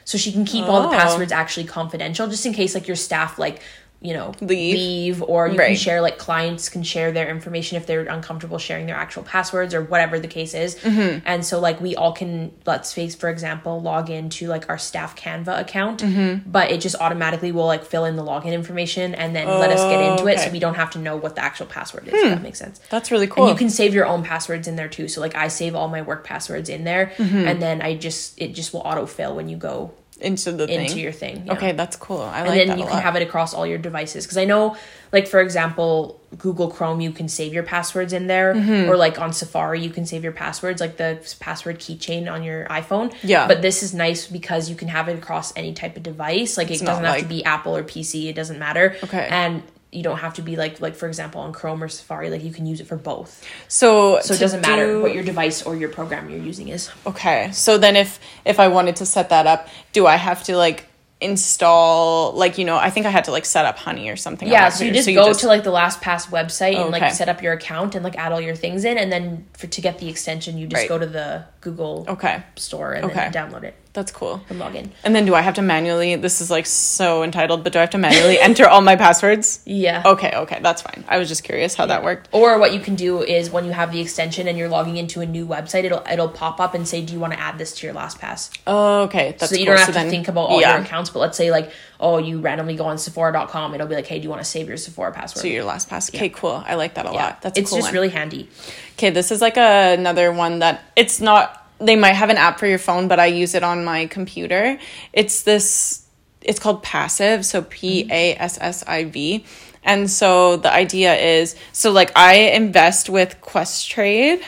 So 0.05 0.19
she 0.19 0.33
can 0.33 0.45
keep 0.45 0.65
all 0.67 0.83
the 0.83 0.89
Oh. 0.89 0.99
passwords 0.99 1.33
actually 1.33 1.65
confidential 1.67 2.27
just 2.27 2.45
in 2.45 2.53
case 2.53 2.75
like 2.75 2.87
your 2.87 2.97
staff 2.97 3.39
like 3.39 3.63
you 4.03 4.15
know 4.15 4.33
Leave. 4.41 4.75
leave 4.77 5.23
or 5.23 5.47
you 5.49 5.59
can 5.59 5.77
share 5.77 6.01
like 6.01 6.17
clients 6.17 6.71
can 6.71 6.83
share 6.83 7.13
their 7.13 7.29
information 7.29 7.77
if 7.77 7.87
they're 7.87 8.01
uncomfortable 8.07 8.57
sharing 8.59 8.87
their 8.87 8.97
actual 8.97 9.23
passwords 9.23 9.75
or 9.75 9.83
whatever 9.83 10.19
the 10.19 10.27
case 10.29 10.55
is 10.55 10.77
Mm-hmm. 10.77 11.19
and 11.27 11.45
so 11.45 11.61
like 11.61 11.81
we 11.83 11.95
all 11.97 12.13
can 12.13 12.51
let's 12.65 12.95
face 12.95 13.15
for 13.15 13.29
example 13.29 13.81
log 13.83 14.09
into 14.09 14.47
like 14.49 14.71
our 14.71 14.79
staff 14.79 15.15
canva 15.17 15.61
account 15.61 16.01
Mm-hmm. 16.03 16.51
but 16.51 16.71
it 16.71 16.81
just 16.81 16.97
automatically 16.97 17.53
will 17.53 17.67
like 17.67 17.85
fill 17.85 18.07
in 18.07 18.17
the 18.17 18.23
login 18.25 18.53
information 18.55 19.15
and 19.15 19.37
then 19.37 19.47
let 19.47 19.71
us 19.71 19.81
get 19.83 20.01
into 20.13 20.27
it 20.29 20.39
so. 20.39 20.47
Hmm. 20.47 20.53
we 20.53 20.61
don't 20.61 20.75
have 20.77 20.91
to 20.93 20.99
know 20.99 21.17
what 21.17 21.35
the 21.35 21.43
actual 21.45 21.67
password 21.67 22.09
is 22.09 22.15
if 22.15 22.23
that 22.31 22.43
makes 22.43 22.59
sense 22.59 22.81
That's 22.89 23.11
really 23.11 23.27
cool. 23.27 23.45
and 23.45 23.53
you 23.53 23.59
can 23.59 23.69
save 23.69 23.93
your 23.93 24.07
own 24.07 24.23
passwords 24.23 24.67
in 24.67 24.77
there 24.77 24.89
too. 24.89 25.09
So 25.09 25.21
like 25.21 25.35
I 25.35 25.49
save 25.49 25.75
all 25.75 25.89
my 25.89 26.01
work 26.03 26.25
passwords 26.25 26.69
in 26.71 26.85
there, 26.85 27.13
Mm-hmm. 27.19 27.37
and 27.49 27.61
then 27.61 27.83
I 27.83 27.97
just 27.97 28.41
it 28.41 28.55
just 28.55 28.73
will 28.73 28.83
autofill 28.83 29.35
when 29.37 29.49
you 29.51 29.57
go 29.59 29.93
into 30.21 30.53
the 30.53 30.67
thing. 30.67 30.81
into 30.87 31.01
your 31.01 31.13
thing. 31.13 31.45
yeah. 31.47 31.53
Okay, 31.55 31.73
that's 31.73 31.97
cool. 31.97 32.21
I 32.21 32.43
like. 32.43 32.51
That. 32.51 32.59
And 32.61 32.71
then 32.71 32.79
you 32.79 32.85
can 32.85 32.95
lot. 32.95 33.03
have 33.03 33.17
it 33.17 33.23
across 33.23 33.55
all 33.55 33.67
your 33.67 33.79
devices. 33.79 34.25
Because 34.25 34.37
I 34.37 34.45
know, 34.45 34.77
like 35.13 35.27
for 35.27 35.41
example, 35.41 36.21
Google 36.39 36.71
Chrome, 36.71 37.01
you 37.01 37.11
can 37.13 37.29
save 37.29 37.53
your 37.53 37.63
passwords 37.63 38.13
in 38.13 38.27
there, 38.27 38.55
Mm-hmm. 38.55 38.91
or 38.91 38.97
like 38.97 39.19
on 39.21 39.33
Safari, 39.33 39.81
you 39.81 39.91
can 39.91 40.07
save 40.07 40.23
your 40.23 40.33
passwords, 40.33 40.81
like 40.81 40.97
the 40.97 41.19
password 41.41 41.79
keychain 41.81 42.31
on 42.31 42.43
your 42.43 42.67
iPhone. 42.67 43.15
Yeah. 43.23 43.47
But 43.49 43.63
this 43.63 43.83
is 43.83 43.93
nice 43.95 44.27
because 44.27 44.69
you 44.71 44.77
can 44.77 44.89
have 44.89 45.09
it 45.09 45.19
across 45.19 45.57
any 45.57 45.73
type 45.75 45.97
of 45.97 46.03
device. 46.03 46.57
Like 46.57 46.71
It's 46.71 46.83
it 46.83 46.85
doesn't 46.87 47.05
have 47.05 47.15
like- 47.15 47.23
to 47.25 47.29
be 47.29 47.45
Apple 47.45 47.77
or 47.77 47.83
PC. 47.83 48.29
It 48.29 48.35
doesn't 48.35 48.59
matter. 48.59 48.97
Okay. 49.05 49.27
And 49.31 49.63
you 49.93 50.03
don't 50.05 50.19
have 50.19 50.35
to 50.35 50.43
be 50.43 50.55
like 50.57 50.81
like 50.81 50.95
for 50.95 51.09
example 51.09 51.41
on 51.41 51.53
Chrome 51.53 51.83
or 51.83 51.89
Safari. 51.89 52.31
Like 52.31 52.45
you 52.45 52.53
can 52.53 52.65
use 52.67 52.81
it 52.81 52.87
for 52.87 52.97
both. 52.97 53.45
so 53.67 54.21
So 54.21 54.35
it 54.35 54.39
doesn't 54.41 54.61
matter 54.63 54.87
do- 54.87 55.03
what 55.03 55.15
your 55.15 55.25
device 55.25 55.63
or 55.63 55.75
your 55.77 55.89
program 55.89 56.31
you're 56.31 56.39
using 56.41 56.69
is. 56.69 56.91
Okay. 57.07 57.51
So 57.53 57.77
then 57.79 57.97
if 57.97 58.21
if 58.45 58.61
I 58.61 58.69
wanted 58.69 58.97
to 58.97 59.07
set 59.07 59.31
that 59.31 59.47
up, 59.47 59.69
do 59.93 60.07
I 60.07 60.17
have 60.17 60.45
to 60.45 60.57
like 60.57 60.87
install 61.23 62.33
like 62.33 62.59
you 62.59 62.65
know, 62.65 62.77
I 62.77 62.91
think 62.91 63.07
I 63.07 63.11
had 63.11 63.25
to 63.25 63.31
like 63.33 63.45
set 63.45 63.65
up 63.65 63.79
Honey 63.79 64.09
or 64.11 64.17
something. 64.17 64.49
Yeah, 64.49 64.69
so 64.69 64.85
you 64.85 64.93
just 64.93 65.09
go 65.09 65.33
to 65.33 65.47
like 65.47 65.65
the 65.65 65.71
LastPass 65.73 66.29
website 66.29 66.77
and 66.77 66.95
Okay. 66.95 67.01
like 67.01 67.13
set 67.13 67.29
up 67.29 67.43
your 67.43 67.53
account 67.53 67.95
and 67.95 68.05
like 68.05 68.17
add 68.17 68.33
all 68.33 68.41
your 68.41 68.55
things 68.57 68.85
in, 68.85 68.97
and 68.99 69.11
then 69.13 69.47
for 69.55 69.67
to 69.67 69.81
get 69.81 69.99
the 69.99 70.09
extension, 70.09 70.57
you 70.59 70.67
just 70.67 70.81
Right. 70.83 70.89
go 70.89 70.99
to 70.99 71.07
the 71.07 71.45
Google 71.61 72.07
Okay. 72.09 72.43
store 72.57 72.93
and 72.93 73.05
Okay. 73.07 73.29
then 73.31 73.33
download 73.33 73.65
it 73.65 73.75
That's 73.93 74.13
cool. 74.13 74.41
and 74.49 74.61
log 74.61 74.77
in. 74.77 74.93
And 75.03 75.17
then 75.17 75.27
do 75.27 75.35
I 75.35 75.41
have 75.41 75.55
to 75.55 75.63
manually 75.63 76.15
this 76.15 76.41
is 76.41 76.49
like 76.49 76.65
so 76.67 77.25
entitled, 77.25 77.65
but 77.65 77.73
do 77.73 77.79
I 77.79 77.83
have 77.83 77.91
to 77.91 77.99
manually 77.99 78.39
enter 78.49 78.69
all 78.69 78.81
my 78.83 78.95
passwords? 78.95 79.61
Yeah. 79.67 80.03
Okay, 80.07 80.31
okay, 80.33 80.61
that's 80.63 80.81
fine. 80.83 81.05
I 81.09 81.19
was 81.19 81.29
just 81.29 81.43
curious 81.43 81.75
how 81.75 81.87
that 81.87 82.05
worked. 82.05 82.29
Or 82.31 82.59
what 82.61 82.73
you 82.73 82.79
can 82.79 82.95
do 82.95 83.21
is 83.23 83.51
when 83.51 83.65
you 83.65 83.73
have 83.73 83.91
the 83.91 84.01
extension 84.01 84.47
and 84.47 84.57
you're 84.57 84.69
logging 84.69 84.97
into 84.97 85.21
a 85.21 85.27
new 85.27 85.45
website, 85.47 85.83
it'll 85.85 86.05
it'll 86.09 86.29
pop 86.29 86.61
up 86.61 86.75
and 86.75 86.87
say, 86.87 87.03
"Do 87.03 87.13
you 87.13 87.19
want 87.19 87.33
to 87.33 87.41
add 87.41 87.59
this 87.59 87.75
to 87.79 87.87
your 87.87 87.95
LastPass?" 87.97 88.51
Oh, 88.67 89.03
okay. 89.03 89.35
That's 89.39 89.51
so 89.51 89.57
you 89.59 89.65
cool. 89.67 89.75
don't 89.75 89.79
have 89.79 89.87
So 89.87 89.93
to 89.93 89.99
then- 89.99 90.11
think 90.11 90.29
about 90.29 90.43
all 90.51 90.61
yeah. 90.61 90.75
your 90.77 90.85
accounts. 90.85 91.11
But 91.11 91.19
let's 91.19 91.37
say 91.37 91.51
like, 91.51 91.73
oh, 91.99 92.19
you 92.19 92.41
randomly 92.41 92.77
go 92.77 92.85
on 92.85 92.97
Sephora.com, 92.97 93.75
it'll 93.75 93.89
be 93.89 93.97
like, 93.97 94.07
"Hey, 94.07 94.19
do 94.19 94.23
you 94.23 94.31
want 94.31 94.41
to 94.41 94.49
save 94.49 94.69
your 94.69 94.77
Sephora 94.77 95.11
password?" 95.13 95.43
So 95.43 95.49
your 95.49 95.65
LastPass. 95.65 96.15
Okay, 96.15 96.29
cool. 96.29 96.63
I 96.65 96.77
like 96.77 96.95
that 96.95 97.07
a 97.07 97.11
yeah, 97.13 97.25
lot. 97.25 97.43
That's 97.43 97.59
a 97.59 97.61
it's 97.63 97.71
cool 97.71 97.79
just 97.79 97.89
one. 97.89 97.95
really 97.95 98.09
handy. 98.11 98.49
Okay, 98.97 99.11
this 99.11 99.33
is 99.33 99.41
like 99.41 99.57
a, 99.57 99.95
another 99.99 100.31
one 100.33 100.61
that 100.61 100.83
it's 100.95 101.21
not. 101.21 101.57
They 101.81 101.97
might 101.97 102.13
have 102.15 102.31
an 102.31 102.37
app 102.37 102.59
for 102.59 102.67
your 102.67 102.79
phone, 102.79 103.09
but 103.09 103.19
I 103.19 103.27
use 103.27 103.55
it 103.55 103.63
on 103.63 103.85
my 103.85 104.07
computer. 104.07 104.79
It's 105.13 105.43
this. 105.43 106.07
It's 106.43 106.59
called 106.59 106.83
Passiv, 106.83 107.45
so 107.45 107.63
P 107.63 108.09
A 108.11 108.35
S 108.37 108.57
S 108.61 108.83
I 108.87 109.05
V, 109.05 109.45
and 109.85 110.09
so 110.11 110.57
the 110.57 110.73
idea 110.73 111.15
is 111.15 111.55
so 111.73 111.91
like 111.91 112.13
I 112.17 112.35
invest 112.57 113.11
with 113.11 113.37
Questrade, 113.43 114.41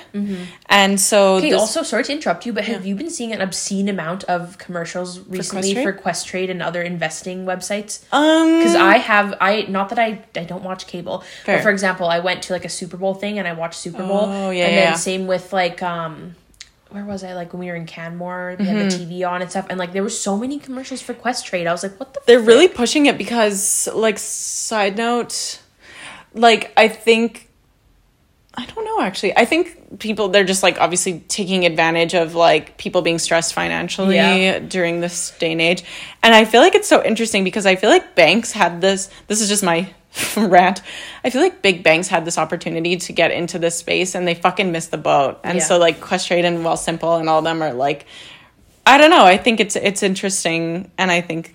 and 0.70 0.98
so 0.98 1.36
Mm-hmm. 1.36 1.38
Okay, 1.38 1.50
this- 1.50 1.60
also 1.60 1.82
sorry 1.82 2.04
to 2.04 2.12
interrupt 2.12 2.46
you, 2.46 2.52
but 2.54 2.64
have 2.64 2.86
you 2.86 2.94
been 2.94 3.10
seeing 3.10 3.32
an 3.32 3.42
obscene 3.42 3.90
amount 3.90 4.24
of 4.24 4.56
commercials 4.56 5.20
recently 5.28 5.74
Questrade? 5.74 5.82
for 5.82 5.92
Questrade 5.92 6.50
and 6.50 6.62
other 6.62 6.80
investing 6.80 7.44
websites? 7.44 8.02
um 8.10 8.58
Because 8.58 8.74
I 8.74 8.96
have, 8.96 9.34
I 9.38 9.66
not 9.68 9.90
that 9.90 9.98
I 9.98 10.22
I 10.34 10.44
don't 10.44 10.64
watch 10.64 10.86
cable, 10.86 11.24
Fair. 11.44 11.56
but 11.58 11.62
for 11.62 11.70
example, 11.70 12.06
I 12.08 12.20
went 12.20 12.42
to 12.44 12.54
like 12.54 12.64
a 12.64 12.70
Super 12.70 12.96
Bowl 12.96 13.12
thing 13.14 13.38
and 13.38 13.46
I 13.46 13.52
watched 13.52 13.78
Super 13.80 14.02
Bowl, 14.06 14.24
Oh, 14.28 14.48
yeah, 14.50 14.64
and 14.64 14.74
yeah, 14.74 14.80
then 14.80 14.92
yeah. 14.92 14.94
same 14.94 15.26
with 15.26 15.52
like 15.52 15.82
um. 15.82 16.36
Where 16.92 17.04
was 17.04 17.24
I? 17.24 17.32
Like 17.34 17.52
when 17.52 17.60
we 17.60 17.66
were 17.66 17.74
in 17.76 17.86
Canmore, 17.86 18.56
we 18.58 18.64
had 18.66 18.76
the 18.76 18.84
Mm-hmm. 18.94 19.12
TV 19.12 19.28
on 19.28 19.42
and 19.42 19.50
stuff, 19.50 19.66
and 19.70 19.78
like 19.78 19.92
there 19.92 20.02
were 20.02 20.10
so 20.10 20.36
many 20.36 20.58
commercials 20.58 21.00
for 21.00 21.14
Questrade. 21.14 21.66
I 21.66 21.72
was 21.72 21.82
like, 21.82 21.98
"What 21.98 22.14
the?" 22.14 22.20
they're 22.26 22.40
really 22.40 22.68
pushing 22.68 23.06
it 23.06 23.16
because 23.18 23.88
like 23.94 24.18
side 24.18 24.96
note 24.96 25.60
like 26.34 26.72
i 26.78 26.88
think 26.88 27.50
i 28.54 28.64
don't 28.64 28.84
know 28.86 29.02
actually 29.02 29.36
i 29.36 29.44
think 29.44 29.98
people 29.98 30.28
they're 30.28 30.44
just 30.44 30.62
like 30.62 30.80
obviously 30.80 31.20
taking 31.28 31.66
advantage 31.66 32.14
of 32.14 32.34
like 32.34 32.78
people 32.78 33.02
being 33.02 33.18
stressed 33.18 33.52
financially 33.52 34.14
Yeah. 34.16 34.58
during 34.60 35.00
this 35.00 35.32
day 35.38 35.52
and 35.52 35.60
age 35.60 35.84
and 36.22 36.34
i 36.34 36.46
feel 36.46 36.62
like 36.62 36.74
it's 36.74 36.88
so 36.88 37.04
interesting 37.04 37.44
because 37.44 37.66
i 37.66 37.76
feel 37.76 37.90
like 37.90 38.14
banks 38.14 38.52
had 38.52 38.80
this 38.80 39.10
this 39.26 39.42
is 39.42 39.48
just 39.50 39.62
my 39.62 39.92
rant 40.36 40.82
i 41.24 41.30
feel 41.30 41.40
like 41.40 41.62
big 41.62 41.82
banks 41.82 42.08
had 42.08 42.24
this 42.24 42.36
opportunity 42.38 42.96
to 42.96 43.12
get 43.12 43.30
into 43.30 43.58
this 43.58 43.76
space 43.76 44.14
and 44.14 44.26
they 44.28 44.34
fucking 44.34 44.70
missed 44.72 44.90
the 44.90 44.98
boat 44.98 45.40
and 45.44 45.58
Yeah. 45.58 45.64
so 45.64 45.78
like 45.78 46.00
questrade 46.00 46.44
and 46.44 46.58
Wealthsimple 46.58 47.18
and 47.18 47.28
all 47.28 47.38
of 47.38 47.44
them 47.44 47.62
are 47.62 47.72
like 47.72 48.06
I 48.84 48.98
don't 48.98 49.10
know. 49.10 49.24
I 49.24 49.36
think 49.36 49.60
it's 49.60 49.76
it's 49.76 50.02
interesting, 50.02 50.90
and 50.98 51.08
I 51.08 51.20
think 51.20 51.54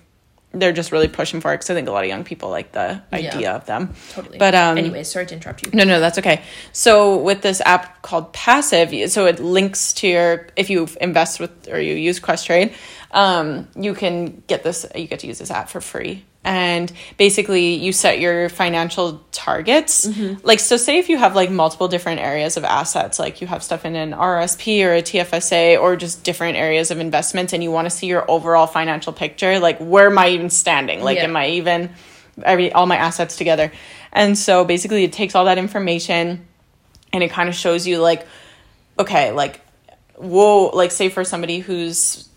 they're 0.52 0.72
just 0.72 0.92
really 0.92 1.08
pushing 1.08 1.42
for 1.42 1.52
it 1.52 1.56
because 1.58 1.68
I 1.68 1.74
think 1.74 1.86
a 1.86 1.92
lot 1.92 2.04
of 2.04 2.08
young 2.08 2.24
people 2.24 2.48
like 2.48 2.72
the 2.72 3.02
idea 3.12 3.52
of 3.52 3.66
them. 3.66 3.92
Totally. 4.12 4.38
But 4.38 4.54
um, 4.54 4.78
anyways, 4.78 5.12
sorry 5.12 5.26
to 5.26 5.34
interrupt 5.34 5.62
you. 5.62 5.70
no, 5.74 5.84
no, 5.84 6.00
that's 6.00 6.16
okay. 6.20 6.40
So 6.72 7.18
with 7.18 7.42
this 7.42 7.60
app 7.60 8.00
called 8.00 8.32
Passiv, 8.32 9.10
so 9.10 9.26
it 9.26 9.40
links 9.40 9.92
to 10.00 10.08
your 10.08 10.46
if 10.56 10.70
you 10.70 10.88
invest 11.02 11.38
with 11.38 11.68
or 11.68 11.78
you 11.78 11.92
use 11.92 12.18
Questrade, 12.18 12.72
um, 13.10 13.68
you 13.76 13.92
can 13.92 14.42
get 14.46 14.62
this. 14.62 14.86
You 14.94 15.06
get 15.06 15.18
to 15.20 15.26
use 15.26 15.38
this 15.38 15.50
app 15.50 15.68
for 15.68 15.82
free, 15.82 16.24
and 16.48 16.90
basically 17.18 17.74
you 17.74 17.92
set 17.92 18.20
your 18.20 18.48
financial 18.48 19.22
targets. 19.32 20.06
Mm-hmm. 20.06 20.46
Like 20.46 20.60
so, 20.60 20.78
say 20.78 20.98
if 20.98 21.10
you 21.10 21.18
have 21.18 21.36
like 21.36 21.50
multiple 21.50 21.88
different 21.88 22.20
areas 22.20 22.56
of 22.56 22.64
assets, 22.64 23.18
like 23.18 23.42
you 23.42 23.46
have 23.46 23.62
stuff 23.62 23.84
in 23.84 23.94
an 23.94 24.12
RSP 24.12 24.82
or 24.82 24.94
a 24.94 25.02
TFSA 25.02 25.78
or 25.78 25.94
just 25.94 26.24
different 26.24 26.56
areas 26.56 26.90
of 26.90 27.00
investments, 27.00 27.52
and 27.52 27.62
you 27.62 27.70
want 27.70 27.84
to 27.84 27.90
see 27.90 28.06
your 28.06 28.28
overall 28.30 28.66
financial 28.66 29.12
picture. 29.12 29.58
Like 29.58 29.78
where 29.78 30.06
am 30.06 30.18
I 30.18 30.30
even 30.30 30.48
standing? 30.48 31.02
Like 31.02 31.18
Yeah. 31.18 31.24
am 31.24 31.36
I 31.36 31.50
even 31.50 31.90
every 32.42 32.72
all 32.72 32.86
my 32.86 32.96
assets 32.96 33.36
together. 33.36 33.70
And 34.10 34.36
so 34.38 34.64
basically 34.64 35.04
it 35.04 35.12
takes 35.12 35.34
all 35.34 35.44
that 35.44 35.58
information 35.58 36.46
and 37.12 37.22
it 37.22 37.30
kind 37.30 37.50
of 37.50 37.54
shows 37.54 37.86
you 37.86 37.98
like 37.98 38.26
okay, 38.98 39.32
like 39.32 39.60
whoa, 40.16 40.70
like 40.70 40.92
say 40.92 41.10
for 41.10 41.24
somebody 41.24 41.58
who's 41.58 42.27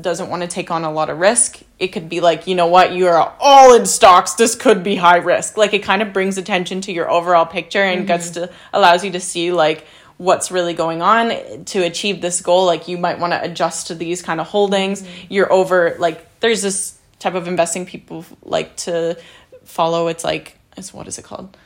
doesn't 0.00 0.28
want 0.28 0.42
to 0.42 0.48
take 0.48 0.70
on 0.70 0.84
a 0.84 0.92
lot 0.92 1.08
of 1.08 1.18
risk, 1.18 1.60
it 1.78 1.88
could 1.88 2.08
be 2.08 2.20
like, 2.20 2.46
you 2.46 2.54
know 2.54 2.66
what, 2.66 2.92
you 2.92 3.06
are 3.06 3.34
all 3.40 3.74
in 3.74 3.86
stocks, 3.86 4.34
this 4.34 4.54
could 4.54 4.82
be 4.82 4.96
high 4.96 5.16
risk. 5.16 5.56
Like 5.56 5.72
it 5.72 5.82
kind 5.82 6.02
of 6.02 6.12
brings 6.12 6.36
attention 6.36 6.80
to 6.82 6.92
your 6.92 7.10
overall 7.10 7.46
picture 7.46 7.82
and 7.82 8.06
gets 8.06 8.30
mm-hmm. 8.30 8.46
to 8.46 8.52
allows 8.72 9.04
you 9.04 9.12
to 9.12 9.20
see 9.20 9.52
like 9.52 9.86
what's 10.18 10.50
really 10.50 10.74
going 10.74 11.00
on 11.00 11.64
to 11.64 11.82
achieve 11.82 12.20
this 12.20 12.42
goal. 12.42 12.66
Like 12.66 12.88
you 12.88 12.98
might 12.98 13.18
want 13.18 13.32
to 13.32 13.42
adjust 13.42 13.86
to 13.86 13.94
these 13.94 14.20
kind 14.20 14.40
of 14.40 14.46
holdings 14.46 15.02
mm-hmm. 15.02 15.26
you're 15.30 15.52
over 15.52 15.96
like 15.98 16.40
there's 16.40 16.62
this 16.62 16.98
type 17.18 17.34
of 17.34 17.48
investing 17.48 17.86
people 17.86 18.24
like 18.42 18.76
to 18.76 19.18
follow. 19.64 20.08
It's 20.08 20.24
like 20.24 20.58
it's 20.76 20.92
what 20.92 21.08
is 21.08 21.18
it 21.18 21.24
called 21.24 21.56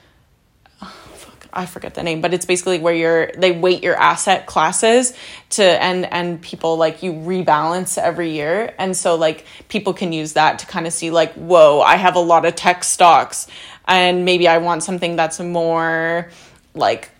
I 1.54 1.66
forget 1.66 1.94
the 1.94 2.02
name, 2.02 2.20
but 2.20 2.34
it's 2.34 2.44
basically 2.44 2.78
where 2.78 2.94
you're 2.94 3.30
they 3.38 3.52
weight 3.52 3.82
your 3.82 3.96
asset 3.96 4.46
classes 4.46 5.14
to 5.50 5.62
and 5.64 6.04
and 6.12 6.42
people 6.42 6.76
like 6.76 7.02
you 7.02 7.12
rebalance 7.12 7.96
every 7.96 8.32
year. 8.32 8.74
And 8.78 8.96
so 8.96 9.14
like 9.14 9.46
people 9.68 9.94
can 9.94 10.12
use 10.12 10.34
that 10.34 10.58
to 10.60 10.66
kind 10.66 10.86
of 10.86 10.92
see 10.92 11.10
like, 11.10 11.32
whoa, 11.34 11.80
I 11.80 11.96
have 11.96 12.16
a 12.16 12.20
lot 12.20 12.44
of 12.44 12.54
tech 12.56 12.84
stocks 12.84 13.46
and 13.86 14.24
maybe 14.24 14.48
I 14.48 14.58
want 14.58 14.82
something 14.82 15.16
that's 15.16 15.40
more 15.40 16.30
like 16.74 17.10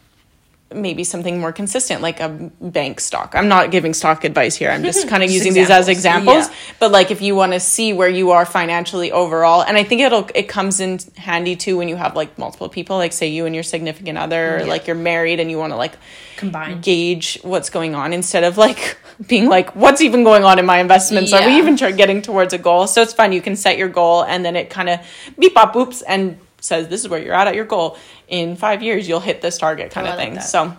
maybe 0.74 1.04
something 1.04 1.38
more 1.40 1.52
consistent 1.52 2.02
like 2.02 2.20
a 2.20 2.28
bank 2.60 3.00
stock. 3.00 3.34
I'm 3.34 3.48
not 3.48 3.70
giving 3.70 3.94
stock 3.94 4.24
advice 4.24 4.56
here. 4.56 4.70
I'm 4.70 4.82
just 4.82 5.04
hmm, 5.04 5.08
kind 5.08 5.22
of 5.22 5.30
using 5.30 5.54
these 5.54 5.70
as 5.70 5.88
examples. 5.88 6.46
examples. 6.46 6.74
But 6.78 6.92
like 6.92 7.10
if 7.10 7.22
you 7.22 7.34
want 7.34 7.52
to 7.52 7.60
see 7.60 7.92
where 7.92 8.08
you 8.08 8.32
are 8.32 8.44
financially 8.44 9.12
overall, 9.12 9.62
and 9.62 9.76
I 9.76 9.84
think 9.84 10.02
it'll 10.02 10.28
it 10.34 10.48
comes 10.48 10.80
in 10.80 10.98
handy 11.16 11.56
too 11.56 11.76
when 11.78 11.88
you 11.88 11.96
have 11.96 12.16
like 12.16 12.38
multiple 12.38 12.68
people, 12.68 12.96
like 12.96 13.12
say 13.12 13.28
you 13.28 13.46
and 13.46 13.54
your 13.54 13.64
significant 13.64 14.18
other, 14.18 14.58
or 14.58 14.66
like 14.66 14.86
you're 14.86 14.96
married 14.96 15.40
and 15.40 15.50
you 15.50 15.58
want 15.58 15.72
to 15.72 15.76
like 15.76 15.96
combine 16.36 16.80
gauge 16.80 17.38
what's 17.42 17.70
going 17.70 17.94
on 17.94 18.12
instead 18.12 18.44
of 18.44 18.58
like 18.58 18.98
being 19.28 19.48
like 19.48 19.74
what's 19.76 20.00
even 20.00 20.24
going 20.24 20.44
on 20.44 20.58
in 20.58 20.66
my 20.66 20.78
investments 20.78 21.32
are 21.32 21.46
we 21.46 21.56
even 21.56 21.76
getting 21.76 22.20
towards 22.20 22.52
a 22.52 22.58
goal 22.58 22.86
so 22.86 23.02
it's 23.02 23.12
fun 23.12 23.32
you 23.32 23.40
can 23.40 23.56
set 23.56 23.78
your 23.78 23.88
goal 23.88 24.24
and 24.24 24.44
then 24.44 24.56
it 24.56 24.70
kind 24.70 24.88
of 24.88 25.00
beep 25.38 25.54
bop 25.54 25.72
boops 25.72 26.02
and 26.06 26.38
says 26.64 26.88
this 26.88 27.00
is 27.02 27.08
where 27.08 27.20
you're 27.22 27.34
at 27.34 27.46
at 27.46 27.54
your 27.54 27.64
goal 27.64 27.96
in 28.28 28.56
five 28.56 28.82
years 28.82 29.06
you'll 29.08 29.20
hit 29.20 29.40
this 29.42 29.58
target 29.58 29.90
kind 29.90 30.06
Oh, 30.06 30.12
of 30.12 30.18
like 30.18 30.32
thing 30.32 30.40
so 30.40 30.74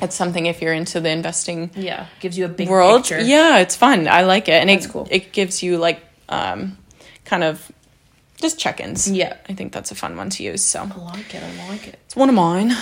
it's 0.00 0.14
something 0.14 0.44
if 0.46 0.60
you're 0.60 0.74
into 0.74 1.00
the 1.00 1.08
investing 1.10 1.70
Yeah, 1.74 2.06
gives 2.20 2.36
you 2.38 2.44
a 2.44 2.48
big 2.48 2.68
world 2.68 3.02
picture. 3.02 3.20
yeah 3.20 3.58
it's 3.58 3.74
fun 3.76 4.08
i 4.08 4.22
like 4.22 4.48
it 4.48 4.54
and 4.60 4.68
That's 4.70 4.86
it, 4.86 4.92
cool. 4.92 5.08
it 5.10 5.32
gives 5.32 5.62
you 5.62 5.78
like 5.78 6.00
um 6.28 6.76
kind 7.24 7.42
of 7.44 7.72
just 8.40 8.58
check-ins 8.58 9.10
Yeah. 9.10 9.36
i 9.48 9.54
think 9.54 9.72
that's 9.72 9.90
a 9.90 9.94
fun 9.94 10.16
one 10.16 10.28
to 10.30 10.42
use 10.42 10.62
so 10.62 10.80
I 10.82 10.98
like 11.12 11.34
it. 11.34 11.42
I 11.42 11.68
like 11.68 11.88
it. 11.88 11.98
it's 12.04 12.14
one 12.16 12.28
of 12.28 12.34
mine 12.34 12.72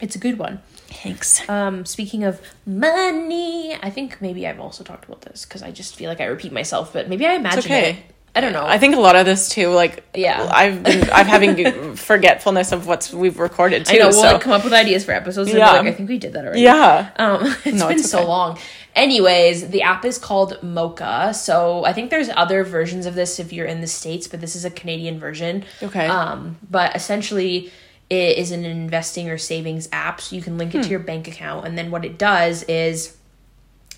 It's 0.00 0.16
a 0.16 0.18
good 0.18 0.38
one. 0.38 0.60
thanks 0.88 1.46
Um, 1.48 1.84
speaking 1.84 2.24
of 2.24 2.40
money, 2.64 3.74
I 3.82 3.90
think 3.90 4.20
maybe 4.20 4.46
I've 4.46 4.60
also 4.60 4.84
talked 4.84 5.04
about 5.04 5.22
this 5.22 5.44
because 5.44 5.62
I 5.62 5.70
just 5.70 5.94
feel 5.96 6.08
like 6.08 6.20
I 6.20 6.24
repeat 6.26 6.52
myself, 6.52 6.92
but 6.92 7.08
maybe 7.08 7.26
I 7.26 7.34
imagine 7.34 7.60
okay. 7.72 7.90
it. 7.90 7.96
I 8.36 8.40
don't 8.42 8.52
know. 8.52 8.66
I 8.66 8.78
think 8.78 8.94
a 8.94 9.00
lot 9.00 9.16
of 9.16 9.24
this 9.26 9.48
too, 9.48 9.68
like 9.70 10.04
Yeah. 10.14 10.48
I've 10.52 10.82
been 10.82 11.08
I've 11.10 11.26
having 11.26 11.96
forgetfulness 11.96 12.70
of 12.70 12.86
what's 12.86 13.12
we've 13.12 13.38
recorded 13.38 13.86
too. 13.86 13.96
I 13.96 13.98
know 13.98 14.04
we'll 14.08 14.12
so 14.12 14.32
like 14.34 14.40
come 14.42 14.52
up 14.52 14.62
with 14.62 14.72
ideas 14.74 15.04
for 15.06 15.12
episodes. 15.12 15.52
Yeah. 15.52 15.72
like, 15.72 15.86
I 15.86 15.92
think 15.92 16.08
we 16.08 16.18
did 16.18 16.34
that 16.34 16.44
already. 16.44 16.60
yeah, 16.60 17.10
Um, 17.16 17.40
it's 17.64 17.78
No, 17.80 17.88
been 17.88 17.98
it's 17.98 18.10
so 18.10 18.26
long. 18.26 18.58
Anyways, 18.94 19.68
the 19.68 19.82
app 19.82 20.04
is 20.04 20.18
called 20.18 20.58
Moka. 20.62 21.34
So 21.34 21.84
I 21.84 21.92
think 21.92 22.10
there's 22.10 22.28
other 22.30 22.64
versions 22.64 23.06
of 23.06 23.14
this 23.14 23.38
if 23.38 23.52
you're 23.52 23.66
in 23.66 23.80
the 23.80 23.86
states, 23.86 24.26
but 24.28 24.40
this 24.40 24.54
is 24.56 24.64
a 24.64 24.70
Canadian 24.70 25.18
version. 25.18 25.64
Okay. 25.82 26.06
Um, 26.06 26.56
but 26.70 26.94
essentially, 26.96 27.70
it 28.08 28.38
is 28.38 28.52
an 28.52 28.64
investing 28.64 29.28
or 29.28 29.36
savings 29.38 29.88
app. 29.92 30.20
So 30.20 30.36
you 30.36 30.42
can 30.42 30.56
link 30.58 30.74
it 30.74 30.78
Hmm. 30.78 30.82
to 30.84 30.88
your 30.90 30.98
bank 31.00 31.26
account, 31.28 31.66
and 31.66 31.76
then 31.76 31.90
what 31.90 32.04
it 32.04 32.18
does 32.18 32.62
is 32.64 33.15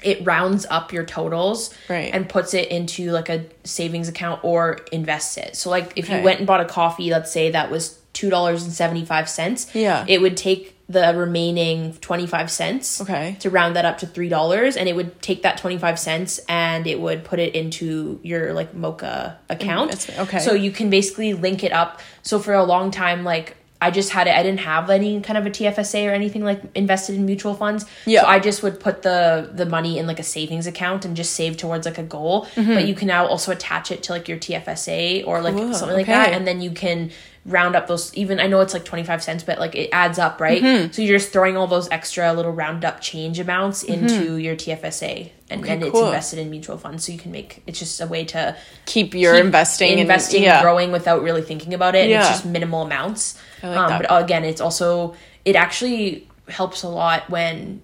it 0.03 0.25
rounds 0.27 0.67
up 0.71 0.93
your 0.93 1.05
totals 1.05 1.75
Right. 1.89 2.11
and 2.13 2.29
puts 2.29 2.55
it 2.55 2.69
into 2.69 3.11
like 3.11 3.29
a 3.29 3.45
savings 3.65 4.09
account 4.09 4.45
or 4.45 4.79
invests 4.93 5.37
it. 5.37 5.57
So 5.57 5.71
like 5.71 5.93
if 5.97 6.05
Okay. 6.07 6.19
you 6.19 6.25
went 6.25 6.39
and 6.39 6.47
bought 6.47 6.61
a 6.61 6.65
coffee, 6.65 7.11
let's 7.11 7.31
say 7.33 7.51
that 7.51 7.71
was 7.71 7.99
two 8.13 8.31
dollars 8.31 8.63
and 8.65 8.73
seventy 8.73 9.05
five 9.05 9.29
cents. 9.29 9.67
Yeah. 9.75 10.05
It 10.09 10.21
would 10.21 10.37
take 10.37 10.75
the 10.91 11.13
remaining 11.15 11.93
twenty 12.01 12.27
five 12.27 12.51
cents 12.51 13.01
Okay. 13.03 13.37
to 13.41 13.51
round 13.51 13.77
that 13.77 13.85
up 13.85 13.99
to 13.99 14.07
three 14.07 14.29
dollars 14.31 14.77
and 14.77 14.89
it 14.89 14.97
would 14.97 15.21
take 15.21 15.43
that 15.43 15.59
25 15.59 15.99
cents 15.99 16.41
and 16.49 16.87
it 16.87 16.99
would 16.99 17.25
put 17.25 17.39
it 17.39 17.55
into 17.55 18.19
your 18.23 18.55
like 18.55 18.75
Moka 18.75 19.35
account 19.51 20.09
okay. 20.19 20.39
so 20.39 20.55
you 20.55 20.71
can 20.71 20.89
basically 20.89 21.35
link 21.35 21.63
it 21.63 21.73
up 21.73 22.01
so 22.23 22.39
for 22.39 22.55
a 22.55 22.65
long 22.65 22.91
time 22.91 23.23
like 23.23 23.55
i 23.81 23.91
just 23.91 24.11
had 24.11 24.27
it 24.27 24.35
i 24.35 24.43
didn't 24.43 24.61
have 24.61 24.91
any 24.91 25.21
kind 25.21 25.39
of 25.39 25.47
a 25.47 25.51
tfsa 25.51 26.09
or 26.09 26.13
anything 26.13 26.43
like 26.45 26.61
invested 26.75 27.15
in 27.17 27.25
mutual 27.27 27.55
funds. 27.55 27.85
Yeah. 28.07 28.23
so 28.23 28.27
i 28.29 28.39
just 28.39 28.63
would 28.63 28.81
put 28.81 29.03
the 29.03 29.51
the 29.53 29.67
money 29.67 29.99
in 29.99 30.07
like 30.07 30.19
a 30.19 30.25
savings 30.25 30.67
account 30.67 31.05
and 31.05 31.17
just 31.17 31.33
save 31.35 31.57
towards 31.57 31.87
like 31.87 31.99
a 31.99 32.03
goal. 32.03 32.47
Mm-hmm. 32.57 32.75
but 32.75 32.87
you 32.89 32.95
can 32.95 33.09
now 33.09 33.27
also 33.27 33.53
attach 33.53 33.91
it 33.91 34.03
to 34.05 34.13
like 34.13 34.29
your 34.29 34.39
tfsa 34.39 35.27
or 35.27 35.41
like 35.41 35.55
Cool, 35.55 35.75
something 35.75 35.97
like 35.97 36.07
that. 36.07 36.33
And 36.33 36.47
then 36.47 36.61
you 36.61 36.71
can 36.73 37.11
round 37.47 37.75
up 37.77 37.87
those 37.87 38.13
even 38.15 38.41
i 38.41 38.47
know 38.47 38.61
it's 38.61 38.75
like 38.75 38.85
25 38.85 39.23
cents 39.23 39.43
but 39.43 39.59
like 39.59 39.75
it 39.75 39.89
adds 39.93 40.19
up 40.19 40.39
right? 40.41 40.61
Mm-hmm. 40.63 40.93
so 40.93 41.01
you're 41.01 41.19
just 41.19 41.33
throwing 41.33 41.57
all 41.57 41.67
those 41.67 41.89
extra 41.91 42.33
little 42.35 42.53
round 42.53 42.85
up 42.85 43.01
change 43.01 43.39
amounts 43.41 43.83
into 43.85 44.37
your 44.37 44.55
tfsa 44.55 45.31
and, 45.51 45.63
Okay, 45.63 45.73
and 45.73 45.83
it's 45.83 45.99
invested 45.99 46.39
in 46.39 46.51
mutual 46.51 46.77
funds 46.79 47.05
so 47.05 47.13
you 47.13 47.19
can 47.19 47.33
make 47.33 47.63
it's 47.67 47.79
just 47.79 48.01
a 48.01 48.07
way 48.07 48.25
to 48.27 48.57
keep 48.87 49.15
your 49.15 49.35
keep 49.35 49.45
investing 49.45 49.99
investing 49.99 50.39
and 50.39 50.45
yeah. 50.47 50.63
growing 50.63 50.93
without 50.93 51.23
really 51.23 51.43
thinking 51.43 51.73
about 51.75 51.95
it 51.95 52.05
and 52.05 52.13
it's 52.13 52.25
Yeah. 52.27 52.33
just 52.33 52.45
minimal 52.45 52.83
amounts 52.83 53.39
like 53.63 53.77
um, 53.77 54.03
but 54.03 54.07
again 54.25 54.45
it's 54.45 54.61
also 54.61 55.15
it 55.45 55.57
actually 55.57 56.29
helps 56.49 56.83
a 56.83 56.89
lot 56.89 57.29
when 57.31 57.83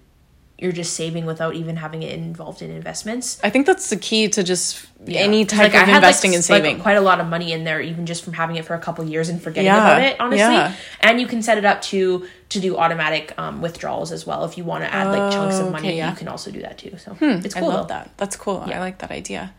you're 0.57 0.71
just 0.71 0.93
saving 0.93 1.25
without 1.25 1.53
even 1.55 1.75
having 1.75 2.01
it 2.01 2.13
involved 2.13 2.61
in 2.61 2.71
investments 2.71 3.39
I 3.43 3.49
think 3.49 3.65
that's 3.65 3.89
the 3.89 3.97
key 3.97 4.29
to 4.29 4.41
just 4.43 4.85
Yeah. 5.05 5.19
any 5.19 5.43
type 5.45 5.73
like, 5.73 5.75
I 5.75 5.81
of 5.81 5.87
had, 5.87 5.87
like, 5.87 5.95
investing 6.03 6.33
and 6.33 6.39
s- 6.39 6.49
like, 6.49 6.63
saving. 6.63 6.79
quite 6.81 6.95
a 6.97 7.01
lot 7.01 7.19
of 7.19 7.27
money 7.27 7.51
in 7.51 7.63
there 7.65 7.81
even 7.81 8.05
just 8.05 8.23
from 8.23 8.33
having 8.33 8.55
it 8.55 8.63
for 8.65 8.73
a 8.73 8.79
couple 8.79 9.03
years 9.05 9.27
and 9.29 9.41
forgetting 9.41 9.65
Yeah, 9.65 9.85
about 9.85 10.01
it 10.01 10.15
honestly 10.19 10.55
yeah. 10.55 10.73
and 11.01 11.19
you 11.19 11.27
can 11.27 11.41
set 11.41 11.57
it 11.57 11.65
up 11.65 11.81
to 11.91 12.25
to 12.49 12.59
do 12.61 12.77
automatic 12.77 13.33
um, 13.37 13.61
withdrawals 13.61 14.11
as 14.13 14.25
well 14.25 14.45
if 14.45 14.57
you 14.57 14.63
want 14.63 14.83
to 14.85 14.93
add 14.93 15.07
like 15.07 15.33
chunks 15.33 15.55
Oh, 15.55 15.65
of 15.65 15.71
money 15.73 15.89
okay. 15.89 16.01
Hmm, 16.01 16.09
you 16.11 16.15
can 16.15 16.27
also 16.29 16.51
do 16.51 16.61
that 16.61 16.77
too 16.77 16.95
so 16.97 17.17
it's 17.19 17.55
I 17.55 17.59
cool 17.59 17.69
love 17.69 17.87
though. 17.89 17.93
that. 17.95 18.11
That's 18.17 18.35
cool. 18.37 18.63
I 18.65 18.79
like 18.79 18.99
that 18.99 19.11
idea. 19.11 19.53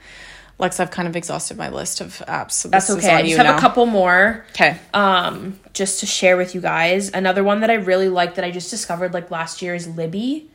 Lex, 0.59 0.81
I've 0.81 0.91
kind 0.91 1.07
of 1.07 1.15
exhausted 1.17 1.59
my 1.59 1.69
list 1.69 2.01
of 2.01 2.23
apps. 2.27 2.53
So 2.53 2.69
that's 2.71 2.87
this 2.87 2.97
is 2.97 3.05
okay 3.05 3.15
i 3.15 3.23
just 3.23 3.37
have 3.37 3.45
now. 3.45 3.59
a 3.59 3.61
couple 3.61 3.85
more 3.85 4.47
Okay. 4.53 4.79
um 4.95 5.61
just 5.75 6.01
to 6.01 6.07
share 6.07 6.39
with 6.39 6.55
you 6.55 6.63
guys 6.63 7.11
another 7.13 7.45
one 7.45 7.61
that 7.61 7.69
i 7.71 7.75
really 7.75 8.09
like 8.09 8.37
that 8.37 8.45
i 8.47 8.51
just 8.51 8.71
discovered 8.71 9.13
like 9.13 9.31
last 9.31 9.61
year 9.61 9.75
is 9.75 9.87
libby 9.87 10.49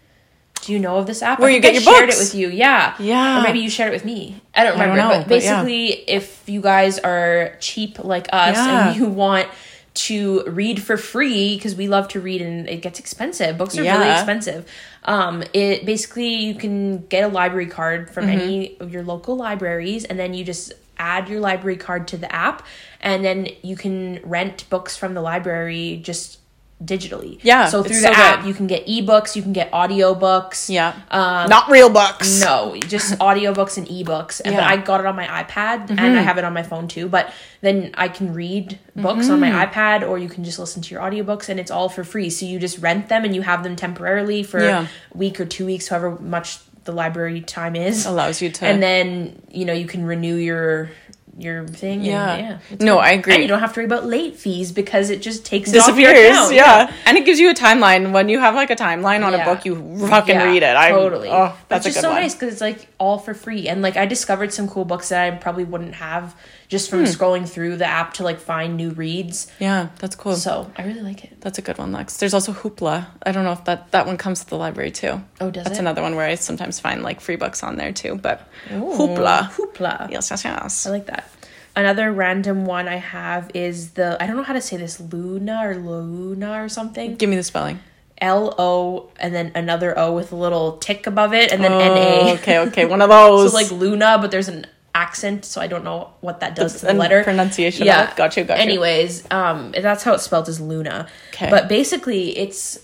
do 0.62 0.71
you 0.74 0.80
know 0.80 0.97
of 0.97 1.08
this 1.08 1.21
app 1.24 1.39
Where 1.39 1.50
you 1.50 1.60
get 1.60 1.71
I 1.71 1.74
your 1.74 1.82
shared 1.82 2.10
books. 2.10 2.19
it 2.19 2.24
with 2.24 2.36
you 2.36 2.50
yeah 2.50 2.95
Yeah. 3.00 3.39
or 3.39 3.43
maybe 3.43 3.60
you 3.60 3.69
shared 3.69 3.89
it 3.91 3.95
with 3.95 4.06
me 4.06 4.41
i 4.56 4.63
don't 4.63 4.74
I 4.80 4.86
don't 4.86 4.89
remember 4.95 5.13
know, 5.15 5.19
but 5.21 5.30
but 5.30 5.43
yeah. 5.43 5.63
basically 5.63 5.88
if 6.10 6.43
you 6.47 6.62
guys 6.62 7.00
are 7.00 7.56
cheap 7.60 8.04
like 8.04 8.28
us 8.32 8.56
Yeah. 8.56 8.88
and 8.89 8.95
you 9.00 9.08
want 9.08 9.47
to 9.93 10.43
read 10.45 10.82
for 10.82 10.95
free 10.95 11.56
because 11.58 11.76
we 11.76 11.88
love 11.89 12.08
to 12.10 12.21
read 12.21 12.41
and 12.41 12.69
it 12.69 12.82
gets 12.82 12.97
expensive 13.00 13.58
books 13.58 13.78
are 13.78 13.82
really 13.84 14.10
expensive 14.10 14.65
um 15.04 15.43
it 15.54 15.86
basically 15.86 16.30
you 16.36 16.56
can 16.56 17.06
get 17.08 17.24
a 17.24 17.28
library 17.28 17.67
card 17.67 18.10
from 18.10 18.26
Mm-hmm. 18.28 18.39
any 18.39 18.80
of 18.80 18.93
your 18.93 19.04
local 19.04 19.36
libraries 19.36 20.06
and 20.06 20.17
then 20.17 20.34
you 20.34 20.45
just 20.45 20.71
add 20.97 21.28
your 21.28 21.39
library 21.41 21.78
card 21.78 22.08
to 22.10 22.15
the 22.17 22.32
app 22.34 22.63
and 23.02 23.26
then 23.26 23.47
you 23.63 23.76
can 23.76 24.19
rent 24.24 24.69
books 24.69 24.95
from 24.95 25.13
the 25.15 25.21
library 25.21 26.00
just 26.04 26.38
digitally 26.84 27.38
Yeah, 27.44 27.67
so 27.67 27.80
it's 27.82 27.89
through 27.89 27.98
so 28.02 28.10
the 28.10 28.17
app 28.17 28.39
good. 28.41 28.48
you 28.48 28.54
can 28.54 28.67
get 28.67 28.88
ebooks 28.88 29.36
you 29.36 29.41
can 29.44 29.54
get 29.54 29.72
audiobooks 29.72 30.70
Yeah. 30.70 30.94
um, 31.12 31.50
Not 31.50 31.70
real 31.70 31.89
books. 31.89 32.41
no, 32.41 32.76
just 32.88 33.13
audiobooks 33.20 33.78
and 33.78 33.88
ebooks. 33.88 34.41
But 34.44 34.54
Yeah. 34.54 34.67
I 34.67 34.78
got 34.78 35.00
it 35.00 35.06
on 35.06 35.15
my 35.15 35.26
iPad 35.28 35.89
and 35.91 36.00
I 36.00 36.22
have 36.22 36.38
it 36.38 36.44
on 36.44 36.54
my 36.54 36.63
phone 36.63 36.88
too. 36.88 37.08
But 37.08 37.32
then 37.62 37.91
I 37.96 38.08
can 38.08 38.34
read 38.34 38.80
books 38.96 39.30
on 39.30 39.39
my 39.39 39.52
iPad 39.65 40.08
or 40.08 40.17
you 40.17 40.28
can 40.30 40.44
just 40.44 40.58
listen 40.60 40.82
to 40.82 40.94
your 40.94 41.02
audiobooks 41.04 41.50
and 41.50 41.60
it's 41.60 41.72
all 41.72 41.89
for 41.89 42.04
free. 42.04 42.30
So 42.30 42.46
you 42.46 42.60
just 42.60 42.80
rent 42.80 43.10
them 43.10 43.24
and 43.26 43.36
you 43.36 43.41
have 43.44 43.63
them 43.63 43.76
temporarily 43.76 44.44
for 44.44 44.62
Yeah. 44.63 44.88
a 45.13 45.17
week 45.17 45.39
or 45.39 45.46
two 45.46 45.65
weeks, 45.65 45.88
however 45.88 46.17
much 46.20 46.58
the 46.84 46.91
library 46.91 47.41
time 47.41 47.76
is. 47.76 48.08
Allows 48.08 48.41
you 48.41 48.50
to. 48.50 48.65
And 48.65 48.82
then, 48.82 49.39
you 49.52 49.65
know, 49.65 49.74
you 49.74 49.86
can 49.86 50.04
renew 50.04 50.34
your 50.36 50.89
your 51.38 51.67
thing. 51.67 52.04
Yeah. 52.04 52.34
And, 52.34 52.60
yeah 52.72 52.78
No, 52.86 52.96
good. 52.96 53.00
I 53.04 53.12
agree. 53.12 53.34
And 53.36 53.41
you 53.41 53.48
don't 53.48 53.60
have 53.60 53.74
to 53.74 53.80
worry 53.80 53.86
about 53.86 54.06
late 54.06 54.36
fees 54.36 54.72
because 54.72 55.10
it 55.10 55.22
just 55.22 55.46
takes 55.46 55.72
it 55.74 55.78
off 55.80 55.98
your 55.98 56.12
disappears. 56.13 56.36
account. 56.36 56.54
yeah. 56.56 56.94
and 57.06 57.17
it 57.17 57.26
gives 57.26 57.39
you 57.39 57.50
a 57.50 57.54
timeline. 57.54 58.12
When 58.12 58.30
you 58.30 58.39
have 58.39 58.54
like 58.56 58.70
a 58.70 58.76
timeline 58.76 59.26
on 59.26 59.34
a 59.34 59.44
book, 59.46 59.65
you 59.65 59.76
fucking 60.08 60.36
Yeah, 60.36 60.44
read 60.44 60.63
it. 60.63 60.76
I 60.76 60.89
totally. 60.91 61.30
Oh, 61.30 61.58
that's 61.67 61.86
just 61.86 62.02
so 62.02 62.10
one. 62.12 62.22
nice 62.22 62.34
because 62.36 62.52
it's 62.54 62.62
like 62.62 62.88
all 62.98 63.17
for 63.17 63.34
free, 63.34 63.67
and 63.67 63.82
like 63.82 63.98
I 63.98 64.06
discovered 64.06 64.54
some 64.54 64.67
cool 64.67 64.86
books 64.86 65.10
that 65.10 65.34
I 65.34 65.36
probably 65.38 65.63
wouldn't 65.63 65.96
have 65.96 66.36
just 66.71 66.89
from 66.89 66.99
Hmm. 66.99 67.05
scrolling 67.05 67.45
through 67.47 67.75
the 67.75 67.86
app 67.86 68.13
to 68.15 68.23
like 68.23 68.39
find 68.39 68.77
new 68.77 68.91
reads. 68.91 69.47
Yeah, 69.60 69.89
that's 69.99 70.15
cool. 70.15 70.36
So 70.38 70.71
I 70.77 70.84
really 70.88 71.01
like 71.01 71.23
it. 71.25 71.41
That's 71.41 71.60
a 71.60 71.62
good 71.62 71.77
one, 71.77 71.91
Lex. 71.91 72.15
There's 72.17 72.34
also 72.34 72.53
Hoopla. 72.53 73.07
I 73.27 73.31
don't 73.34 73.43
know 73.43 73.51
if 73.51 73.65
that 73.65 73.91
that 73.91 74.07
one 74.07 74.17
comes 74.17 74.39
to 74.43 74.49
the 74.49 74.55
library 74.55 74.91
too. 74.91 75.21
Oh, 75.41 75.51
does 75.51 75.62
it? 75.62 75.63
That's 75.65 75.77
it? 75.77 75.81
another 75.81 76.01
one 76.01 76.15
where 76.15 76.25
I 76.25 76.36
sometimes 76.36 76.79
find 76.79 77.03
like 77.03 77.19
free 77.21 77.36
books 77.36 77.62
on 77.62 77.75
there 77.75 77.91
too. 77.91 78.15
But 78.15 78.47
Hoopla. 78.69 79.51
Hoopla. 79.51 80.10
Yes, 80.10 80.31
yes, 80.31 80.43
yes. 80.45 80.88
I 80.88 80.89
like 80.91 81.05
that. 81.07 81.29
Another 81.75 82.12
random 82.12 82.65
one 82.65 82.88
I 82.88 82.97
have 82.97 83.51
is 83.53 83.91
the 83.91 84.17
I 84.21 84.25
don't 84.27 84.38
know 84.38 84.43
how 84.43 84.53
to 84.53 84.62
say 84.62 84.77
this 84.77 84.99
Luna 84.99 85.62
or 85.67 85.75
Luna 85.75 86.63
or 86.63 86.69
something. 86.69 87.15
Give 87.15 87.29
me 87.29 87.36
the 87.36 87.43
spelling. 87.43 87.79
L 88.17 88.53
O 88.60 89.10
and 89.19 89.34
then 89.34 89.51
another 89.55 89.97
O 89.97 90.13
with 90.13 90.31
a 90.31 90.36
little 90.36 90.77
tick 90.77 91.07
above 91.07 91.34
it 91.34 91.51
and 91.51 91.63
then 91.63 91.71
Oh, 91.73 91.79
N 91.79 91.91
A. 91.97 92.34
okay, 92.36 92.60
okay, 92.60 92.86
one 92.86 93.01
of 93.01 93.10
those. 93.17 93.51
So 93.51 93.55
like 93.57 93.71
Luna, 93.71 94.17
but 94.21 94.31
there's 94.31 94.47
an 94.47 94.67
accent, 94.93 95.45
so 95.45 95.62
I 95.62 95.67
don't 95.67 95.84
know 95.84 96.10
what 96.21 96.39
that 96.41 96.56
does 96.56 96.80
to 96.82 96.88
the 96.88 96.93
letter. 96.93 97.23
pronunciation 97.23 97.86
Yeah. 97.86 98.13
Got 98.15 98.36
you, 98.38 98.43
got 98.43 98.58
you. 98.58 98.63
Anyways, 98.63 99.23
um, 99.32 99.71
that's 99.80 100.04
how 100.04 100.13
it's 100.13 100.23
spelled 100.23 100.49
is 100.49 100.60
Loóna. 100.60 101.08
'Kay. 101.32 101.49
But 101.49 101.67
basically, 101.69 102.38
it's 102.38 102.77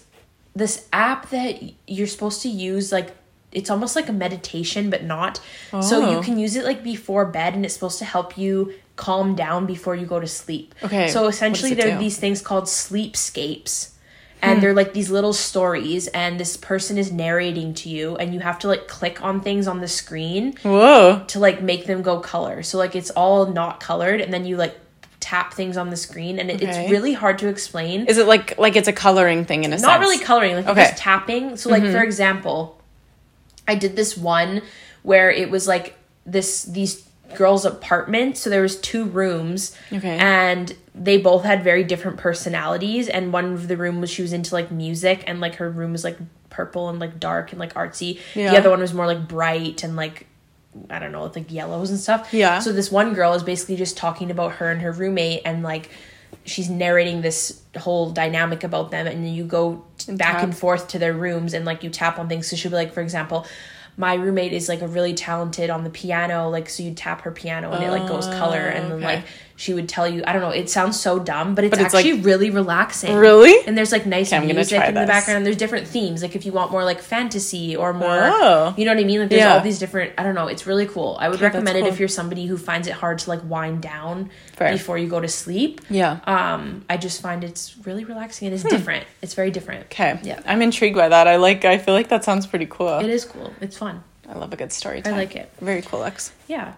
this 0.55 0.87
app 0.93 1.29
that 1.29 1.61
you're 1.87 2.07
supposed 2.07 2.41
to 2.41 2.49
use 2.49 2.91
like 2.91 3.09
it's 3.51 3.69
almost 3.69 3.95
like 3.95 4.09
a 4.09 4.13
meditation, 4.13 4.89
but 4.89 5.03
not. 5.03 5.39
So 5.81 6.09
you 6.11 6.17
Oh. 6.17 6.21
can 6.21 6.37
use 6.37 6.55
it 6.55 6.65
like 6.65 6.83
before 6.83 7.25
bed, 7.25 7.53
and 7.55 7.63
it's 7.65 7.73
supposed 7.73 7.97
to 7.99 8.05
help 8.05 8.37
you 8.37 8.73
calm 8.97 9.35
down 9.35 9.65
before 9.65 9.95
you 9.95 10.05
go 10.05 10.19
to 10.19 10.27
sleep. 10.27 10.75
Okay, 10.83 11.07
So 11.07 11.27
essentially, 11.27 11.73
there 11.73 11.87
do? 11.87 11.95
Are 11.95 11.99
these 11.99 12.17
things 12.17 12.41
called 12.41 12.67
sleepscapes. 12.67 13.91
And 14.41 14.61
they're 14.61 14.73
like 14.73 14.93
these 14.93 15.09
little 15.09 15.33
stories, 15.33 16.07
and 16.07 16.39
this 16.39 16.57
person 16.57 16.97
is 16.97 17.11
narrating 17.11 17.73
to 17.75 17.89
you, 17.89 18.15
and 18.17 18.33
you 18.33 18.39
have 18.39 18.59
to 18.59 18.67
like 18.67 18.87
click 18.87 19.21
on 19.23 19.41
things 19.41 19.67
on 19.67 19.81
the 19.81 19.87
screen 19.87 20.55
Whoa. 20.63 21.23
to 21.27 21.39
like 21.39 21.61
make 21.61 21.85
them 21.85 22.01
go 22.01 22.19
color. 22.19 22.61
So 22.63 22.77
like 22.77 22.95
it's 22.95 23.09
all 23.11 23.47
not 23.47 23.79
colored, 23.79 24.21
and 24.21 24.31
then 24.33 24.45
you 24.45 24.55
like 24.57 24.77
tap 25.19 25.53
things 25.53 25.75
on 25.75 25.89
the 25.89 25.97
screen, 25.97 26.39
and 26.39 26.49
it, 26.51 26.61
Okay. 26.61 26.67
it's 26.67 26.91
really 26.91 27.13
hard 27.13 27.39
to 27.39 27.47
explain. 27.47 28.05
Is 28.05 28.17
it 28.17 28.27
like 28.27 28.57
like 28.57 28.75
it's 28.75 28.87
a 28.87 28.93
coloring 28.93 29.43
thing 29.45 29.63
in 29.63 29.73
a 29.73 29.77
sense? 29.77 29.87
not 29.87 29.99
really 29.99 30.19
coloring, 30.19 30.55
like 30.55 30.67
Okay. 30.67 30.81
Mm-hmm. 30.81 30.89
just 30.91 31.01
tapping. 31.01 31.57
So 31.57 31.69
like 31.69 31.83
for 31.83 32.03
example, 32.03 32.79
I 33.67 33.75
did 33.75 33.95
this 33.95 34.15
one 34.15 34.61
where 35.03 35.31
it 35.31 35.49
was 35.49 35.67
like 35.67 35.95
this 36.25 36.63
these 36.63 37.06
girls' 37.35 37.65
apartment. 37.65 38.37
So 38.37 38.49
there 38.49 38.61
was 38.61 38.79
two 38.79 39.05
rooms, 39.05 39.75
Okay. 39.91 40.17
and 40.17 40.75
they 40.95 41.17
both 41.17 41.43
had 41.43 41.63
very 41.63 41.83
different 41.83 42.17
personalities. 42.17 43.07
And 43.07 43.31
one 43.33 43.53
of 43.53 43.67
the 43.67 43.77
room 43.77 44.01
was 44.01 44.09
she 44.09 44.21
was 44.21 44.33
into 44.33 44.53
like 44.53 44.71
music, 44.71 45.23
and 45.27 45.39
like 45.39 45.55
her 45.55 45.69
room 45.69 45.91
was 45.91 46.03
like 46.03 46.17
purple 46.49 46.89
and 46.89 46.99
like 46.99 47.19
dark 47.19 47.51
and 47.51 47.59
like 47.59 47.73
artsy. 47.73 48.19
Yeah. 48.33 48.51
The 48.51 48.57
other 48.57 48.69
one 48.69 48.79
was 48.79 48.93
more 48.93 49.05
like 49.05 49.27
bright 49.27 49.83
and 49.83 49.95
like 49.95 50.25
I 50.91 50.99
don't 50.99 51.11
know, 51.11 51.23
with 51.23 51.35
like 51.35 51.51
yellows 51.51 51.89
and 51.89 51.99
stuff. 51.99 52.31
Yeah. 52.33 52.59
So 52.59 52.71
this 52.71 52.91
one 52.91 53.13
girl 53.13 53.33
is 53.33 53.41
basically 53.43 53.77
just 53.77 53.97
talking 53.97 54.29
about 54.29 54.53
her 54.53 54.69
and 54.71 54.81
her 54.81 54.91
roommate 54.91 55.41
and 55.43 55.63
like 55.63 55.89
she's 56.45 56.69
narrating 56.69 57.21
this 57.21 57.61
whole 57.77 58.11
dynamic 58.11 58.63
about 58.63 58.91
them 58.91 59.07
and 59.07 59.25
then 59.25 59.33
you 59.33 59.43
go 59.43 59.83
back 60.07 60.35
tap. 60.35 60.43
and 60.43 60.55
forth 60.57 60.87
to 60.89 60.99
their 60.99 61.13
rooms 61.13 61.53
and 61.53 61.65
like 61.65 61.83
you 61.83 61.89
tap 61.89 62.19
on 62.19 62.29
things. 62.29 62.47
So 62.47 62.55
she'll 62.55 62.69
be 62.71 62.75
like, 62.77 62.93
for 62.93 63.01
example, 63.01 63.45
my 63.97 64.13
roommate 64.13 64.53
is 64.53 64.69
like 64.69 64.81
a 64.81 64.87
really 64.87 65.13
talented 65.13 65.69
on 65.69 65.83
the 65.83 65.89
piano, 65.89 66.49
like 66.49 66.69
so 66.69 66.83
you 66.83 66.93
tap 66.93 67.21
her 67.21 67.31
piano 67.31 67.71
and 67.71 67.83
it 67.83 67.89
like 67.89 68.07
goes 68.07 68.27
color 68.27 68.71
oh, 68.73 68.77
and 68.77 68.85
then 68.85 68.91
Oh, 68.91 68.95
okay. 68.97 69.05
like 69.05 69.25
she 69.59 69.73
would 69.73 69.89
tell 69.89 70.07
you. 70.07 70.23
I 70.25 70.31
don't 70.33 70.41
know. 70.43 70.51
It 70.51 70.69
sounds 70.69 70.97
so 70.99 71.17
dumb, 71.19 71.55
but 71.55 71.63
it's, 71.65 71.71
But 71.75 71.83
it's, 71.83 71.93
actually 71.95 72.13
like- 72.13 72.25
really 72.25 72.49
relaxing. 72.51 73.15
Really? 73.15 73.55
And 73.67 73.75
there's 73.77 73.91
like 73.91 74.05
nice 74.05 74.31
I'm 74.31 74.45
music 74.45 74.81
in 74.81 74.93
the 74.93 75.05
background. 75.07 75.45
There's 75.45 75.57
different 75.57 75.87
themes. 75.87 76.21
Like 76.21 76.35
if 76.35 76.45
you 76.45 76.51
want 76.53 76.71
more 76.71 76.83
like 76.85 77.01
fantasy 77.01 77.75
or 77.75 77.91
more, 77.91 78.07
Oh. 78.23 78.73
you 78.77 78.85
know 78.85 78.93
what 78.93 79.01
I 79.01 79.03
mean. 79.03 79.19
Like 79.19 79.29
there's 79.29 79.39
Yeah. 79.41 79.55
all 79.55 79.61
these 79.61 79.79
different. 79.79 80.13
I 80.17 80.23
don't 80.23 80.35
know. 80.35 80.47
It's 80.47 80.65
really 80.67 80.85
cool. 80.85 81.17
I 81.19 81.27
would 81.27 81.37
Okay, 81.37 81.45
recommend 81.45 81.75
it 81.75 81.81
cool. 81.81 81.89
if 81.89 81.99
you're 81.99 82.07
somebody 82.07 82.45
who 82.45 82.55
finds 82.55 82.87
it 82.87 82.93
hard 82.93 83.17
to 83.19 83.29
like 83.31 83.41
wind 83.43 83.81
down 83.81 84.29
Fair. 84.53 84.71
before 84.71 84.97
you 84.97 85.07
go 85.07 85.19
to 85.19 85.27
sleep. 85.27 85.81
Yeah. 85.89 86.19
Um, 86.25 86.85
I 86.89 86.97
just 86.97 87.21
find 87.21 87.43
it's 87.43 87.75
really 87.83 88.05
relaxing 88.05 88.47
and 88.47 88.53
it's 88.53 88.63
different. 88.63 89.05
It's 89.23 89.33
very 89.33 89.49
different. 89.49 89.81
Hmm. 89.81 89.87
Okay. 89.91 90.19
Yeah. 90.23 90.39
I'm 90.45 90.61
intrigued 90.61 90.95
by 90.95 91.09
that. 91.09 91.27
I 91.27 91.37
like. 91.37 91.65
I 91.65 91.79
feel 91.79 91.95
like 91.95 92.09
that 92.09 92.23
sounds 92.23 92.45
pretty 92.45 92.67
cool. 92.69 92.99
It 92.99 93.09
is 93.09 93.25
cool. 93.25 93.51
It's 93.59 93.75
fun. 93.77 94.03
I 94.29 94.33
love 94.37 94.53
a 94.53 94.55
good 94.57 94.71
story. 94.71 95.01
I 95.05 95.11
like 95.11 95.35
it. 95.35 95.49
Very 95.61 95.81
cool, 95.81 96.01
Lex. 96.01 96.31
Yeah. 96.47 96.73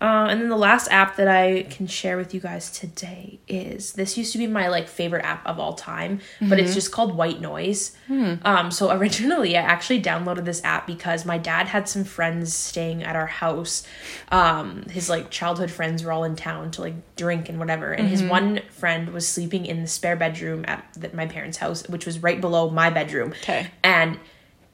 Uh, 0.00 0.28
and 0.30 0.40
then 0.40 0.48
the 0.48 0.56
last 0.56 0.88
app 0.92 1.16
that 1.16 1.26
I 1.26 1.64
can 1.64 1.86
share 1.88 2.16
with 2.16 2.32
you 2.32 2.40
guys 2.40 2.70
today 2.70 3.40
is 3.48 3.94
this 3.94 4.16
used 4.16 4.30
to 4.32 4.38
be 4.38 4.46
my 4.46 4.68
like 4.68 4.86
favorite 4.86 5.24
app 5.24 5.44
of 5.46 5.58
all 5.58 5.74
time, 5.74 6.20
but 6.40 6.60
it's 6.60 6.74
just 6.74 6.92
called 6.92 7.16
White 7.16 7.40
Noise. 7.40 7.96
Um, 8.08 8.70
so 8.70 8.90
originally 8.96 9.56
I 9.56 9.62
actually 9.62 10.00
downloaded 10.00 10.44
this 10.44 10.62
app 10.62 10.86
because 10.86 11.24
my 11.24 11.36
dad 11.38 11.66
had 11.66 11.88
some 11.88 12.04
friends 12.04 12.54
staying 12.54 13.02
at 13.02 13.16
our 13.16 13.26
house. 13.26 13.82
Um, 14.30 14.84
his 14.84 15.08
like 15.10 15.30
childhood 15.30 15.70
friends 15.70 16.04
were 16.04 16.12
all 16.12 16.24
in 16.24 16.36
town 16.36 16.70
to 16.72 16.82
like 16.82 17.16
drink 17.16 17.48
and 17.48 17.58
whatever, 17.58 17.92
and 17.92 18.08
his 18.08 18.22
one 18.22 18.60
friend 18.70 19.10
was 19.10 19.26
sleeping 19.28 19.66
in 19.66 19.82
the 19.82 19.88
spare 19.88 20.16
bedroom 20.16 20.64
at 20.68 20.84
the, 20.96 21.10
my 21.14 21.26
parents' 21.26 21.58
house, 21.58 21.86
which 21.88 22.06
was 22.06 22.22
right 22.22 22.40
below 22.40 22.70
my 22.70 22.90
bedroom. 22.90 23.30
Okay. 23.42 23.66
and 23.82 24.18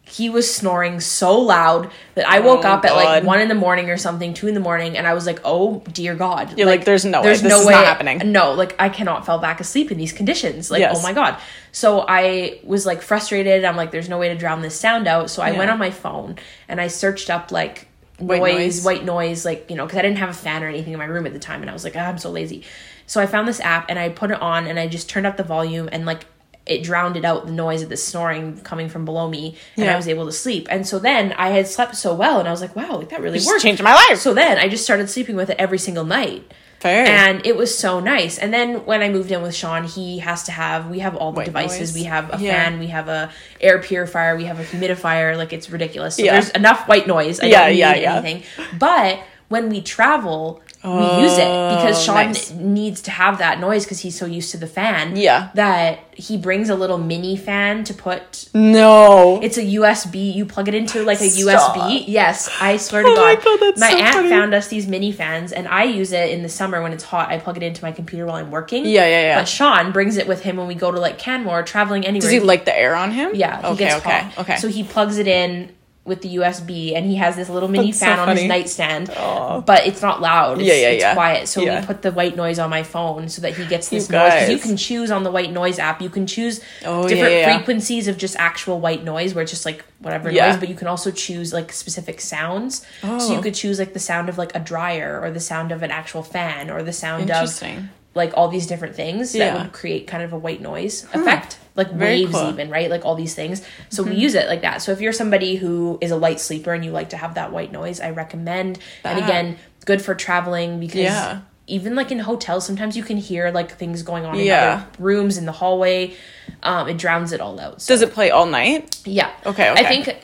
he 0.07 0.29
was 0.29 0.53
snoring 0.55 1.01
so 1.01 1.41
loud 1.41 1.91
that 2.15 2.29
I 2.29 2.41
woke 2.41 2.65
Oh, 2.65 2.69
up 2.69 2.85
at 2.85 2.95
like 2.95 3.25
one 3.25 3.41
in 3.41 3.49
the 3.49 3.55
morning 3.55 3.89
or 3.91 3.97
something, 3.97 4.35
two 4.35 4.47
in 4.49 4.55
the 4.55 4.61
morning, 4.61 4.97
and 4.99 5.07
I 5.07 5.15
was 5.15 5.27
like, 5.27 5.41
"Oh 5.45 5.83
dear 5.93 6.15
God!" 6.15 6.57
You're 6.59 6.67
like, 6.67 6.85
"There's 6.85 7.05
no 7.05 7.23
way. 7.23 7.29
This 7.31 7.43
is 7.43 7.67
not 7.67 7.85
happening." 7.85 8.21
No, 8.31 8.53
like 8.53 8.75
I 8.79 8.91
cannot 8.91 9.25
fall 9.25 9.39
back 9.39 9.61
asleep 9.61 9.91
in 9.91 9.97
these 9.99 10.13
conditions. 10.13 10.71
Like, 10.71 10.81
Yes. 10.81 10.97
oh 10.99 11.03
my 11.03 11.13
God! 11.15 11.37
So 11.73 12.05
I 12.07 12.59
was 12.65 12.85
like 12.87 13.01
frustrated. 13.03 13.65
I'm 13.65 13.77
like, 13.77 13.91
"There's 13.93 14.09
no 14.09 14.19
way 14.19 14.29
to 14.29 14.37
drown 14.37 14.61
this 14.63 14.79
sound 14.79 15.07
out." 15.09 15.31
So 15.31 15.43
I 15.43 15.51
Yeah. 15.53 15.59
went 15.59 15.71
on 15.71 15.79
my 15.79 15.91
phone 15.91 16.37
and 16.69 16.81
I 16.81 16.89
searched 16.89 17.31
up 17.31 17.51
like 17.51 17.89
White 18.19 18.39
noise, 18.41 18.55
noise. 18.77 18.85
white 18.85 19.05
noise, 19.05 19.45
like 19.45 19.69
you 19.71 19.75
know, 19.77 19.87
because 19.87 19.99
I 19.99 20.03
didn't 20.03 20.19
have 20.19 20.29
a 20.29 20.35
fan 20.35 20.63
or 20.63 20.69
anything 20.69 20.93
in 20.93 20.99
my 20.99 21.07
room 21.07 21.27
at 21.27 21.33
the 21.33 21.41
time, 21.41 21.63
and 21.63 21.71
I 21.71 21.73
was 21.73 21.83
like, 21.83 21.97
ah, 21.97 22.01
I'm 22.07 22.19
so 22.19 22.31
lazy. 22.31 22.63
So 23.07 23.21
I 23.21 23.27
found 23.27 23.49
this 23.49 23.59
app 23.61 23.87
and 23.89 23.99
I 23.99 24.09
put 24.11 24.31
it 24.31 24.41
on 24.41 24.67
and 24.67 24.79
I 24.79 24.87
just 24.87 25.09
turned 25.11 25.27
up 25.27 25.37
the 25.37 25.43
volume 25.43 25.89
and 25.93 26.07
like 26.07 26.25
it 26.67 26.83
drowned 26.83 27.17
it 27.17 27.25
out 27.25 27.45
the 27.47 27.53
noise 27.53 27.83
of 27.83 27.89
the 27.91 27.97
snoring 27.97 28.59
coming 28.63 28.89
from 28.89 29.05
below 29.05 29.29
me 29.29 29.57
and 29.77 29.89
I 29.91 29.97
was 29.97 30.09
able 30.09 30.25
to 30.27 30.33
sleep. 30.33 30.67
And 30.71 30.87
so 30.87 30.99
then 30.99 31.33
I 31.35 31.51
had 31.51 31.67
slept 31.67 31.95
so 31.97 32.15
well 32.15 32.39
and 32.39 32.49
I 32.49 32.51
was 32.51 32.63
like, 32.63 32.75
wow, 32.75 32.97
like 32.97 33.11
that 33.11 33.21
really 33.21 33.39
Just 33.39 33.49
worked. 33.49 33.63
changed 33.63 33.83
my 33.83 33.95
life. 33.95 34.19
So 34.19 34.33
then 34.33 34.57
I 34.59 34.69
just 34.69 34.83
started 34.85 35.11
sleeping 35.11 35.37
with 35.37 35.51
it 35.51 35.57
every 35.59 35.77
single 35.79 36.05
night. 36.05 36.51
Fair. 36.81 37.07
And 37.07 37.45
it 37.47 37.57
was 37.57 37.77
so 37.77 38.01
nice. 38.01 38.37
And 38.39 38.53
then 38.53 38.85
when 38.87 39.03
I 39.03 39.09
moved 39.09 39.31
in 39.31 39.41
with 39.43 39.55
Sean, 39.55 39.85
he 39.85 40.19
has 40.21 40.43
to 40.45 40.53
have 40.53 40.89
we 40.91 40.99
have 41.01 41.17
all 41.17 41.33
the 41.33 41.39
White 41.39 41.45
devices. 41.47 41.95
noise. 41.95 42.03
We 42.03 42.05
have 42.05 42.33
a 42.33 42.39
Yeah. 42.43 42.53
fan, 42.53 42.79
we 42.79 42.87
have 42.89 43.09
a 43.09 43.31
air 43.61 43.79
purifier, 43.81 44.37
we 44.37 44.45
have 44.45 44.59
a 44.59 44.65
humidifier. 44.65 45.37
Like 45.37 45.53
it's 45.53 45.69
ridiculous. 45.71 46.17
So 46.17 46.23
Yeah. 46.25 46.33
there's 46.33 46.51
enough 46.51 46.87
white 46.89 47.07
noise. 47.07 47.41
I 47.41 47.47
Yeah, 47.47 47.61
don't 47.65 47.71
need 47.73 47.79
yeah, 47.79 47.95
yeah. 47.97 48.15
anything. 48.17 48.43
But 48.79 49.21
when 49.49 49.69
we 49.69 49.81
travel, 49.83 50.63
we 50.85 51.23
use 51.23 51.33
it 51.39 51.47
because 51.47 51.97
Oh, 51.99 52.03
Sean 52.03 52.27
nice. 52.27 52.51
needs 52.53 53.01
to 53.03 53.11
have 53.11 53.39
that 53.39 53.59
noise 53.59 53.85
because 53.85 54.01
he's 54.01 54.19
so 54.19 54.27
used 54.27 54.51
to 54.51 54.59
the 54.59 54.67
fan. 54.67 55.17
Yeah. 55.17 55.49
That 55.55 56.01
he 56.13 56.37
brings 56.37 56.69
a 56.69 56.75
little 56.77 56.99
mini 56.99 57.37
fan 57.37 57.83
to 57.85 57.95
put 57.95 58.49
no. 58.55 59.41
it's 59.43 59.57
a 59.59 59.63
USB. 59.63 60.33
You 60.35 60.45
plug 60.47 60.69
it 60.69 60.75
into 60.75 61.03
like 61.03 61.21
a 61.21 61.29
Stop. 61.29 61.77
USB. 61.77 62.05
Yes, 62.07 62.51
I 62.61 62.77
swear 62.77 63.03
to 63.03 63.09
Oh 63.09 63.15
my 63.17 63.35
God. 63.35 63.45
God, 63.45 63.57
that's 63.61 63.81
my 63.81 63.91
so 63.91 63.97
aunt 63.99 64.15
funny. 64.15 64.29
found 64.29 64.55
us 64.55 64.69
these 64.69 64.87
mini 64.87 65.11
fans, 65.11 65.53
and 65.53 65.67
I 65.69 65.85
use 65.85 66.13
it 66.13 66.31
in 66.31 66.43
the 66.43 66.49
summer 66.49 66.83
when 66.83 66.93
it's 66.93 67.05
hot. 67.05 67.31
I 67.31 67.39
plug 67.39 67.57
it 67.57 67.63
into 67.63 67.83
my 67.83 67.91
computer 67.93 68.27
while 68.27 68.37
I'm 68.37 68.51
working. 68.51 68.85
Yeah, 68.85 69.07
yeah, 69.07 69.21
yeah. 69.23 69.39
But 69.41 69.49
Sean 69.49 69.91
brings 69.91 70.17
it 70.19 70.29
with 70.29 70.43
him 70.43 70.57
when 70.57 70.67
we 70.67 70.75
go 70.75 70.93
to 70.93 71.01
like 71.01 71.19
Canmore, 71.19 71.63
traveling 71.63 72.05
anywhere. 72.07 72.31
Does 72.31 72.31
he 72.31 72.41
like 72.41 72.65
the 72.65 72.77
air 72.79 72.95
on 72.95 73.11
him? 73.11 73.31
Yeah, 73.35 73.61
he 73.61 73.67
Okay. 73.69 73.77
gets 73.85 73.97
okay. 74.07 74.19
hot. 74.21 74.39
Okay. 74.39 74.57
So 74.59 74.69
he 74.69 74.85
plugs 74.85 75.19
it 75.19 75.27
in 75.27 75.73
with 76.05 76.21
the 76.21 76.37
USB, 76.37 76.95
and 76.95 77.07
he 77.07 77.17
has 77.17 77.35
this 77.35 77.49
little 77.49 77.69
mini 77.69 77.87
That's 77.87 78.01
so 78.01 78.07
fan 78.07 78.19
on 78.19 78.37
his 78.37 78.45
nightstand. 78.45 79.09
Aw. 79.17 79.61
But 79.63 79.87
it's 79.87 80.03
not 80.03 80.21
loud. 80.21 80.59
It's, 80.59 80.67
Yeah, 80.69 80.75
yeah, 80.75 80.89
it's 80.89 81.01
yeah. 81.03 81.15
quiet. 81.15 81.49
So 81.49 81.63
Yeah. 81.63 81.81
we 81.81 81.87
put 81.87 82.03
the 82.03 82.13
white 82.13 82.37
noise 82.37 82.59
on 82.59 82.69
my 82.69 82.83
phone 82.83 83.29
so 83.31 83.41
that 83.41 83.55
he 83.57 83.65
gets 83.65 83.89
this 83.89 84.11
You 84.11 84.19
noise. 84.19 84.33
'Cause 84.33 84.51
You 84.51 84.59
can 84.59 84.77
choose 84.77 85.11
on 85.11 85.23
the 85.23 85.31
white 85.31 85.51
noise 85.51 85.79
app. 85.79 86.03
You 86.03 86.11
can 86.11 86.27
choose 86.27 86.61
Oh, 86.85 87.09
different 87.09 87.33
yeah, 87.35 87.55
frequencies 87.57 88.07
of 88.07 88.19
just 88.19 88.37
actual 88.39 88.81
white 88.81 89.03
noise, 89.03 89.35
where 89.35 89.41
it's 89.43 89.51
just 89.51 89.65
like 89.65 89.83
whatever 90.01 90.31
noise. 90.31 90.59
But 90.59 90.69
you 90.69 90.75
can 90.75 90.89
also 90.89 91.11
choose 91.11 91.55
like 91.55 91.73
specific 91.73 92.21
sounds. 92.21 92.83
So 93.01 93.09
Oh. 93.19 93.33
you 93.35 93.41
could 93.41 93.55
choose 93.55 93.79
like 93.79 93.95
the 93.95 93.99
sound 93.99 94.29
of 94.29 94.37
like 94.37 94.55
a 94.55 94.61
dryer, 94.61 95.19
or 95.23 95.31
the 95.31 95.41
sound 95.41 95.73
of 95.73 95.83
an 95.83 95.91
actual 95.91 96.23
fan, 96.23 96.71
or 96.71 96.83
the 96.83 96.93
sound 96.93 97.25
of 97.25 97.31
Interesting. 97.31 97.89
Like 98.15 98.33
all 98.37 98.49
these 98.49 98.67
different 98.67 98.95
things 98.95 99.33
that 99.33 99.39
Yeah. 99.39 99.63
would 99.63 99.73
create 99.73 100.07
kind 100.07 100.23
of 100.23 100.33
a 100.33 100.39
white 100.39 100.61
noise 100.61 101.05
effect 101.13 101.59
like 101.77 101.91
Very 101.93 102.21
waves 102.21 102.33
cool. 102.33 102.41
Mm-hmm. 102.43 102.51
even 102.61 102.71
right 102.71 102.89
like 102.91 103.05
all 103.05 103.15
these 103.17 103.35
things 103.35 103.63
so 103.89 104.03
we 104.05 104.15
use 104.15 104.35
it 104.35 104.47
like 104.49 104.63
that 104.63 104.81
so 104.83 104.93
if 104.93 105.01
you're 105.01 105.13
somebody 105.13 105.57
who 105.57 105.99
is 106.01 106.11
a 106.13 106.17
light 106.17 106.39
sleeper 106.41 106.73
and 106.73 106.85
you 106.85 106.93
like 106.93 107.09
to 107.11 107.17
have 107.17 107.35
that 107.35 107.51
white 107.53 107.73
noise 107.73 108.01
i 108.01 108.11
recommend 108.11 108.79
and 109.05 109.19
again 109.25 109.57
good 109.85 110.01
for 110.01 110.15
traveling 110.15 110.79
because 110.79 111.01
Yeah. 111.01 111.41
Even 111.67 111.95
like 111.95 112.11
in 112.13 112.19
hotels 112.19 112.67
sometimes 112.67 112.97
you 112.97 113.03
can 113.03 113.17
hear 113.17 113.51
like 113.51 113.77
things 113.79 114.03
going 114.03 114.25
on 114.27 114.35
in 114.39 114.45
Yeah. 114.45 114.85
other 114.85 115.03
rooms 115.03 115.39
in 115.39 115.47
the 115.47 115.53
hallway 115.53 116.15
um 116.63 116.89
it 116.89 116.99
drowns 116.99 117.33
it 117.33 117.41
all 117.41 117.59
out 117.59 117.81
so 117.81 117.95
Does 117.95 118.03
it 118.03 118.13
play 118.13 118.31
all 118.31 118.45
night? 118.47 119.01
yeah. 119.07 119.31
Okay, 119.47 119.69
I 119.71 119.85
think 119.85 120.09
it 120.09 120.19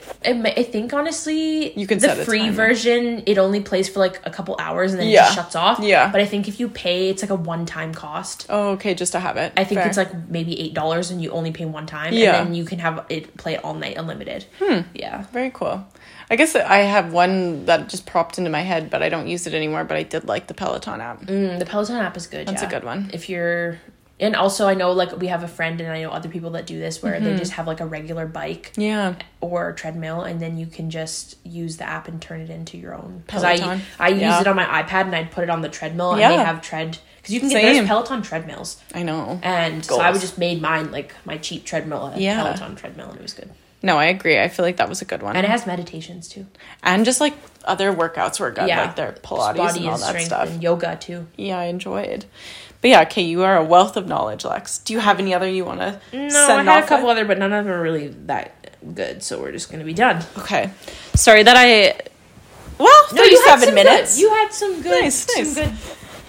I 0.57 0.63
think 0.65 0.93
honestly 0.93 1.79
You 1.79 1.87
can 1.87 1.99
the 1.99 2.15
free 2.27 2.41
timer. 2.41 2.53
version 2.53 3.23
it 3.27 3.39
only 3.39 3.61
plays 3.61 3.89
for 3.89 4.01
like 4.01 4.21
a 4.27 4.31
couple 4.31 4.55
hours 4.59 4.93
and 4.93 5.01
then 5.01 5.09
it 5.09 5.15
just 5.15 5.35
shuts 5.35 5.57
off. 5.57 5.81
Yeah. 5.81 6.11
But 6.13 6.21
I 6.21 6.27
think 6.27 6.47
if 6.47 6.61
you 6.61 6.69
pay 6.69 7.09
it's 7.09 7.23
like 7.23 7.31
a 7.31 7.35
one 7.35 7.65
time 7.65 7.95
cost. 7.95 8.47
Oh, 8.51 8.71
okay, 8.73 8.95
just 8.95 9.13
to 9.13 9.21
have 9.21 9.37
it. 9.39 9.53
I 9.57 9.65
think 9.65 9.81
Fair. 9.81 9.89
it's 9.89 9.97
like 9.97 10.13
maybe 10.29 10.59
eight 10.61 10.75
dollars 10.75 11.11
and 11.11 11.23
you 11.23 11.31
only 11.31 11.53
pay 11.53 11.65
one 11.65 11.87
time 11.87 12.13
Yeah. 12.13 12.37
and 12.37 12.49
then 12.49 12.55
you 12.55 12.65
can 12.67 12.79
have 12.81 13.07
it 13.09 13.35
play 13.39 13.57
all 13.57 13.75
night 13.75 13.97
unlimited. 13.97 14.45
Hmm. 14.61 14.81
Yeah. 14.95 15.25
very 15.33 15.51
cool. 15.51 15.87
I 16.31 16.37
guess 16.37 16.55
I 16.55 16.79
have 16.79 17.13
one 17.13 17.65
that 17.67 17.89
just 17.89 18.07
propped 18.07 18.39
into 18.39 18.51
my 18.51 18.61
head, 18.63 18.89
but 18.89 19.03
I 19.03 19.09
don't 19.09 19.27
use 19.27 19.47
it 19.49 19.55
anymore. 19.55 19.83
But 19.85 19.97
I 19.97 20.05
did 20.05 20.27
like 20.29 20.47
the 20.47 20.55
Peloton 20.55 21.01
app. 21.01 21.23
Mm, 21.23 21.59
the 21.59 21.67
Peloton 21.67 21.97
app 21.97 22.17
is 22.17 22.27
good. 22.29 22.47
That's 22.47 22.63
a 22.63 22.67
good 22.69 22.85
one. 22.85 23.11
If 23.13 23.29
you're 23.29 23.81
and 24.21 24.37
also 24.37 24.69
I 24.69 24.75
know 24.75 24.93
like 24.93 25.19
we 25.19 25.29
have 25.29 25.43
a 25.43 25.49
friend 25.49 25.81
and 25.81 25.91
I 25.91 26.03
know 26.03 26.11
other 26.11 26.29
people 26.29 26.51
that 26.51 26.67
do 26.67 26.79
this 26.79 27.03
where 27.03 27.15
Mm-hmm. 27.15 27.25
they 27.25 27.37
just 27.39 27.53
have 27.53 27.67
like 27.67 27.81
a 27.81 27.87
regular 27.87 28.27
bike 28.27 28.73
Yeah. 28.77 29.15
or 29.41 29.73
treadmill 29.73 30.21
and 30.23 30.39
then 30.41 30.59
you 30.59 30.67
can 30.67 30.91
just 30.91 31.37
use 31.43 31.79
the 31.79 31.85
app 31.89 32.07
and 32.07 32.21
turn 32.21 32.43
it 32.43 32.51
into 32.51 32.77
your 32.77 32.95
own 32.95 33.23
because 33.27 33.43
i 33.45 33.81
i 33.99 34.09
use 34.11 34.21
Yeah. 34.21 34.41
it 34.43 34.47
on 34.47 34.57
my 34.57 34.67
ipad 34.83 35.07
and 35.07 35.15
i'd 35.17 35.31
put 35.31 35.43
it 35.45 35.49
on 35.51 35.63
the 35.63 35.71
treadmill 35.71 36.11
and 36.13 36.21
Yeah. 36.21 36.37
they 36.37 36.45
have 36.45 36.61
tread 36.61 36.99
because 37.17 37.33
you 37.33 37.41
can 37.41 37.49
get 37.49 37.63
Same. 37.63 37.75
there's 37.77 37.89
peloton 37.89 38.21
treadmills 38.21 38.77
I 38.95 39.05
know. 39.05 39.41
and 39.43 39.83
so 39.83 39.99
i 39.99 40.11
would 40.11 40.21
just 40.21 40.37
made 40.37 40.61
mine 40.61 40.93
like 40.93 41.15
my 41.25 41.39
cheap 41.39 41.65
treadmill 41.65 42.09
a 42.15 42.19
Yeah. 42.19 42.43
peloton 42.43 42.77
treadmill 42.77 43.09
and 43.09 43.17
it 43.21 43.23
was 43.23 43.33
good 43.33 43.49
No, 43.83 43.97
I 43.99 44.07
agree. 44.07 44.39
I 44.39 44.49
feel 44.49 44.65
like 44.65 44.77
that 44.77 44.89
was 44.89 45.01
a 45.01 45.05
good 45.07 45.23
one. 45.23 45.37
and 45.37 45.45
it 45.47 45.49
has 45.51 45.67
meditations 45.67 46.29
too 46.29 46.47
and 46.83 47.05
just 47.05 47.21
like 47.21 47.35
other 47.65 47.93
workouts 47.95 48.39
were 48.41 48.51
good, 48.51 48.69
yeah 48.69 48.83
like 48.83 48.97
their 48.97 49.13
Pilates 49.13 49.57
body 49.57 49.81
and 49.81 49.89
all 49.91 49.99
that 49.99 50.21
stuff. 50.21 50.49
and 50.51 50.63
yoga 50.63 50.97
too 50.97 51.27
Yeah, 51.37 51.59
I 51.59 51.65
enjoyed. 51.65 52.25
But 52.83 52.89
yeah, 52.89 53.03
okay, 53.03 53.23
you 53.23 53.43
are 53.43 53.57
a 53.59 53.65
wealth 53.65 53.97
of 53.99 54.07
knowledge, 54.07 54.45
Lex. 54.47 54.79
Do 54.79 54.95
you 54.95 55.01
have 55.01 55.19
any 55.19 55.35
other 55.35 55.47
you 55.49 55.65
want 55.67 55.81
to 55.81 56.01
no 56.13 56.29
send 56.31 56.69
i 56.71 56.75
had 56.75 56.85
a 56.85 56.87
couple 56.87 57.07
with? 57.09 57.17
other 57.19 57.27
but 57.27 57.39
none 57.39 57.53
of 57.53 57.65
them 57.65 57.75
are 57.75 57.83
really 57.83 58.09
that 58.09 58.55
good 58.95 59.23
so 59.23 59.39
we're 59.41 59.53
just 59.53 59.71
gonna 59.71 59.85
be 59.85 59.93
done 59.95 60.23
Okay. 60.39 60.71
Sorry 61.15 61.43
that 61.43 61.57
I. 61.57 61.99
Well, 62.79 63.07
no 63.13 63.23
you 63.23 63.43
had 63.47 63.59
37 63.61 63.61
some 63.67 63.75
minutes. 63.75 64.15
good, 64.17 64.21
you 64.23 64.31
had 64.31 64.53
some 64.53 64.83
good 64.83 65.03
Nice, 65.03 65.15
some 65.17 65.45
nice. 65.45 65.55
good 65.55 65.73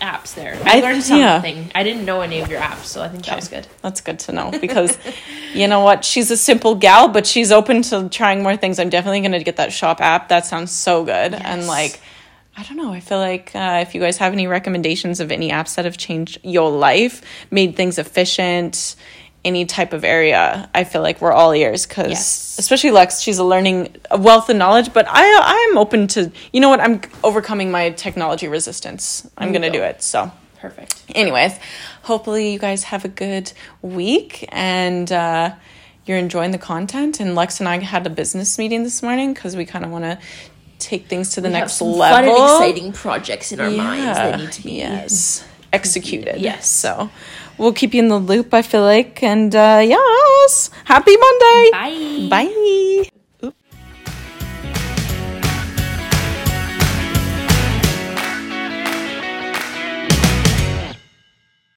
apps 0.02 0.34
there 0.36 0.58
i, 0.66 0.80
I- 0.80 0.82
learned 0.82 1.08
yeah. 1.08 1.36
something 1.36 1.72
i 1.76 1.84
didn't 1.84 2.06
know 2.06 2.22
any 2.22 2.40
of 2.42 2.50
your 2.50 2.60
apps 2.60 2.86
so 2.86 3.02
i 3.02 3.08
think 3.08 3.26
that 3.26 3.36
was 3.36 3.48
good 3.48 3.68
That's 3.82 4.02
good 4.02 4.20
to 4.20 4.32
know 4.32 4.52
because 4.60 4.98
you 5.54 5.68
know 5.68 5.82
what? 5.82 6.04
She's 6.06 6.32
a 6.32 6.38
simple 6.38 6.76
gal, 6.76 7.08
but 7.10 7.28
she's 7.28 7.52
open 7.52 7.82
to 7.84 8.08
trying 8.10 8.42
more 8.42 8.56
things. 8.56 8.80
I'm 8.80 8.90
definitely 8.90 9.20
going 9.20 9.34
to 9.34 9.44
get 9.44 9.58
that 9.58 9.74
shop 9.74 10.00
app. 10.00 10.30
That 10.30 10.46
sounds 10.46 10.72
so 10.72 11.04
good. 11.04 11.34
And 11.34 11.68
like, 11.68 12.00
I 12.56 12.64
don't 12.64 12.78
know. 12.78 12.94
I 12.94 13.02
feel 13.02 13.18
like 13.18 13.52
uh, 13.54 13.80
if 13.86 13.94
you 13.94 14.00
guys 14.02 14.18
have 14.18 14.32
any 14.34 14.48
recommendations 14.48 15.20
of 15.20 15.30
any 15.32 15.52
apps 15.52 15.76
that 15.76 15.84
have 15.86 15.98
changed 15.98 16.40
your 16.44 16.72
life, 16.72 17.22
made 17.52 17.76
things 17.76 17.98
efficient, 17.98 18.96
any 19.44 19.66
type 19.66 19.94
of 19.94 20.04
area, 20.04 20.70
I 20.76 20.84
feel 20.84 21.02
like 21.02 21.20
we're 21.22 21.32
all 21.32 21.54
ears 21.54 21.86
because, 21.88 22.10
Yes. 22.10 22.56
especially 22.60 22.92
Lex, 22.92 23.22
she's 23.22 23.40
a 23.40 23.44
learning 23.44 23.96
a 24.12 24.18
wealth 24.20 24.50
of 24.50 24.56
knowledge. 24.56 24.94
But 24.94 25.08
I, 25.10 25.24
I 25.24 25.68
am 25.72 25.78
open 25.78 26.08
to, 26.10 26.32
you 26.54 26.60
know 26.62 26.70
what? 26.70 26.80
I'm 26.80 27.02
overcoming 27.24 27.72
my 27.72 27.90
technology 27.92 28.48
resistance. 28.48 29.28
I'm 29.38 29.48
you 29.48 29.54
going 29.60 29.72
to 29.72 29.78
go. 29.78 29.84
do 29.84 29.90
it. 29.90 30.04
So 30.04 30.32
perfect 30.60 31.04
anyways, 31.16 31.58
hopefully 32.04 32.54
you 32.54 32.60
guys 32.60 32.84
have 32.84 33.04
a 33.04 33.08
good 33.08 33.52
week 33.82 34.46
and 34.50 35.12
uh, 35.12 35.56
you're 36.06 36.20
enjoying 36.20 36.52
the 36.52 36.60
content. 36.60 37.20
And 37.20 37.34
Lex 37.34 37.60
and 37.60 37.68
I 37.68 37.80
had 37.80 38.06
a 38.06 38.12
business 38.12 38.60
meeting 38.60 38.84
this 38.84 39.02
morning 39.02 39.34
because 39.34 39.56
we 39.56 39.66
kind 39.66 39.84
of 39.86 39.90
want 39.92 40.04
to 40.04 40.20
take 40.78 41.08
things 41.08 41.32
to 41.34 41.42
the 41.42 41.48
We 41.50 41.54
next 41.54 41.82
level. 41.82 41.98
fun 42.00 42.24
and 42.26 42.32
exciting 42.34 42.94
projects 42.94 43.52
in 43.52 43.60
our 43.60 43.72
minds 43.72 44.06
that 44.18 44.40
need 44.40 44.52
to 44.52 44.64
be 44.64 44.72
yes 44.74 45.48
executed. 45.74 46.38
Yes. 46.42 46.68
so 46.68 47.10
we'll 47.62 47.74
keep 47.74 47.94
you 47.94 48.02
in 48.02 48.10
the 48.10 48.18
loop, 48.20 48.54
I 48.54 48.62
feel 48.64 48.82
like. 48.82 49.22
And 49.24 49.56
uh, 49.56 49.82
yes, 49.86 50.70
happy 50.84 51.16
Monday. 51.16 51.70
Bye. 51.72 52.28
Bye. 52.30 53.21